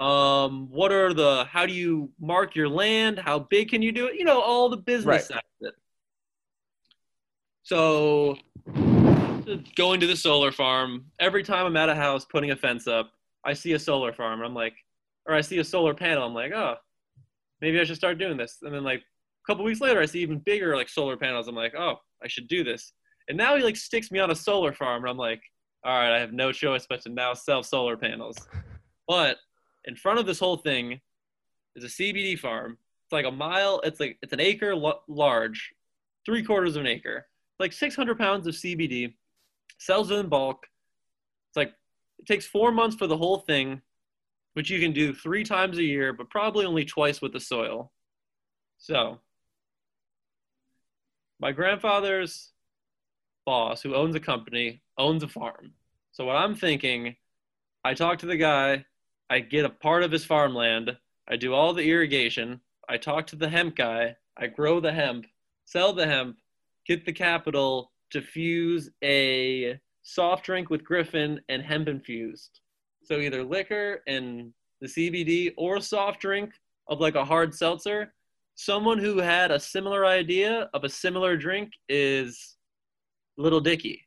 Um, 0.00 0.68
what 0.70 0.92
are 0.92 1.14
the 1.14 1.46
how 1.50 1.66
do 1.66 1.72
you 1.72 2.10
mark 2.20 2.54
your 2.54 2.68
land? 2.68 3.18
How 3.18 3.38
big 3.38 3.70
can 3.70 3.80
you 3.80 3.92
do 3.92 4.06
it? 4.06 4.16
You 4.16 4.24
know, 4.24 4.40
all 4.40 4.68
the 4.68 4.76
business 4.76 5.30
Right. 5.30 5.72
So 7.64 8.36
going 9.74 10.00
to 10.00 10.06
the 10.06 10.16
solar 10.16 10.52
farm, 10.52 11.06
every 11.18 11.42
time 11.42 11.64
I'm 11.64 11.76
at 11.76 11.88
a 11.88 11.94
house 11.94 12.26
putting 12.26 12.50
a 12.50 12.56
fence 12.56 12.86
up, 12.86 13.10
I 13.42 13.54
see 13.54 13.72
a 13.72 13.78
solar 13.78 14.12
farm. 14.12 14.42
I'm 14.42 14.54
like, 14.54 14.74
or 15.26 15.34
I 15.34 15.40
see 15.40 15.58
a 15.58 15.64
solar 15.64 15.94
panel. 15.94 16.24
I'm 16.24 16.34
like, 16.34 16.52
oh, 16.52 16.74
maybe 17.62 17.80
I 17.80 17.84
should 17.84 17.96
start 17.96 18.18
doing 18.18 18.36
this. 18.36 18.58
And 18.62 18.74
then 18.74 18.84
like 18.84 19.00
a 19.00 19.46
couple 19.46 19.64
weeks 19.64 19.80
later, 19.80 20.00
I 20.00 20.06
see 20.06 20.20
even 20.20 20.40
bigger 20.40 20.76
like 20.76 20.90
solar 20.90 21.16
panels. 21.16 21.48
I'm 21.48 21.54
like, 21.54 21.74
oh, 21.74 21.96
I 22.22 22.28
should 22.28 22.48
do 22.48 22.64
this. 22.64 22.92
And 23.28 23.38
now 23.38 23.56
he 23.56 23.62
like 23.62 23.76
sticks 23.76 24.10
me 24.10 24.18
on 24.18 24.30
a 24.30 24.36
solar 24.36 24.74
farm, 24.74 25.02
and 25.02 25.10
I'm 25.10 25.16
like, 25.16 25.40
all 25.84 25.98
right, 25.98 26.14
I 26.14 26.20
have 26.20 26.32
no 26.32 26.52
choice 26.52 26.86
but 26.86 27.00
to 27.02 27.08
now 27.08 27.32
sell 27.32 27.62
solar 27.62 27.96
panels. 27.96 28.36
But 29.08 29.38
in 29.86 29.96
front 29.96 30.18
of 30.18 30.26
this 30.26 30.38
whole 30.38 30.58
thing 30.58 31.00
is 31.76 31.84
a 31.84 31.86
CBD 31.86 32.38
farm. 32.38 32.76
It's 33.06 33.12
like 33.12 33.24
a 33.24 33.30
mile. 33.30 33.80
It's 33.84 34.00
like 34.00 34.18
it's 34.20 34.34
an 34.34 34.40
acre 34.40 34.74
large, 35.08 35.72
three 36.26 36.42
quarters 36.42 36.76
of 36.76 36.82
an 36.82 36.86
acre. 36.88 37.26
Like 37.58 37.72
600 37.72 38.18
pounds 38.18 38.46
of 38.46 38.54
CBD. 38.54 39.14
Sells 39.78 40.10
it 40.10 40.16
in 40.16 40.28
bulk. 40.28 40.66
It's 41.50 41.56
like 41.56 41.72
it 42.18 42.26
takes 42.26 42.46
four 42.46 42.72
months 42.72 42.96
for 42.96 43.06
the 43.06 43.16
whole 43.16 43.38
thing, 43.38 43.82
which 44.54 44.70
you 44.70 44.80
can 44.80 44.92
do 44.92 45.12
three 45.12 45.44
times 45.44 45.78
a 45.78 45.84
year, 45.84 46.12
but 46.12 46.30
probably 46.30 46.64
only 46.64 46.84
twice 46.84 47.20
with 47.20 47.32
the 47.32 47.40
soil. 47.40 47.92
So, 48.78 49.20
my 51.40 51.52
grandfather's 51.52 52.52
boss, 53.44 53.82
who 53.82 53.94
owns 53.94 54.14
a 54.14 54.20
company, 54.20 54.82
owns 54.98 55.22
a 55.22 55.28
farm. 55.28 55.72
So, 56.12 56.24
what 56.24 56.36
I'm 56.36 56.54
thinking, 56.54 57.16
I 57.84 57.94
talk 57.94 58.18
to 58.20 58.26
the 58.26 58.36
guy, 58.36 58.84
I 59.28 59.40
get 59.40 59.64
a 59.64 59.70
part 59.70 60.02
of 60.02 60.12
his 60.12 60.24
farmland, 60.24 60.96
I 61.28 61.36
do 61.36 61.54
all 61.54 61.72
the 61.72 61.90
irrigation, 61.90 62.60
I 62.88 62.96
talk 62.96 63.26
to 63.28 63.36
the 63.36 63.48
hemp 63.48 63.76
guy, 63.76 64.16
I 64.36 64.46
grow 64.46 64.80
the 64.80 64.92
hemp, 64.92 65.26
sell 65.64 65.92
the 65.92 66.06
hemp, 66.06 66.38
get 66.86 67.04
the 67.04 67.12
capital 67.12 67.92
to 68.10 68.20
fuse 68.20 68.90
a 69.02 69.78
soft 70.02 70.44
drink 70.44 70.70
with 70.70 70.84
Griffin 70.84 71.40
and 71.48 71.62
hemp 71.62 71.88
infused. 71.88 72.60
So 73.02 73.18
either 73.18 73.42
liquor 73.42 74.02
and 74.06 74.52
the 74.80 74.86
CBD, 74.88 75.52
or 75.56 75.80
soft 75.80 76.20
drink 76.20 76.52
of 76.88 77.00
like 77.00 77.14
a 77.14 77.24
hard 77.24 77.54
seltzer, 77.54 78.12
someone 78.54 78.98
who 78.98 79.18
had 79.18 79.50
a 79.50 79.58
similar 79.58 80.04
idea 80.06 80.68
of 80.74 80.84
a 80.84 80.88
similar 80.88 81.36
drink 81.36 81.72
is 81.88 82.56
Little 83.36 83.60
Dicky. 83.60 84.06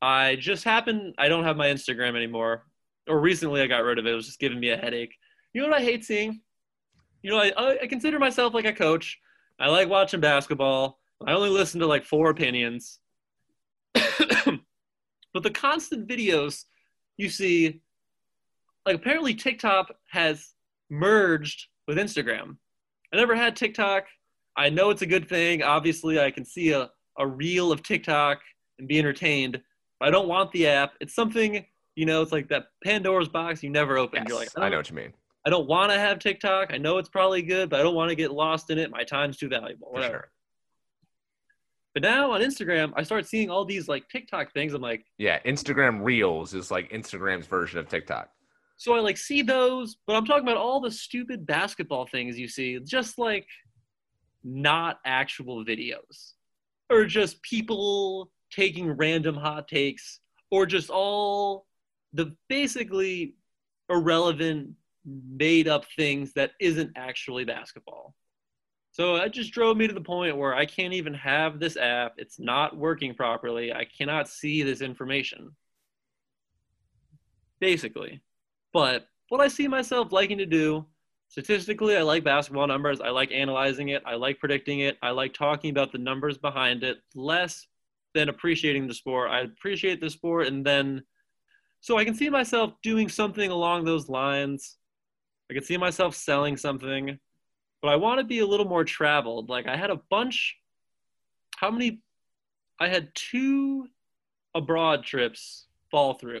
I 0.00 0.36
just 0.36 0.64
happened, 0.64 1.14
I 1.18 1.28
don't 1.28 1.44
have 1.44 1.56
my 1.56 1.68
Instagram 1.68 2.16
anymore, 2.16 2.64
or 3.08 3.20
recently 3.20 3.62
I 3.62 3.66
got 3.66 3.84
rid 3.84 3.98
of 3.98 4.06
it. 4.06 4.12
It 4.12 4.14
was 4.14 4.26
just 4.26 4.38
giving 4.38 4.60
me 4.60 4.70
a 4.70 4.76
headache. 4.76 5.14
You 5.52 5.62
know 5.62 5.68
what 5.68 5.80
I 5.80 5.84
hate 5.84 6.04
seeing? 6.04 6.40
You 7.22 7.30
know, 7.30 7.38
I, 7.38 7.78
I 7.82 7.86
consider 7.86 8.18
myself 8.18 8.54
like 8.54 8.66
a 8.66 8.72
coach. 8.72 9.18
I 9.58 9.68
like 9.68 9.88
watching 9.88 10.20
basketball. 10.20 10.98
I 11.26 11.32
only 11.32 11.50
listen 11.50 11.80
to 11.80 11.86
like 11.86 12.04
four 12.04 12.30
opinions. 12.30 12.98
but 13.94 15.42
the 15.42 15.50
constant 15.50 16.08
videos 16.08 16.64
you 17.16 17.28
see, 17.28 17.80
like 18.86 18.96
apparently 18.96 19.34
TikTok 19.34 19.92
has 20.10 20.54
merged 20.90 21.66
with 21.86 21.98
Instagram. 21.98 22.56
I 23.12 23.16
never 23.16 23.34
had 23.34 23.56
TikTok. 23.56 24.06
I 24.56 24.70
know 24.70 24.90
it's 24.90 25.02
a 25.02 25.06
good 25.06 25.28
thing. 25.28 25.62
Obviously, 25.62 26.20
I 26.20 26.30
can 26.30 26.44
see 26.44 26.72
a, 26.72 26.90
a 27.18 27.26
reel 27.26 27.72
of 27.72 27.82
TikTok 27.82 28.40
and 28.78 28.88
be 28.88 28.98
entertained. 28.98 29.60
But 30.00 30.08
I 30.08 30.10
don't 30.10 30.28
want 30.28 30.52
the 30.52 30.66
app. 30.66 30.94
It's 31.00 31.14
something, 31.14 31.64
you 31.96 32.06
know, 32.06 32.22
it's 32.22 32.32
like 32.32 32.48
that 32.48 32.66
Pandora's 32.84 33.28
box 33.28 33.62
you 33.62 33.70
never 33.70 33.96
open. 33.96 34.22
Yes, 34.22 34.28
You're 34.28 34.38
like, 34.38 34.48
I 34.56 34.68
know 34.68 34.78
what 34.78 34.90
you 34.90 34.96
mean. 34.96 35.12
I 35.46 35.50
don't 35.50 35.68
want 35.68 35.92
to 35.92 35.98
have 35.98 36.18
TikTok. 36.18 36.72
I 36.72 36.78
know 36.78 36.98
it's 36.98 37.08
probably 37.08 37.42
good, 37.42 37.68
but 37.68 37.78
I 37.78 37.82
don't 37.82 37.94
want 37.94 38.08
to 38.08 38.16
get 38.16 38.32
lost 38.32 38.70
in 38.70 38.78
it. 38.78 38.90
My 38.90 39.04
time's 39.04 39.36
too 39.36 39.48
valuable. 39.48 39.88
Whatever. 39.90 40.12
sure. 40.12 40.28
But 41.94 42.02
now 42.02 42.32
on 42.32 42.40
Instagram, 42.40 42.92
I 42.96 43.04
start 43.04 43.26
seeing 43.26 43.50
all 43.50 43.64
these 43.64 43.88
like 43.88 44.08
TikTok 44.08 44.52
things. 44.52 44.74
I'm 44.74 44.82
like, 44.82 45.04
Yeah, 45.16 45.38
Instagram 45.46 46.02
Reels 46.02 46.52
is 46.52 46.70
like 46.70 46.90
Instagram's 46.90 47.46
version 47.46 47.78
of 47.78 47.88
TikTok. 47.88 48.28
so 48.76 48.94
I 48.94 49.00
like 49.00 49.16
see 49.16 49.42
those, 49.42 49.96
but 50.06 50.16
I'm 50.16 50.26
talking 50.26 50.42
about 50.42 50.56
all 50.56 50.80
the 50.80 50.90
stupid 50.90 51.46
basketball 51.46 52.06
things 52.06 52.36
you 52.38 52.48
see, 52.48 52.80
just 52.80 53.16
like 53.16 53.46
not 54.42 54.98
actual 55.06 55.64
videos, 55.64 56.32
or 56.90 57.04
just 57.06 57.40
people 57.42 58.32
taking 58.50 58.90
random 58.90 59.36
hot 59.36 59.68
takes, 59.68 60.20
or 60.50 60.66
just 60.66 60.90
all 60.90 61.66
the 62.12 62.34
basically 62.48 63.34
irrelevant, 63.88 64.70
made 65.04 65.68
up 65.68 65.84
things 65.96 66.32
that 66.32 66.52
isn't 66.60 66.90
actually 66.96 67.44
basketball. 67.44 68.14
So 68.94 69.16
that 69.16 69.32
just 69.32 69.50
drove 69.50 69.76
me 69.76 69.88
to 69.88 69.92
the 69.92 70.00
point 70.00 70.36
where 70.36 70.54
I 70.54 70.66
can't 70.66 70.94
even 70.94 71.14
have 71.14 71.58
this 71.58 71.76
app. 71.76 72.14
It's 72.16 72.38
not 72.38 72.76
working 72.76 73.12
properly. 73.12 73.72
I 73.72 73.86
cannot 73.86 74.28
see 74.28 74.62
this 74.62 74.80
information. 74.80 75.50
Basically. 77.58 78.20
But 78.72 79.08
what 79.30 79.40
I 79.40 79.48
see 79.48 79.66
myself 79.66 80.12
liking 80.12 80.38
to 80.38 80.46
do, 80.46 80.86
statistically, 81.26 81.96
I 81.96 82.02
like 82.02 82.22
basketball 82.22 82.68
numbers. 82.68 83.00
I 83.00 83.08
like 83.08 83.32
analyzing 83.32 83.88
it. 83.88 84.00
I 84.06 84.14
like 84.14 84.38
predicting 84.38 84.78
it. 84.78 84.96
I 85.02 85.10
like 85.10 85.34
talking 85.34 85.70
about 85.70 85.90
the 85.90 85.98
numbers 85.98 86.38
behind 86.38 86.84
it, 86.84 86.98
less 87.16 87.66
than 88.14 88.28
appreciating 88.28 88.86
the 88.86 88.94
sport. 88.94 89.28
I 89.28 89.40
appreciate 89.40 90.00
the 90.00 90.08
sport 90.08 90.46
and 90.46 90.64
then 90.64 91.02
so 91.80 91.98
I 91.98 92.04
can 92.04 92.14
see 92.14 92.30
myself 92.30 92.74
doing 92.80 93.08
something 93.08 93.50
along 93.50 93.86
those 93.86 94.08
lines. 94.08 94.76
I 95.50 95.54
can 95.54 95.64
see 95.64 95.76
myself 95.76 96.14
selling 96.14 96.56
something, 96.56 97.18
but 97.84 97.92
I 97.92 97.96
want 97.96 98.18
to 98.18 98.24
be 98.24 98.38
a 98.38 98.46
little 98.46 98.64
more 98.64 98.82
traveled. 98.82 99.50
Like 99.50 99.66
I 99.66 99.76
had 99.76 99.90
a 99.90 100.00
bunch. 100.08 100.56
How 101.56 101.70
many? 101.70 102.00
I 102.80 102.88
had 102.88 103.14
two 103.14 103.88
abroad 104.54 105.04
trips 105.04 105.66
fall 105.90 106.14
through. 106.14 106.40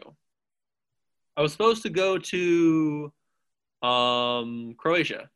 I 1.36 1.42
was 1.42 1.52
supposed 1.52 1.82
to 1.82 1.90
go 1.90 2.16
to 2.16 3.12
um, 3.82 4.74
Croatia 4.78 5.28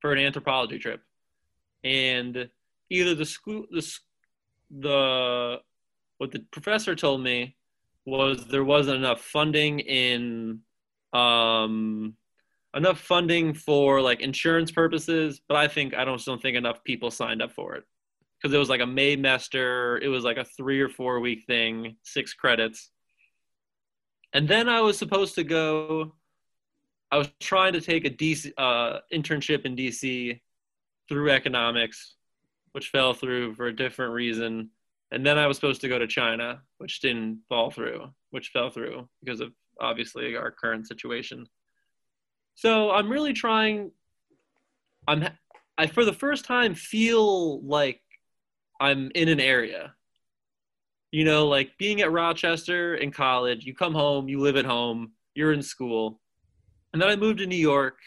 for 0.00 0.14
an 0.14 0.20
anthropology 0.20 0.78
trip, 0.78 1.02
and 1.84 2.48
either 2.88 3.14
the 3.14 3.26
school, 3.26 3.66
the 3.70 3.86
the 4.70 5.60
what 6.16 6.32
the 6.32 6.40
professor 6.50 6.96
told 6.96 7.22
me 7.22 7.56
was 8.06 8.46
there 8.46 8.64
wasn't 8.64 8.96
enough 8.96 9.20
funding 9.20 9.80
in 9.80 10.60
um, 11.12 12.14
enough 12.76 13.00
funding 13.00 13.54
for 13.54 14.00
like 14.00 14.20
insurance 14.20 14.70
purposes, 14.70 15.40
but 15.48 15.56
I 15.56 15.66
think 15.66 15.94
I 15.94 16.04
don't 16.04 16.22
don't 16.24 16.40
think 16.40 16.56
enough 16.56 16.84
people 16.84 17.10
signed 17.10 17.42
up 17.42 17.52
for 17.52 17.74
it 17.74 17.84
because 18.40 18.54
it 18.54 18.58
was 18.58 18.68
like 18.68 18.80
a 18.80 18.84
Maymester. 18.84 20.00
It 20.02 20.08
was 20.08 20.24
like 20.24 20.36
a 20.36 20.44
three 20.44 20.80
or 20.80 20.88
four 20.88 21.20
week 21.20 21.44
thing, 21.46 21.96
six 22.02 22.34
credits, 22.34 22.90
and 24.32 24.46
then 24.46 24.68
I 24.68 24.80
was 24.82 24.98
supposed 24.98 25.34
to 25.36 25.44
go. 25.44 26.14
I 27.10 27.18
was 27.18 27.30
trying 27.40 27.72
to 27.72 27.80
take 27.80 28.04
a 28.04 28.10
DC 28.10 28.52
uh, 28.58 28.98
internship 29.12 29.64
in 29.64 29.76
DC 29.76 30.40
through 31.08 31.30
economics, 31.30 32.16
which 32.72 32.88
fell 32.88 33.14
through 33.14 33.54
for 33.54 33.66
a 33.66 33.76
different 33.76 34.12
reason. 34.12 34.70
And 35.12 35.24
then 35.24 35.38
I 35.38 35.46
was 35.46 35.56
supposed 35.56 35.80
to 35.82 35.88
go 35.88 36.00
to 36.00 36.06
China, 36.08 36.62
which 36.78 37.00
didn't 37.00 37.42
fall 37.48 37.70
through, 37.70 38.08
which 38.30 38.48
fell 38.48 38.70
through 38.70 39.08
because 39.22 39.40
of 39.40 39.52
obviously 39.80 40.34
our 40.36 40.50
current 40.50 40.88
situation. 40.88 41.46
So 42.56 42.90
I'm 42.90 43.08
really 43.10 43.34
trying. 43.34 43.92
I'm 45.06 45.28
I 45.78 45.86
for 45.86 46.04
the 46.04 46.12
first 46.12 46.46
time 46.46 46.74
feel 46.74 47.62
like 47.62 48.00
I'm 48.80 49.10
in 49.14 49.28
an 49.28 49.40
area. 49.40 49.94
You 51.12 51.24
know, 51.24 51.46
like 51.46 51.70
being 51.78 52.00
at 52.00 52.10
Rochester 52.10 52.96
in 52.96 53.12
college, 53.12 53.64
you 53.64 53.74
come 53.74 53.94
home, 53.94 54.28
you 54.28 54.40
live 54.40 54.56
at 54.56 54.64
home, 54.64 55.12
you're 55.34 55.52
in 55.52 55.62
school. 55.62 56.20
And 56.92 57.00
then 57.00 57.08
I 57.08 57.16
moved 57.16 57.38
to 57.38 57.46
New 57.46 57.56
York 57.56 57.98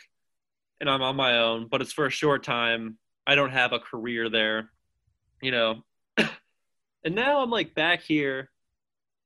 and 0.81 0.89
I'm 0.89 1.01
on 1.01 1.15
my 1.15 1.37
own, 1.37 1.67
but 1.69 1.81
it's 1.81 1.93
for 1.93 2.07
a 2.07 2.11
short 2.11 2.43
time. 2.43 2.97
I 3.25 3.35
don't 3.35 3.51
have 3.51 3.71
a 3.71 3.79
career 3.79 4.29
there, 4.29 4.71
you 5.41 5.51
know. 5.51 5.83
and 6.17 7.15
now 7.15 7.41
I'm 7.41 7.51
like 7.51 7.75
back 7.75 8.01
here 8.01 8.49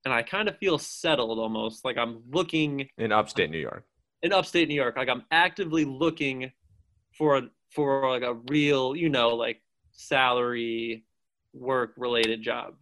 and 0.05 0.13
I 0.13 0.21
kind 0.21 0.49
of 0.49 0.57
feel 0.57 0.77
settled 0.77 1.39
almost. 1.39 1.85
Like 1.85 1.97
I'm 1.97 2.23
looking 2.29 2.89
In 2.97 3.11
upstate 3.11 3.49
New 3.49 3.59
York. 3.59 3.85
In 4.23 4.33
upstate 4.33 4.67
New 4.69 4.75
York. 4.75 4.97
Like 4.97 5.09
I'm 5.09 5.23
actively 5.31 5.85
looking 5.85 6.51
for 7.17 7.37
a, 7.37 7.43
for 7.69 8.09
like 8.09 8.23
a 8.23 8.35
real, 8.49 8.95
you 8.95 9.09
know, 9.09 9.29
like 9.29 9.61
salary 9.91 11.05
work 11.53 11.93
related 11.97 12.41
job. 12.41 12.73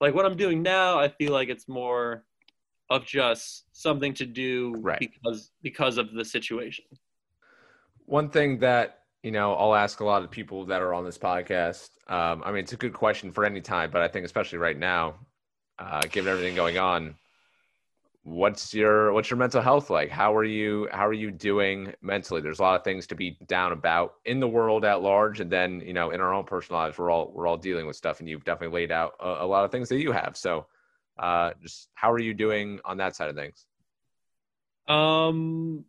Like 0.00 0.14
what 0.14 0.26
I'm 0.26 0.36
doing 0.36 0.62
now, 0.62 0.98
I 0.98 1.08
feel 1.08 1.32
like 1.32 1.48
it's 1.48 1.68
more 1.68 2.24
of 2.90 3.06
just 3.06 3.64
something 3.72 4.12
to 4.14 4.26
do 4.26 4.74
Right. 4.78 4.98
because 4.98 5.52
because 5.62 5.96
of 5.96 6.12
the 6.12 6.24
situation. 6.24 6.84
One 8.04 8.28
thing 8.28 8.58
that 8.58 8.98
you 9.22 9.30
know 9.30 9.54
I'll 9.54 9.74
ask 9.76 10.00
a 10.00 10.04
lot 10.04 10.24
of 10.24 10.30
people 10.30 10.66
that 10.66 10.82
are 10.82 10.92
on 10.92 11.04
this 11.04 11.16
podcast. 11.16 11.90
Um, 12.08 12.42
I 12.44 12.50
mean, 12.50 12.64
it's 12.64 12.72
a 12.72 12.76
good 12.76 12.92
question 12.92 13.32
for 13.32 13.44
any 13.44 13.60
time, 13.60 13.90
but 13.92 14.02
I 14.02 14.08
think 14.08 14.26
especially 14.26 14.58
right 14.58 14.76
now, 14.78 15.14
uh, 15.78 16.02
given 16.10 16.30
everything 16.32 16.56
going 16.56 16.76
on, 16.76 17.14
what's 18.24 18.72
your 18.72 19.12
what's 19.12 19.30
your 19.30 19.36
mental 19.36 19.60
health 19.60 19.90
like? 19.90 20.10
How 20.10 20.34
are 20.34 20.44
you 20.44 20.88
how 20.92 21.06
are 21.06 21.12
you 21.12 21.30
doing 21.30 21.92
mentally? 22.02 22.40
There's 22.40 22.60
a 22.60 22.62
lot 22.62 22.76
of 22.76 22.84
things 22.84 23.06
to 23.08 23.14
be 23.14 23.36
down 23.46 23.72
about 23.72 24.14
in 24.24 24.40
the 24.40 24.48
world 24.48 24.84
at 24.84 25.02
large, 25.02 25.40
and 25.40 25.50
then 25.50 25.80
you 25.84 25.92
know 25.92 26.10
in 26.10 26.20
our 26.20 26.32
own 26.32 26.44
personal 26.44 26.80
lives, 26.80 26.98
we're 26.98 27.10
all 27.10 27.32
we're 27.34 27.46
all 27.46 27.56
dealing 27.56 27.86
with 27.86 27.96
stuff, 27.96 28.20
and 28.20 28.28
you've 28.28 28.44
definitely 28.44 28.74
laid 28.80 28.92
out 28.92 29.14
a, 29.20 29.44
a 29.44 29.46
lot 29.46 29.64
of 29.64 29.70
things 29.72 29.88
that 29.88 29.98
you 29.98 30.12
have. 30.12 30.36
So, 30.36 30.66
uh, 31.18 31.52
just 31.60 31.88
how 31.94 32.12
are 32.12 32.20
you 32.20 32.34
doing 32.34 32.80
on 32.84 32.96
that 32.98 33.16
side 33.16 33.28
of 33.28 33.36
things? 33.36 33.66
Um, 34.88 35.84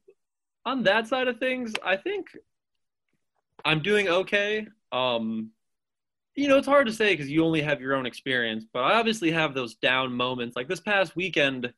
on 0.65 0.83
that 0.83 1.07
side 1.07 1.27
of 1.27 1.37
things, 1.37 1.73
I 1.83 1.97
think 1.97 2.35
I'm 3.63 3.81
doing 3.81 4.07
okay. 4.07 4.67
Um, 4.91 5.51
you 6.35 6.47
know, 6.47 6.57
it's 6.57 6.67
hard 6.67 6.87
to 6.87 6.93
say 6.93 7.13
because 7.13 7.29
you 7.29 7.45
only 7.45 7.61
have 7.61 7.79
your 7.79 7.93
own 7.93 8.07
experience, 8.07 8.65
but 8.71 8.79
I 8.79 8.95
obviously 8.95 9.29
have 9.31 9.53
those 9.53 9.75
down 9.75 10.13
moments. 10.13 10.55
Like 10.55 10.67
this 10.67 10.79
past 10.79 11.15
weekend, 11.15 11.71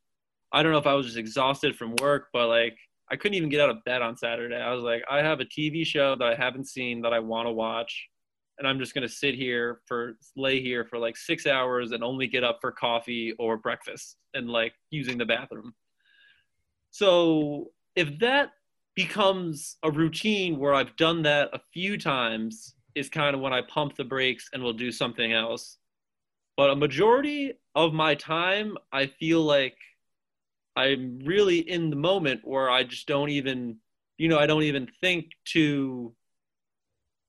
I 0.56 0.64
don't 0.64 0.72
know 0.72 0.78
if 0.78 0.88
I 0.88 0.93
was 0.93 1.08
just 1.08 1.18
exhausted 1.18 1.76
from 1.76 1.95
work, 2.01 2.30
but 2.32 2.47
like 2.47 2.78
I 3.12 3.18
couldn't 3.18 3.36
even 3.36 3.49
get 3.49 3.60
out 3.60 3.70
of 3.70 3.84
bed 3.84 4.01
on 4.01 4.16
Saturday. 4.16 4.56
I 4.56 4.74
was 4.74 4.84
like, 4.84 5.03
I 5.12 5.18
have 5.18 5.41
a 5.41 5.45
TV 5.45 5.86
show 5.86 6.16
that 6.16 6.26
I 6.26 6.34
haven't 6.34 6.70
seen 6.70 7.01
that 7.01 7.14
I 7.14 7.20
want 7.20 7.47
to 7.47 7.51
watch, 7.51 8.08
and 8.58 8.66
I'm 8.66 8.80
just 8.80 8.93
gonna 8.93 9.10
sit 9.10 9.36
here 9.36 9.82
for 9.86 10.18
lay 10.38 10.62
here 10.62 10.86
for 10.86 10.97
like 10.97 11.18
six 11.18 11.45
hours 11.45 11.91
and 11.91 12.06
only 12.06 12.26
get 12.28 12.45
up 12.45 12.60
for 12.62 12.72
coffee 12.72 13.34
or 13.38 13.58
breakfast 13.58 14.16
and 14.34 14.49
like 14.49 14.74
using 14.91 15.18
the 15.18 15.26
bathroom. 15.26 15.74
So 16.91 17.72
if 17.97 18.18
that 18.20 18.51
becomes 18.95 19.76
a 19.84 19.91
routine 19.91 20.58
where 20.58 20.74
I've 20.74 20.95
done 20.95 21.22
that 21.24 21.49
a 21.51 21.60
few 21.74 21.97
times, 21.97 22.76
is 22.95 23.10
kind 23.10 23.36
of 23.36 23.41
when 23.41 23.51
I 23.51 23.62
pump 23.62 23.97
the 23.97 24.06
brakes 24.06 24.49
and 24.53 24.64
will 24.64 24.72
do 24.72 24.89
something 24.89 25.34
else. 25.34 25.80
But 26.56 26.70
a 26.70 26.76
majority 26.78 27.60
of 27.76 27.93
my 27.93 28.16
time, 28.16 28.78
I 28.93 29.08
feel 29.08 29.41
like 29.41 29.76
I'm 30.76 31.19
really 31.19 31.59
in 31.59 31.89
the 31.89 31.95
moment 31.95 32.41
where 32.43 32.69
I 32.69 32.84
just 32.84 33.07
don't 33.07 33.30
even, 33.30 33.78
you 34.17 34.28
know, 34.28 34.38
I 34.38 34.45
don't 34.45 34.63
even 34.63 34.88
think 35.01 35.32
to 35.45 36.13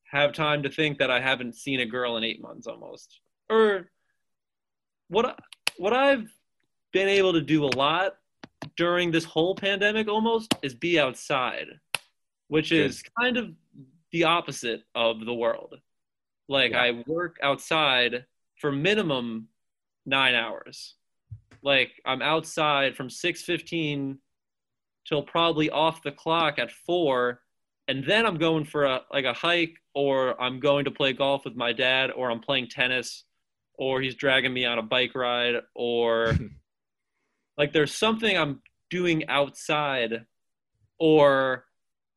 have 0.04 0.32
time 0.32 0.62
to 0.62 0.70
think 0.70 0.98
that 0.98 1.10
I 1.10 1.20
haven't 1.20 1.54
seen 1.54 1.80
a 1.80 1.86
girl 1.86 2.16
in 2.16 2.24
eight 2.24 2.40
months 2.40 2.66
almost. 2.66 3.20
Or 3.48 3.90
what 5.08 5.26
I- 5.26 5.38
what 5.78 5.92
I've 5.92 6.32
been 6.92 7.08
able 7.08 7.34
to 7.34 7.40
do 7.40 7.64
a 7.64 7.72
lot 7.76 8.18
during 8.76 9.10
this 9.10 9.24
whole 9.24 9.54
pandemic 9.54 10.08
almost 10.08 10.54
is 10.62 10.74
be 10.74 10.98
outside, 10.98 11.80
which 12.48 12.72
is 12.72 13.02
kind 13.20 13.36
of 13.36 13.54
the 14.10 14.24
opposite 14.24 14.84
of 14.94 15.24
the 15.24 15.34
world. 15.34 15.80
Like 16.48 16.72
Yeah. 16.72 16.82
I 16.82 16.90
work 17.06 17.38
outside 17.42 18.26
for 18.56 18.72
minimum 18.72 19.48
nine 20.06 20.34
hours. 20.34 20.95
Like 21.62 21.90
I'm 22.04 22.22
outside 22.22 22.96
from 22.96 23.10
six 23.10 23.42
fifteen 23.42 24.18
till 25.06 25.22
probably 25.22 25.70
off 25.70 26.02
the 26.02 26.12
clock 26.12 26.58
at 26.58 26.70
four, 26.70 27.40
and 27.88 28.04
then 28.04 28.26
I'm 28.26 28.38
going 28.38 28.64
for 28.64 28.84
a 28.84 29.02
like 29.12 29.24
a 29.24 29.32
hike, 29.32 29.76
or 29.94 30.40
I'm 30.40 30.60
going 30.60 30.84
to 30.84 30.90
play 30.90 31.12
golf 31.12 31.44
with 31.44 31.56
my 31.56 31.72
dad, 31.72 32.10
or 32.10 32.30
I'm 32.30 32.40
playing 32.40 32.68
tennis, 32.68 33.24
or 33.74 34.00
he's 34.00 34.14
dragging 34.14 34.52
me 34.52 34.64
on 34.64 34.78
a 34.78 34.82
bike 34.82 35.14
ride, 35.14 35.56
or 35.74 36.34
like 37.58 37.72
there's 37.72 37.94
something 37.94 38.36
I'm 38.36 38.62
doing 38.90 39.28
outside, 39.28 40.26
or 40.98 41.64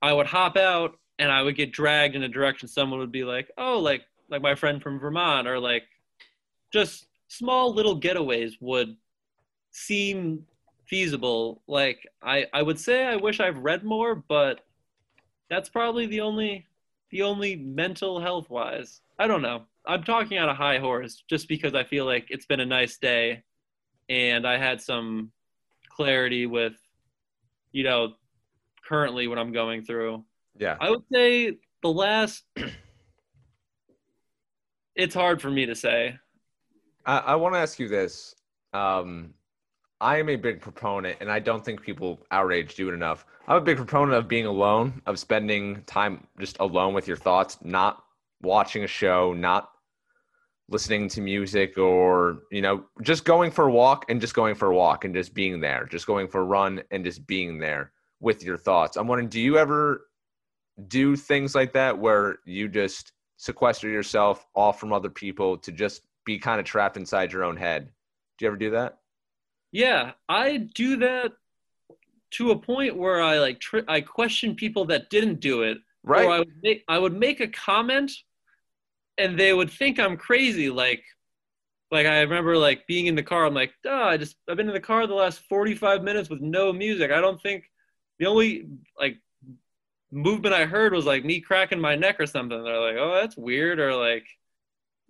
I 0.02 0.14
would 0.14 0.28
hop 0.28 0.58
out 0.58 0.96
and 1.18 1.32
I 1.32 1.42
would 1.42 1.56
get 1.56 1.74
dragged 1.74 2.16
in 2.16 2.24
a 2.24 2.30
direction 2.30 2.68
someone 2.68 3.00
would 3.00 3.12
be 3.12 3.26
like, 3.26 3.52
oh, 3.58 3.80
like 3.80 4.04
like 4.30 4.42
my 4.42 4.56
friend 4.56 4.82
from 4.82 5.00
Vermont, 5.00 5.48
or 5.48 5.60
like 5.60 5.84
just 6.72 7.06
small 7.30 7.74
little 7.74 8.00
getaways 8.00 8.54
would 8.60 8.98
seem 9.72 10.46
feasible. 10.88 11.62
Like 11.68 12.06
I, 12.22 12.46
I 12.54 12.62
would 12.62 12.80
say 12.80 13.06
I 13.06 13.16
wish 13.16 13.40
I've 13.40 13.60
read 13.60 13.86
more, 13.86 14.16
but 14.16 14.62
that's 15.50 15.70
probably 15.70 16.08
the 16.08 16.20
only 16.20 16.66
the 17.12 17.22
only 17.22 17.56
mental 17.56 18.20
health 18.20 18.50
wise. 18.50 19.02
I 19.18 19.28
don't 19.28 19.42
know. 19.42 19.64
I'm 19.88 20.04
talking 20.04 20.38
on 20.38 20.50
a 20.50 20.54
high 20.54 20.78
horse 20.78 21.24
just 21.30 21.48
because 21.48 21.74
I 21.74 21.84
feel 21.84 22.06
like 22.06 22.28
it's 22.30 22.46
been 22.46 22.60
a 22.60 22.66
nice 22.66 22.98
day 22.98 23.44
and 24.10 24.46
I 24.46 24.58
had 24.58 24.82
some 24.82 25.32
clarity 25.90 26.46
with 26.46 26.74
you 27.72 27.84
know 27.84 28.14
currently 28.86 29.28
what 29.28 29.38
I'm 29.38 29.52
going 29.52 29.84
through. 29.84 30.24
Yeah. 30.58 30.78
I 30.80 30.90
would 30.90 31.04
say 31.12 31.58
the 31.82 31.90
last 31.90 32.44
it's 34.96 35.16
hard 35.16 35.42
for 35.42 35.50
me 35.50 35.66
to 35.68 35.76
say. 35.76 36.18
I, 37.10 37.18
I 37.20 37.36
want 37.36 37.56
to 37.56 37.60
ask 37.60 37.80
you 37.80 37.88
this. 37.88 38.36
Um, 38.72 39.34
I 40.00 40.18
am 40.20 40.30
a 40.30 40.36
big 40.36 40.62
proponent, 40.62 41.18
and 41.20 41.32
I 41.32 41.40
don't 41.40 41.66
think 41.66 41.82
people 41.82 42.20
our 42.30 42.52
age 42.52 42.76
do 42.76 42.88
it 42.88 42.94
enough. 42.94 43.26
I'm 43.48 43.58
a 43.58 43.62
big 43.62 43.78
proponent 43.78 44.14
of 44.14 44.28
being 44.28 44.46
alone, 44.46 45.02
of 45.08 45.18
spending 45.18 45.82
time 45.86 46.28
just 46.40 46.58
alone 46.60 46.94
with 46.94 47.08
your 47.08 47.18
thoughts, 47.18 47.58
not 47.64 48.04
watching 48.44 48.84
a 48.84 48.88
show, 48.88 49.34
not 49.34 49.72
listening 50.70 51.10
to 51.10 51.22
music, 51.22 51.80
or 51.80 52.44
you 52.52 52.62
know, 52.62 52.86
just 53.02 53.26
going 53.26 53.50
for 53.50 53.66
a 53.66 53.72
walk 53.72 54.06
and 54.10 54.22
just 54.22 54.36
going 54.36 54.54
for 54.54 54.68
a 54.68 54.76
walk 54.76 55.04
and 55.04 55.16
just 55.16 55.34
being 55.34 55.60
there, 55.60 55.88
just 55.88 56.06
going 56.06 56.28
for 56.28 56.42
a 56.42 56.46
run 56.46 56.84
and 56.92 57.04
just 57.04 57.26
being 57.26 57.58
there 57.58 57.92
with 58.20 58.44
your 58.44 58.58
thoughts. 58.58 58.98
I'm 58.98 59.08
wondering, 59.08 59.30
do 59.30 59.42
you 59.42 59.58
ever 59.58 60.06
do 60.88 61.16
things 61.16 61.56
like 61.56 61.74
that 61.74 61.98
where 61.98 62.38
you 62.46 62.70
just 62.70 63.14
sequester 63.38 63.90
yourself 63.90 64.46
off 64.54 64.80
from 64.80 64.94
other 64.94 65.10
people 65.10 65.58
to 65.58 65.72
just 65.72 66.04
be 66.30 66.38
kind 66.38 66.60
of 66.60 66.66
trapped 66.66 66.96
inside 66.96 67.34
your 67.34 67.44
own 67.44 67.58
head? 67.58 67.90
Do 68.38 68.46
you 68.46 68.50
ever 68.50 68.58
do 68.58 68.72
that? 68.72 69.00
Yeah, 69.72 70.12
I 70.28 70.58
do 70.58 70.98
that 70.98 71.32
to 72.32 72.52
a 72.52 72.60
point 72.60 72.96
where 72.96 73.22
I 73.22 73.40
like 73.40 73.60
tr- 73.60 73.88
I 73.88 74.02
question 74.02 74.56
people 74.56 74.86
that 74.86 75.10
didn't 75.10 75.40
do 75.40 75.64
it. 75.64 75.80
Right. 76.04 76.26
Or 76.26 76.32
I 76.32 76.40
would 76.40 76.54
make 76.62 76.84
I 76.88 77.00
would 77.00 77.18
make 77.18 77.40
a 77.40 77.48
comment, 77.48 78.12
and 79.18 79.40
they 79.40 79.54
would 79.54 79.72
think 79.72 80.00
I'm 80.00 80.18
crazy. 80.18 80.70
Like, 80.70 81.04
like 81.92 82.06
I 82.06 82.22
remember 82.22 82.56
like 82.58 82.86
being 82.88 83.08
in 83.08 83.16
the 83.16 83.24
car. 83.24 83.46
I'm 83.46 83.56
like, 83.56 83.74
oh, 83.86 84.04
I 84.04 84.18
just 84.18 84.36
I've 84.48 84.58
been 84.58 84.68
in 84.68 84.74
the 84.74 84.80
car 84.80 85.08
the 85.08 85.14
last 85.14 85.40
45 85.50 86.04
minutes 86.04 86.30
with 86.30 86.42
no 86.42 86.72
music. 86.72 87.12
I 87.12 87.22
don't 87.22 87.42
think 87.42 87.64
the 88.20 88.28
only 88.28 88.68
like 89.00 89.18
movement 90.12 90.54
I 90.54 90.66
heard 90.66 90.94
was 90.94 91.06
like 91.06 91.26
me 91.26 91.42
cracking 91.42 91.82
my 91.82 91.96
neck 91.96 92.20
or 92.20 92.28
something. 92.28 92.64
They're 92.64 92.80
like, 92.80 92.98
oh, 92.98 93.16
that's 93.20 93.36
weird, 93.36 93.80
or 93.80 93.96
like 93.96 94.28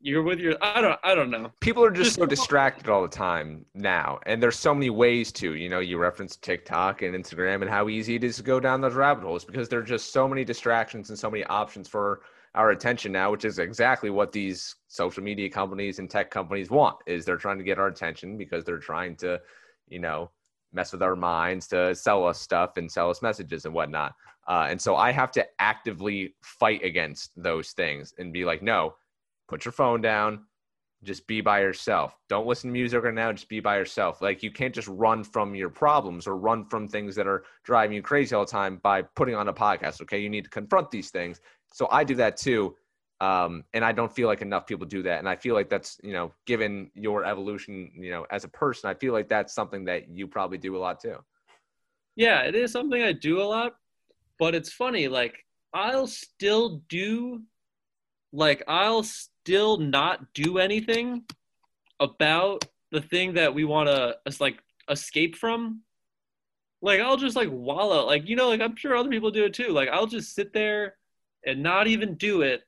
you're 0.01 0.23
with 0.23 0.39
your 0.39 0.55
I 0.61 0.81
don't 0.81 0.99
I 1.03 1.15
don't 1.15 1.29
know. 1.29 1.51
People 1.59 1.83
are 1.83 1.91
just 1.91 2.15
so 2.15 2.25
distracted 2.25 2.89
all 2.89 3.01
the 3.01 3.07
time 3.07 3.65
now. 3.73 4.19
And 4.25 4.41
there's 4.41 4.57
so 4.57 4.73
many 4.73 4.89
ways 4.89 5.31
to, 5.33 5.55
you 5.55 5.69
know, 5.69 5.79
you 5.79 5.97
reference 5.97 6.35
TikTok 6.35 7.01
and 7.01 7.15
Instagram 7.15 7.61
and 7.61 7.69
how 7.69 7.89
easy 7.89 8.15
it 8.15 8.23
is 8.23 8.37
to 8.37 8.43
go 8.43 8.59
down 8.59 8.81
those 8.81 8.93
rabbit 8.93 9.23
holes 9.23 9.45
because 9.45 9.69
there 9.69 9.79
are 9.79 9.83
just 9.83 10.13
so 10.13 10.27
many 10.27 10.43
distractions 10.43 11.09
and 11.09 11.19
so 11.19 11.29
many 11.29 11.43
options 11.45 11.87
for 11.87 12.21
our 12.55 12.71
attention 12.71 13.11
now, 13.11 13.31
which 13.31 13.45
is 13.45 13.59
exactly 13.59 14.09
what 14.09 14.31
these 14.31 14.75
social 14.87 15.23
media 15.23 15.49
companies 15.49 15.99
and 15.99 16.09
tech 16.09 16.31
companies 16.31 16.69
want 16.69 16.97
is 17.05 17.25
they're 17.25 17.37
trying 17.37 17.57
to 17.57 17.63
get 17.63 17.77
our 17.77 17.87
attention 17.87 18.37
because 18.37 18.63
they're 18.63 18.79
trying 18.79 19.15
to, 19.17 19.39
you 19.87 19.99
know, 19.99 20.31
mess 20.73 20.91
with 20.91 21.01
our 21.01 21.15
minds 21.15 21.67
to 21.67 21.93
sell 21.95 22.25
us 22.25 22.39
stuff 22.39 22.77
and 22.77 22.91
sell 22.91 23.09
us 23.09 23.21
messages 23.21 23.65
and 23.65 23.73
whatnot. 23.73 24.13
Uh, 24.47 24.67
and 24.69 24.81
so 24.81 24.95
I 24.95 25.11
have 25.11 25.31
to 25.33 25.45
actively 25.59 26.35
fight 26.41 26.83
against 26.83 27.31
those 27.35 27.71
things 27.71 28.13
and 28.17 28.33
be 28.33 28.45
like, 28.45 28.63
no, 28.63 28.95
put 29.49 29.65
your 29.65 29.71
phone 29.71 30.01
down, 30.01 30.45
just 31.03 31.27
be 31.27 31.41
by 31.41 31.61
yourself. 31.61 32.15
Don't 32.27 32.45
listen 32.45 32.69
to 32.69 32.73
music 32.73 33.03
right 33.03 33.13
now, 33.13 33.31
just 33.31 33.49
be 33.49 33.59
by 33.59 33.77
yourself. 33.77 34.21
Like 34.21 34.43
you 34.43 34.51
can't 34.51 34.73
just 34.73 34.87
run 34.87 35.23
from 35.23 35.55
your 35.55 35.69
problems 35.69 36.27
or 36.27 36.37
run 36.37 36.65
from 36.65 36.87
things 36.87 37.15
that 37.15 37.27
are 37.27 37.43
driving 37.63 37.95
you 37.95 38.01
crazy 38.01 38.35
all 38.35 38.45
the 38.45 38.51
time 38.51 38.77
by 38.83 39.01
putting 39.01 39.35
on 39.35 39.47
a 39.47 39.53
podcast. 39.53 40.01
Okay. 40.01 40.19
You 40.19 40.29
need 40.29 40.43
to 40.43 40.49
confront 40.49 40.91
these 40.91 41.09
things. 41.09 41.41
So 41.73 41.87
I 41.91 42.03
do 42.03 42.15
that 42.15 42.37
too. 42.37 42.75
Um, 43.21 43.65
and 43.73 43.83
I 43.83 43.91
don't 43.91 44.13
feel 44.13 44.27
like 44.27 44.41
enough 44.41 44.65
people 44.65 44.85
do 44.85 45.03
that. 45.03 45.19
And 45.19 45.27
I 45.27 45.35
feel 45.35 45.53
like 45.53 45.69
that's, 45.69 45.99
you 46.03 46.13
know, 46.13 46.31
given 46.45 46.89
your 46.93 47.25
evolution, 47.25 47.91
you 47.95 48.11
know, 48.11 48.25
as 48.31 48.43
a 48.45 48.47
person, 48.47 48.89
I 48.89 48.93
feel 48.93 49.11
like 49.11 49.27
that's 49.27 49.53
something 49.53 49.85
that 49.85 50.09
you 50.09 50.27
probably 50.27 50.57
do 50.57 50.77
a 50.77 50.79
lot 50.79 51.01
too. 51.01 51.17
Yeah, 52.15 52.41
it 52.41 52.55
is 52.55 52.71
something 52.71 53.01
I 53.01 53.11
do 53.11 53.41
a 53.41 53.43
lot, 53.43 53.75
but 54.37 54.55
it's 54.55 54.71
funny. 54.71 55.07
Like 55.07 55.45
I'll 55.73 56.07
still 56.07 56.81
do, 56.87 57.43
like 58.31 58.63
I'll 58.67 59.03
still 59.49 59.77
not 59.77 60.31
do 60.35 60.59
anything 60.59 61.23
about 61.99 62.63
the 62.91 63.01
thing 63.01 63.33
that 63.33 63.51
we 63.51 63.63
want 63.63 63.89
to 63.89 64.15
like 64.39 64.59
escape 64.91 65.35
from. 65.35 65.81
Like 66.83 67.01
I'll 67.01 67.17
just 67.17 67.35
like 67.35 67.49
wallow, 67.51 68.05
like 68.05 68.29
you 68.29 68.35
know, 68.35 68.49
like 68.49 68.61
I'm 68.61 68.75
sure 68.75 68.95
other 68.95 69.09
people 69.09 69.31
do 69.31 69.45
it 69.45 69.55
too. 69.55 69.69
Like 69.69 69.89
I'll 69.89 70.05
just 70.05 70.35
sit 70.35 70.53
there 70.53 70.97
and 71.47 71.63
not 71.63 71.87
even 71.87 72.13
do 72.13 72.43
it, 72.43 72.61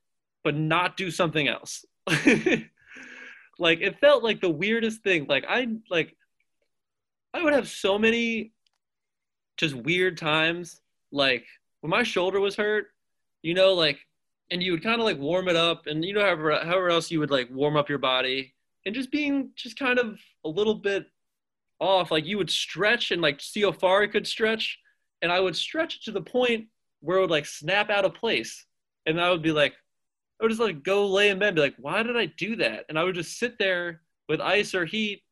but 0.43 0.55
not 0.55 0.97
do 0.97 1.11
something 1.11 1.47
else. 1.47 1.85
like 2.07 3.81
it 3.81 3.99
felt 3.99 4.23
like 4.23 4.41
the 4.41 4.49
weirdest 4.49 5.03
thing. 5.03 5.27
Like 5.29 5.45
I 5.47 5.67
like 5.91 6.17
I 7.31 7.43
would 7.43 7.53
have 7.53 7.69
so 7.69 7.99
many 7.99 8.53
just 9.55 9.75
weird 9.75 10.17
times 10.17 10.81
like 11.11 11.45
when 11.81 11.91
my 11.91 12.01
shoulder 12.01 12.39
was 12.39 12.55
hurt 12.55 12.87
you 13.43 13.53
know 13.53 13.73
like 13.73 13.99
and 14.51 14.61
you 14.61 14.71
would 14.71 14.83
kind 14.83 14.99
of 14.99 15.05
like 15.05 15.17
warm 15.17 15.47
it 15.47 15.55
up 15.55 15.87
and 15.87 16.05
you 16.05 16.13
know 16.13 16.21
however, 16.21 16.51
however 16.63 16.89
else 16.89 17.09
you 17.09 17.19
would 17.19 17.31
like 17.31 17.49
warm 17.51 17.75
up 17.75 17.89
your 17.89 17.97
body 17.97 18.53
and 18.85 18.93
just 18.93 19.11
being 19.11 19.49
just 19.55 19.79
kind 19.79 19.97
of 19.97 20.19
a 20.45 20.49
little 20.49 20.75
bit 20.75 21.07
off 21.79 22.11
like 22.11 22.25
you 22.25 22.37
would 22.37 22.49
stretch 22.49 23.11
and 23.11 23.21
like 23.21 23.41
see 23.41 23.61
how 23.61 23.71
far 23.71 24.03
it 24.03 24.09
could 24.09 24.27
stretch 24.27 24.77
and 25.21 25.31
i 25.31 25.39
would 25.39 25.55
stretch 25.55 25.95
it 25.95 26.03
to 26.03 26.11
the 26.11 26.21
point 26.21 26.67
where 26.99 27.17
it 27.17 27.21
would 27.21 27.31
like 27.31 27.45
snap 27.45 27.89
out 27.89 28.05
of 28.05 28.13
place 28.13 28.65
and 29.07 29.19
i 29.19 29.31
would 29.31 29.41
be 29.41 29.51
like 29.51 29.73
i 30.39 30.43
would 30.43 30.49
just 30.49 30.61
like 30.61 30.83
go 30.83 31.07
lay 31.07 31.29
in 31.29 31.39
bed 31.39 31.55
be 31.55 31.61
like 31.61 31.75
why 31.79 32.03
did 32.03 32.15
i 32.15 32.25
do 32.25 32.55
that? 32.55 32.85
And 32.87 32.99
i 32.99 33.03
would 33.03 33.15
just 33.15 33.39
sit 33.39 33.57
there 33.57 34.01
with 34.29 34.39
ice 34.39 34.75
or 34.75 34.85
heat 34.85 35.23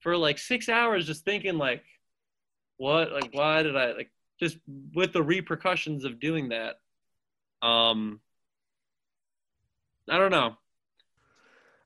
for 0.00 0.16
like 0.16 0.38
six 0.38 0.68
hours 0.68 1.06
just 1.06 1.24
thinking 1.24 1.58
like 1.58 1.82
what 2.76 3.10
like 3.10 3.30
why 3.32 3.62
did 3.62 3.76
i 3.76 3.92
like 3.92 4.10
just 4.38 4.58
with 4.94 5.12
the 5.12 5.22
repercussions 5.22 6.04
of 6.04 6.20
doing 6.20 6.50
that. 6.50 6.76
Um 7.66 8.20
i 10.08 10.18
don't 10.18 10.30
know 10.30 10.56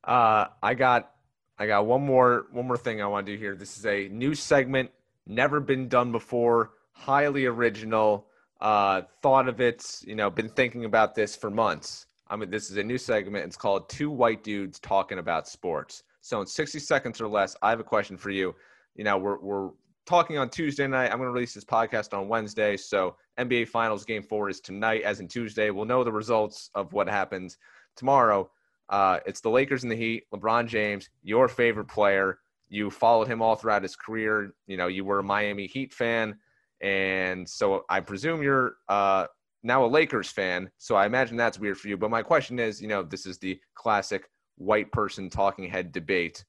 Uh, 0.05 0.47
I 0.62 0.75
got 0.75 1.12
I 1.59 1.66
got 1.66 1.85
one 1.87 2.05
more 2.07 2.47
one 2.53 2.66
more 2.66 2.79
thing 2.79 3.03
I 3.03 3.07
want 3.07 3.27
to 3.27 3.33
do 3.33 3.39
here. 3.39 3.55
This 3.55 3.77
is 3.79 3.85
a 3.85 4.09
new 4.09 4.35
segment, 4.35 4.91
never 5.27 5.61
been 5.61 5.89
done 5.89 6.11
before, 6.11 6.71
highly 6.93 7.45
original. 7.45 8.27
Uh, 8.61 9.03
thought 9.23 9.47
of 9.49 9.61
it, 9.61 10.01
you 10.07 10.14
know, 10.14 10.31
been 10.31 10.49
thinking 10.49 10.85
about 10.87 11.14
this 11.14 11.37
for 11.37 11.51
months. 11.51 12.07
I 12.29 12.37
mean, 12.37 12.51
this 12.51 12.71
is 12.71 12.77
a 12.79 12.83
new 12.83 12.99
segment. 12.99 13.45
It's 13.45 13.57
called 13.57 13.89
Two 13.91 14.11
White 14.11 14.43
Dudes 14.43 14.79
Talking 14.79 15.18
About 15.18 15.47
Sports. 15.49 16.03
So 16.23 16.41
in 16.41 16.47
60 16.47 16.79
seconds 16.79 17.21
or 17.21 17.29
less, 17.29 17.55
I 17.62 17.71
have 17.71 17.81
a 17.81 17.85
question 17.85 18.16
for 18.16 18.31
you. 18.31 18.55
You 18.95 19.05
know, 19.05 19.18
we're 19.18 19.39
we're 19.41 19.71
talking 20.07 20.39
on 20.39 20.49
Tuesday 20.49 20.87
night. 20.87 21.11
I'm 21.11 21.18
going 21.18 21.29
to 21.29 21.33
release 21.33 21.55
this 21.55 21.64
podcast 21.64 22.16
on 22.16 22.29
Wednesday. 22.29 22.77
So 22.77 23.16
NBA 23.39 23.68
Finals 23.68 24.05
Game 24.05 24.23
Four 24.23 24.49
is 24.49 24.61
tonight, 24.61 25.03
as 25.03 25.21
in 25.21 25.29
Tuesday. 25.29 25.71
We'll 25.71 25.85
know 25.85 26.05
the 26.05 26.12
results 26.12 26.71
of 26.75 26.93
what 26.95 27.07
happens 27.09 27.59
tomorrow. 28.01 28.51
Uh, 28.88 29.20
it's 29.26 29.40
the 29.40 29.48
Lakers 29.48 29.84
and 29.84 29.92
the 29.92 29.96
Heat. 29.96 30.24
LeBron 30.34 30.66
James, 30.66 31.09
your 31.22 31.46
favorite 31.46 31.86
player. 31.86 32.40
You 32.68 32.90
followed 32.90 33.28
him 33.28 33.40
all 33.40 33.55
throughout 33.55 33.82
his 33.82 33.94
career. 33.94 34.53
You 34.66 34.76
know, 34.76 34.88
you 34.88 35.05
were 35.05 35.20
a 35.20 35.22
Miami 35.22 35.68
Heat 35.68 35.92
fan, 35.92 36.36
and 36.80 37.48
so 37.48 37.84
I 37.88 38.01
presume 38.01 38.42
you're 38.42 38.74
uh, 38.88 39.26
now 39.62 39.84
a 39.84 39.86
Lakers 39.86 40.30
fan. 40.30 40.70
So 40.78 40.96
I 40.96 41.07
imagine 41.07 41.36
that's 41.36 41.59
weird 41.61 41.78
for 41.78 41.88
you. 41.88 41.96
But 41.96 42.11
my 42.11 42.22
question 42.22 42.59
is, 42.59 42.80
you 42.82 42.88
know, 42.88 43.05
this 43.05 43.26
is 43.26 43.38
the 43.38 43.61
classic 43.74 44.28
white 44.57 44.90
person 44.90 45.30
talking 45.30 45.68
head 45.68 45.92
debate: 45.92 46.44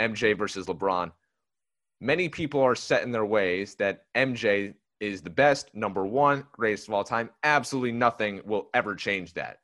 MJ 0.00 0.36
versus 0.36 0.66
LeBron. 0.66 1.12
many 2.00 2.28
people 2.28 2.60
are 2.60 2.74
set 2.74 3.02
in 3.04 3.12
their 3.12 3.24
ways 3.24 3.74
that 3.76 4.04
MJ 4.14 4.74
is 5.00 5.22
the 5.22 5.30
best, 5.30 5.74
number 5.74 6.04
one, 6.04 6.44
greatest 6.52 6.88
of 6.88 6.94
all 6.94 7.04
time. 7.04 7.30
Absolutely 7.44 7.92
nothing 7.92 8.40
will 8.44 8.68
ever 8.74 8.94
change 8.94 9.32
that. 9.34 9.58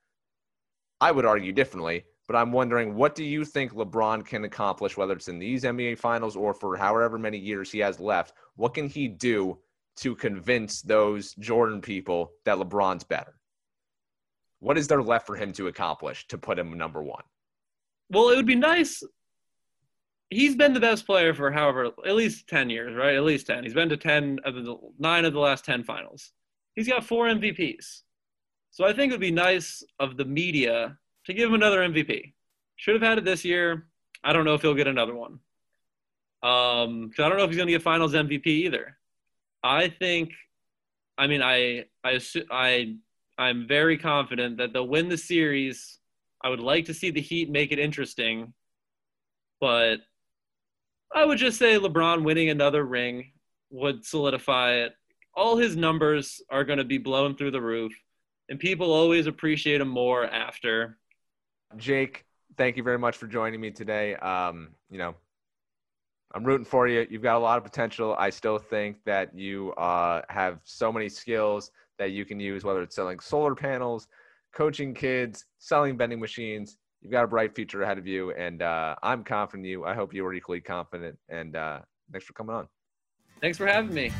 I 1.00 1.12
would 1.12 1.24
argue 1.24 1.52
differently, 1.52 2.04
but 2.26 2.36
I'm 2.36 2.52
wondering 2.52 2.94
what 2.94 3.14
do 3.14 3.24
you 3.24 3.44
think 3.44 3.72
LeBron 3.72 4.24
can 4.24 4.44
accomplish, 4.44 4.96
whether 4.96 5.14
it's 5.14 5.28
in 5.28 5.38
these 5.38 5.64
NBA 5.64 5.98
finals 5.98 6.36
or 6.36 6.54
for 6.54 6.76
however 6.76 7.18
many 7.18 7.38
years 7.38 7.70
he 7.70 7.78
has 7.80 8.00
left? 8.00 8.34
What 8.56 8.74
can 8.74 8.88
he 8.88 9.08
do 9.08 9.58
to 9.96 10.14
convince 10.14 10.82
those 10.82 11.34
Jordan 11.34 11.80
people 11.80 12.32
that 12.44 12.58
LeBron's 12.58 13.04
better? 13.04 13.34
What 14.60 14.78
is 14.78 14.88
there 14.88 15.02
left 15.02 15.26
for 15.26 15.36
him 15.36 15.52
to 15.54 15.66
accomplish 15.66 16.26
to 16.28 16.38
put 16.38 16.58
him 16.58 16.76
number 16.78 17.02
one? 17.02 17.22
Well, 18.10 18.30
it 18.30 18.36
would 18.36 18.46
be 18.46 18.54
nice. 18.54 19.02
He's 20.30 20.56
been 20.56 20.72
the 20.72 20.80
best 20.80 21.06
player 21.06 21.34
for 21.34 21.50
however 21.50 21.90
at 22.06 22.14
least 22.14 22.48
ten 22.48 22.70
years, 22.70 22.96
right? 22.96 23.14
At 23.14 23.24
least 23.24 23.46
ten. 23.46 23.62
He's 23.62 23.74
been 23.74 23.90
to 23.90 23.96
ten 23.96 24.38
of 24.44 24.54
the 24.54 24.76
nine 24.98 25.24
of 25.24 25.32
the 25.32 25.38
last 25.38 25.64
ten 25.64 25.84
finals. 25.84 26.32
He's 26.74 26.88
got 26.88 27.04
four 27.04 27.26
MVPs. 27.26 28.03
So 28.74 28.84
I 28.84 28.92
think 28.92 29.10
it 29.10 29.14
would 29.14 29.20
be 29.20 29.30
nice 29.30 29.84
of 30.00 30.16
the 30.16 30.24
media 30.24 30.98
to 31.26 31.32
give 31.32 31.48
him 31.48 31.54
another 31.54 31.78
MVP. 31.78 32.32
Should 32.74 32.94
have 32.94 33.08
had 33.08 33.18
it 33.18 33.24
this 33.24 33.44
year. 33.44 33.86
I 34.24 34.32
don't 34.32 34.44
know 34.44 34.54
if 34.54 34.62
he'll 34.62 34.74
get 34.74 34.88
another 34.88 35.14
one. 35.14 35.38
Um, 36.42 37.12
I 37.16 37.28
don't 37.28 37.38
know 37.38 37.44
if 37.44 37.50
he's 37.50 37.56
going 37.56 37.68
to 37.68 37.72
get 37.72 37.82
Finals 37.82 38.14
MVP 38.14 38.48
either. 38.48 38.96
I 39.62 39.86
think, 39.86 40.32
I 41.16 41.28
mean, 41.28 41.40
I, 41.40 41.84
I, 42.02 42.18
I, 42.50 42.96
I'm 43.38 43.68
very 43.68 43.96
confident 43.96 44.56
that 44.56 44.72
they'll 44.72 44.88
win 44.88 45.08
the 45.08 45.18
series. 45.18 46.00
I 46.42 46.48
would 46.48 46.58
like 46.58 46.86
to 46.86 46.94
see 46.94 47.12
the 47.12 47.20
Heat 47.20 47.48
make 47.48 47.70
it 47.70 47.78
interesting, 47.78 48.54
but 49.60 49.98
I 51.14 51.24
would 51.24 51.38
just 51.38 51.60
say 51.60 51.78
LeBron 51.78 52.24
winning 52.24 52.50
another 52.50 52.84
ring 52.84 53.30
would 53.70 54.04
solidify 54.04 54.72
it. 54.78 54.94
All 55.32 55.56
his 55.56 55.76
numbers 55.76 56.42
are 56.50 56.64
going 56.64 56.78
to 56.78 56.84
be 56.84 56.98
blown 56.98 57.36
through 57.36 57.52
the 57.52 57.62
roof 57.62 57.92
and 58.48 58.58
people 58.58 58.92
always 58.92 59.26
appreciate 59.26 59.80
him 59.80 59.88
more 59.88 60.24
after. 60.24 60.98
Jake, 61.76 62.24
thank 62.56 62.76
you 62.76 62.82
very 62.82 62.98
much 62.98 63.16
for 63.16 63.26
joining 63.26 63.60
me 63.60 63.70
today. 63.70 64.14
Um, 64.16 64.70
you 64.90 64.98
know, 64.98 65.14
I'm 66.34 66.44
rooting 66.44 66.64
for 66.64 66.88
you. 66.88 67.06
You've 67.08 67.22
got 67.22 67.36
a 67.36 67.38
lot 67.38 67.58
of 67.58 67.64
potential. 67.64 68.14
I 68.18 68.30
still 68.30 68.58
think 68.58 68.98
that 69.04 69.36
you 69.36 69.72
uh, 69.72 70.22
have 70.28 70.58
so 70.64 70.92
many 70.92 71.08
skills 71.08 71.70
that 71.98 72.10
you 72.10 72.24
can 72.24 72.40
use, 72.40 72.64
whether 72.64 72.82
it's 72.82 72.96
selling 72.96 73.20
solar 73.20 73.54
panels, 73.54 74.08
coaching 74.52 74.94
kids, 74.94 75.44
selling 75.58 75.96
vending 75.96 76.20
machines. 76.20 76.76
You've 77.00 77.12
got 77.12 77.24
a 77.24 77.28
bright 77.28 77.54
future 77.54 77.82
ahead 77.82 77.98
of 77.98 78.06
you, 78.06 78.32
and 78.32 78.62
uh, 78.62 78.96
I'm 79.02 79.24
confident 79.24 79.66
in 79.66 79.70
you. 79.70 79.84
I 79.84 79.94
hope 79.94 80.14
you 80.14 80.24
are 80.26 80.32
equally 80.32 80.60
confident. 80.60 81.18
And 81.28 81.54
uh, 81.54 81.80
thanks 82.10 82.26
for 82.26 82.32
coming 82.32 82.56
on. 82.56 82.68
Thanks 83.40 83.58
for 83.58 83.66
having 83.66 83.94
me. 83.94 84.10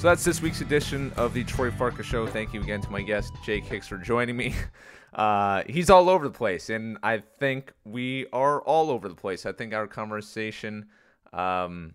So 0.00 0.08
that's 0.08 0.24
this 0.24 0.40
week's 0.40 0.62
edition 0.62 1.12
of 1.18 1.34
the 1.34 1.44
Troy 1.44 1.70
Farkas 1.70 2.06
Show. 2.06 2.26
Thank 2.26 2.54
you 2.54 2.62
again 2.62 2.80
to 2.80 2.90
my 2.90 3.02
guest, 3.02 3.34
Jake 3.44 3.66
Hicks, 3.66 3.86
for 3.86 3.98
joining 3.98 4.34
me. 4.34 4.54
Uh, 5.12 5.64
he's 5.66 5.90
all 5.90 6.08
over 6.08 6.28
the 6.28 6.32
place, 6.32 6.70
and 6.70 6.96
I 7.02 7.20
think 7.40 7.72
we 7.84 8.26
are 8.32 8.62
all 8.62 8.90
over 8.90 9.08
the 9.08 9.14
place. 9.16 9.44
I 9.44 9.50
think 9.50 9.74
our 9.74 9.88
conversation 9.88 10.86
um, 11.32 11.94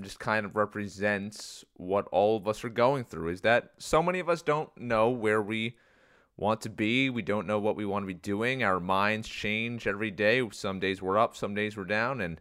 just 0.00 0.18
kind 0.18 0.44
of 0.44 0.56
represents 0.56 1.64
what 1.74 2.08
all 2.08 2.36
of 2.36 2.48
us 2.48 2.64
are 2.64 2.68
going 2.68 3.04
through 3.04 3.28
is 3.28 3.42
that 3.42 3.70
so 3.78 4.02
many 4.02 4.18
of 4.18 4.28
us 4.28 4.42
don't 4.42 4.76
know 4.76 5.10
where 5.10 5.40
we 5.40 5.76
want 6.36 6.60
to 6.62 6.68
be. 6.68 7.08
We 7.08 7.22
don't 7.22 7.46
know 7.46 7.60
what 7.60 7.76
we 7.76 7.86
want 7.86 8.02
to 8.02 8.08
be 8.08 8.14
doing. 8.14 8.64
Our 8.64 8.80
minds 8.80 9.28
change 9.28 9.86
every 9.86 10.10
day. 10.10 10.42
Some 10.50 10.80
days 10.80 11.00
we're 11.00 11.18
up, 11.18 11.36
some 11.36 11.54
days 11.54 11.76
we're 11.76 11.84
down, 11.84 12.20
and 12.20 12.40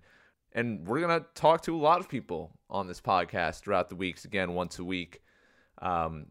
and 0.56 0.88
we're 0.88 1.02
gonna 1.02 1.26
talk 1.36 1.62
to 1.64 1.76
a 1.76 1.78
lot 1.78 2.00
of 2.00 2.10
people 2.10 2.50
on 2.70 2.88
this 2.88 3.02
podcast 3.02 3.60
throughout 3.60 3.90
the 3.90 3.96
weeks, 3.96 4.26
again, 4.26 4.54
once 4.54 4.80
a 4.80 4.84
week, 4.84 5.22
um, 5.82 6.28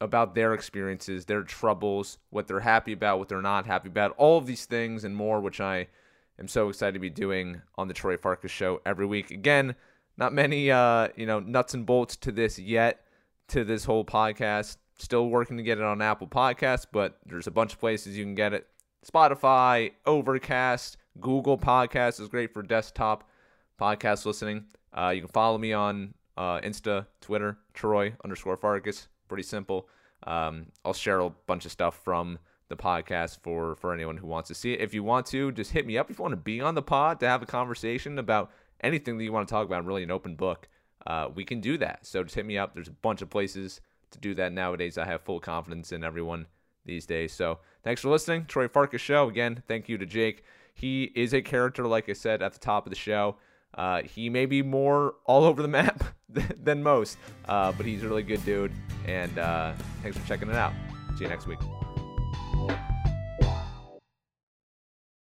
about 0.00 0.34
their 0.34 0.54
experiences, 0.54 1.26
their 1.26 1.42
troubles, 1.42 2.18
what 2.30 2.48
they're 2.48 2.60
happy 2.60 2.92
about, 2.92 3.18
what 3.18 3.28
they're 3.28 3.42
not 3.42 3.66
happy 3.66 3.88
about, 3.88 4.14
all 4.16 4.38
of 4.38 4.46
these 4.46 4.64
things 4.64 5.04
and 5.04 5.14
more, 5.14 5.40
which 5.40 5.60
I 5.60 5.86
am 6.38 6.48
so 6.48 6.70
excited 6.70 6.94
to 6.94 6.98
be 6.98 7.10
doing 7.10 7.60
on 7.76 7.88
the 7.88 7.94
Troy 7.94 8.16
Farkas 8.16 8.50
Show 8.50 8.80
every 8.86 9.04
week. 9.04 9.30
Again, 9.30 9.74
not 10.16 10.32
many, 10.32 10.70
uh, 10.70 11.08
you 11.14 11.26
know, 11.26 11.38
nuts 11.38 11.74
and 11.74 11.84
bolts 11.84 12.16
to 12.16 12.32
this 12.32 12.58
yet, 12.58 13.02
to 13.48 13.64
this 13.64 13.84
whole 13.84 14.04
podcast. 14.04 14.78
Still 14.98 15.28
working 15.28 15.58
to 15.58 15.62
get 15.62 15.78
it 15.78 15.84
on 15.84 16.00
Apple 16.00 16.26
Podcasts, 16.26 16.86
but 16.90 17.18
there's 17.26 17.46
a 17.46 17.52
bunch 17.52 17.74
of 17.74 17.80
places 17.80 18.16
you 18.16 18.24
can 18.24 18.34
get 18.34 18.54
it. 18.54 18.66
Spotify, 19.06 19.92
Overcast, 20.06 20.96
Google 21.20 21.58
Podcasts 21.58 22.18
is 22.18 22.28
great 22.28 22.52
for 22.52 22.62
desktop 22.62 23.28
podcast 23.80 24.26
listening. 24.26 24.64
Uh, 24.92 25.10
you 25.14 25.20
can 25.20 25.30
follow 25.30 25.58
me 25.58 25.72
on 25.72 26.14
uh, 26.36 26.60
Insta, 26.60 27.06
Twitter, 27.20 27.58
Troy 27.74 28.14
underscore 28.24 28.56
Farkas. 28.56 29.08
Pretty 29.28 29.42
simple. 29.42 29.88
Um, 30.26 30.66
I'll 30.84 30.94
share 30.94 31.20
a 31.20 31.30
bunch 31.30 31.64
of 31.64 31.72
stuff 31.72 32.00
from 32.02 32.38
the 32.68 32.76
podcast 32.76 33.38
for 33.42 33.76
for 33.76 33.94
anyone 33.94 34.16
who 34.16 34.26
wants 34.26 34.48
to 34.48 34.54
see 34.54 34.72
it. 34.72 34.80
If 34.80 34.92
you 34.94 35.02
want 35.02 35.26
to, 35.26 35.52
just 35.52 35.72
hit 35.72 35.86
me 35.86 35.96
up. 35.96 36.10
If 36.10 36.18
you 36.18 36.22
want 36.22 36.32
to 36.32 36.36
be 36.36 36.60
on 36.60 36.74
the 36.74 36.82
pod 36.82 37.20
to 37.20 37.28
have 37.28 37.42
a 37.42 37.46
conversation 37.46 38.18
about 38.18 38.50
anything 38.80 39.18
that 39.18 39.24
you 39.24 39.32
want 39.32 39.48
to 39.48 39.52
talk 39.52 39.66
about, 39.66 39.78
I'm 39.78 39.86
really 39.86 40.02
an 40.02 40.10
open 40.10 40.34
book. 40.34 40.68
Uh, 41.06 41.28
we 41.34 41.44
can 41.44 41.60
do 41.60 41.78
that. 41.78 42.06
So 42.06 42.22
just 42.22 42.34
hit 42.34 42.46
me 42.46 42.58
up. 42.58 42.74
There's 42.74 42.88
a 42.88 42.92
bunch 42.92 43.22
of 43.22 43.30
places 43.30 43.80
to 44.10 44.18
do 44.18 44.34
that 44.34 44.52
nowadays. 44.52 44.98
I 44.98 45.06
have 45.06 45.22
full 45.22 45.40
confidence 45.40 45.92
in 45.92 46.04
everyone 46.04 46.46
these 46.84 47.06
days. 47.06 47.32
So 47.32 47.58
thanks 47.82 48.02
for 48.02 48.08
listening. 48.08 48.46
Troy 48.46 48.68
Farkas 48.68 49.00
Show. 49.00 49.28
Again, 49.28 49.62
thank 49.66 49.88
you 49.88 49.98
to 49.98 50.06
Jake. 50.06 50.44
He 50.74 51.04
is 51.14 51.34
a 51.34 51.42
character, 51.42 51.86
like 51.86 52.08
I 52.08 52.12
said 52.12 52.42
at 52.42 52.52
the 52.52 52.58
top 52.58 52.86
of 52.86 52.90
the 52.90 52.96
show. 52.96 53.36
Uh, 53.74 54.02
he 54.02 54.28
may 54.28 54.46
be 54.46 54.62
more 54.62 55.14
all 55.24 55.44
over 55.44 55.62
the 55.62 55.68
map 55.68 56.02
than 56.62 56.82
most, 56.82 57.18
uh, 57.46 57.72
but 57.72 57.86
he's 57.86 58.02
a 58.02 58.08
really 58.08 58.22
good 58.22 58.44
dude. 58.44 58.72
And 59.06 59.38
uh, 59.38 59.72
thanks 60.02 60.18
for 60.18 60.26
checking 60.26 60.48
it 60.48 60.56
out. 60.56 60.72
See 61.16 61.24
you 61.24 61.30
next 61.30 61.46
week. 61.46 61.58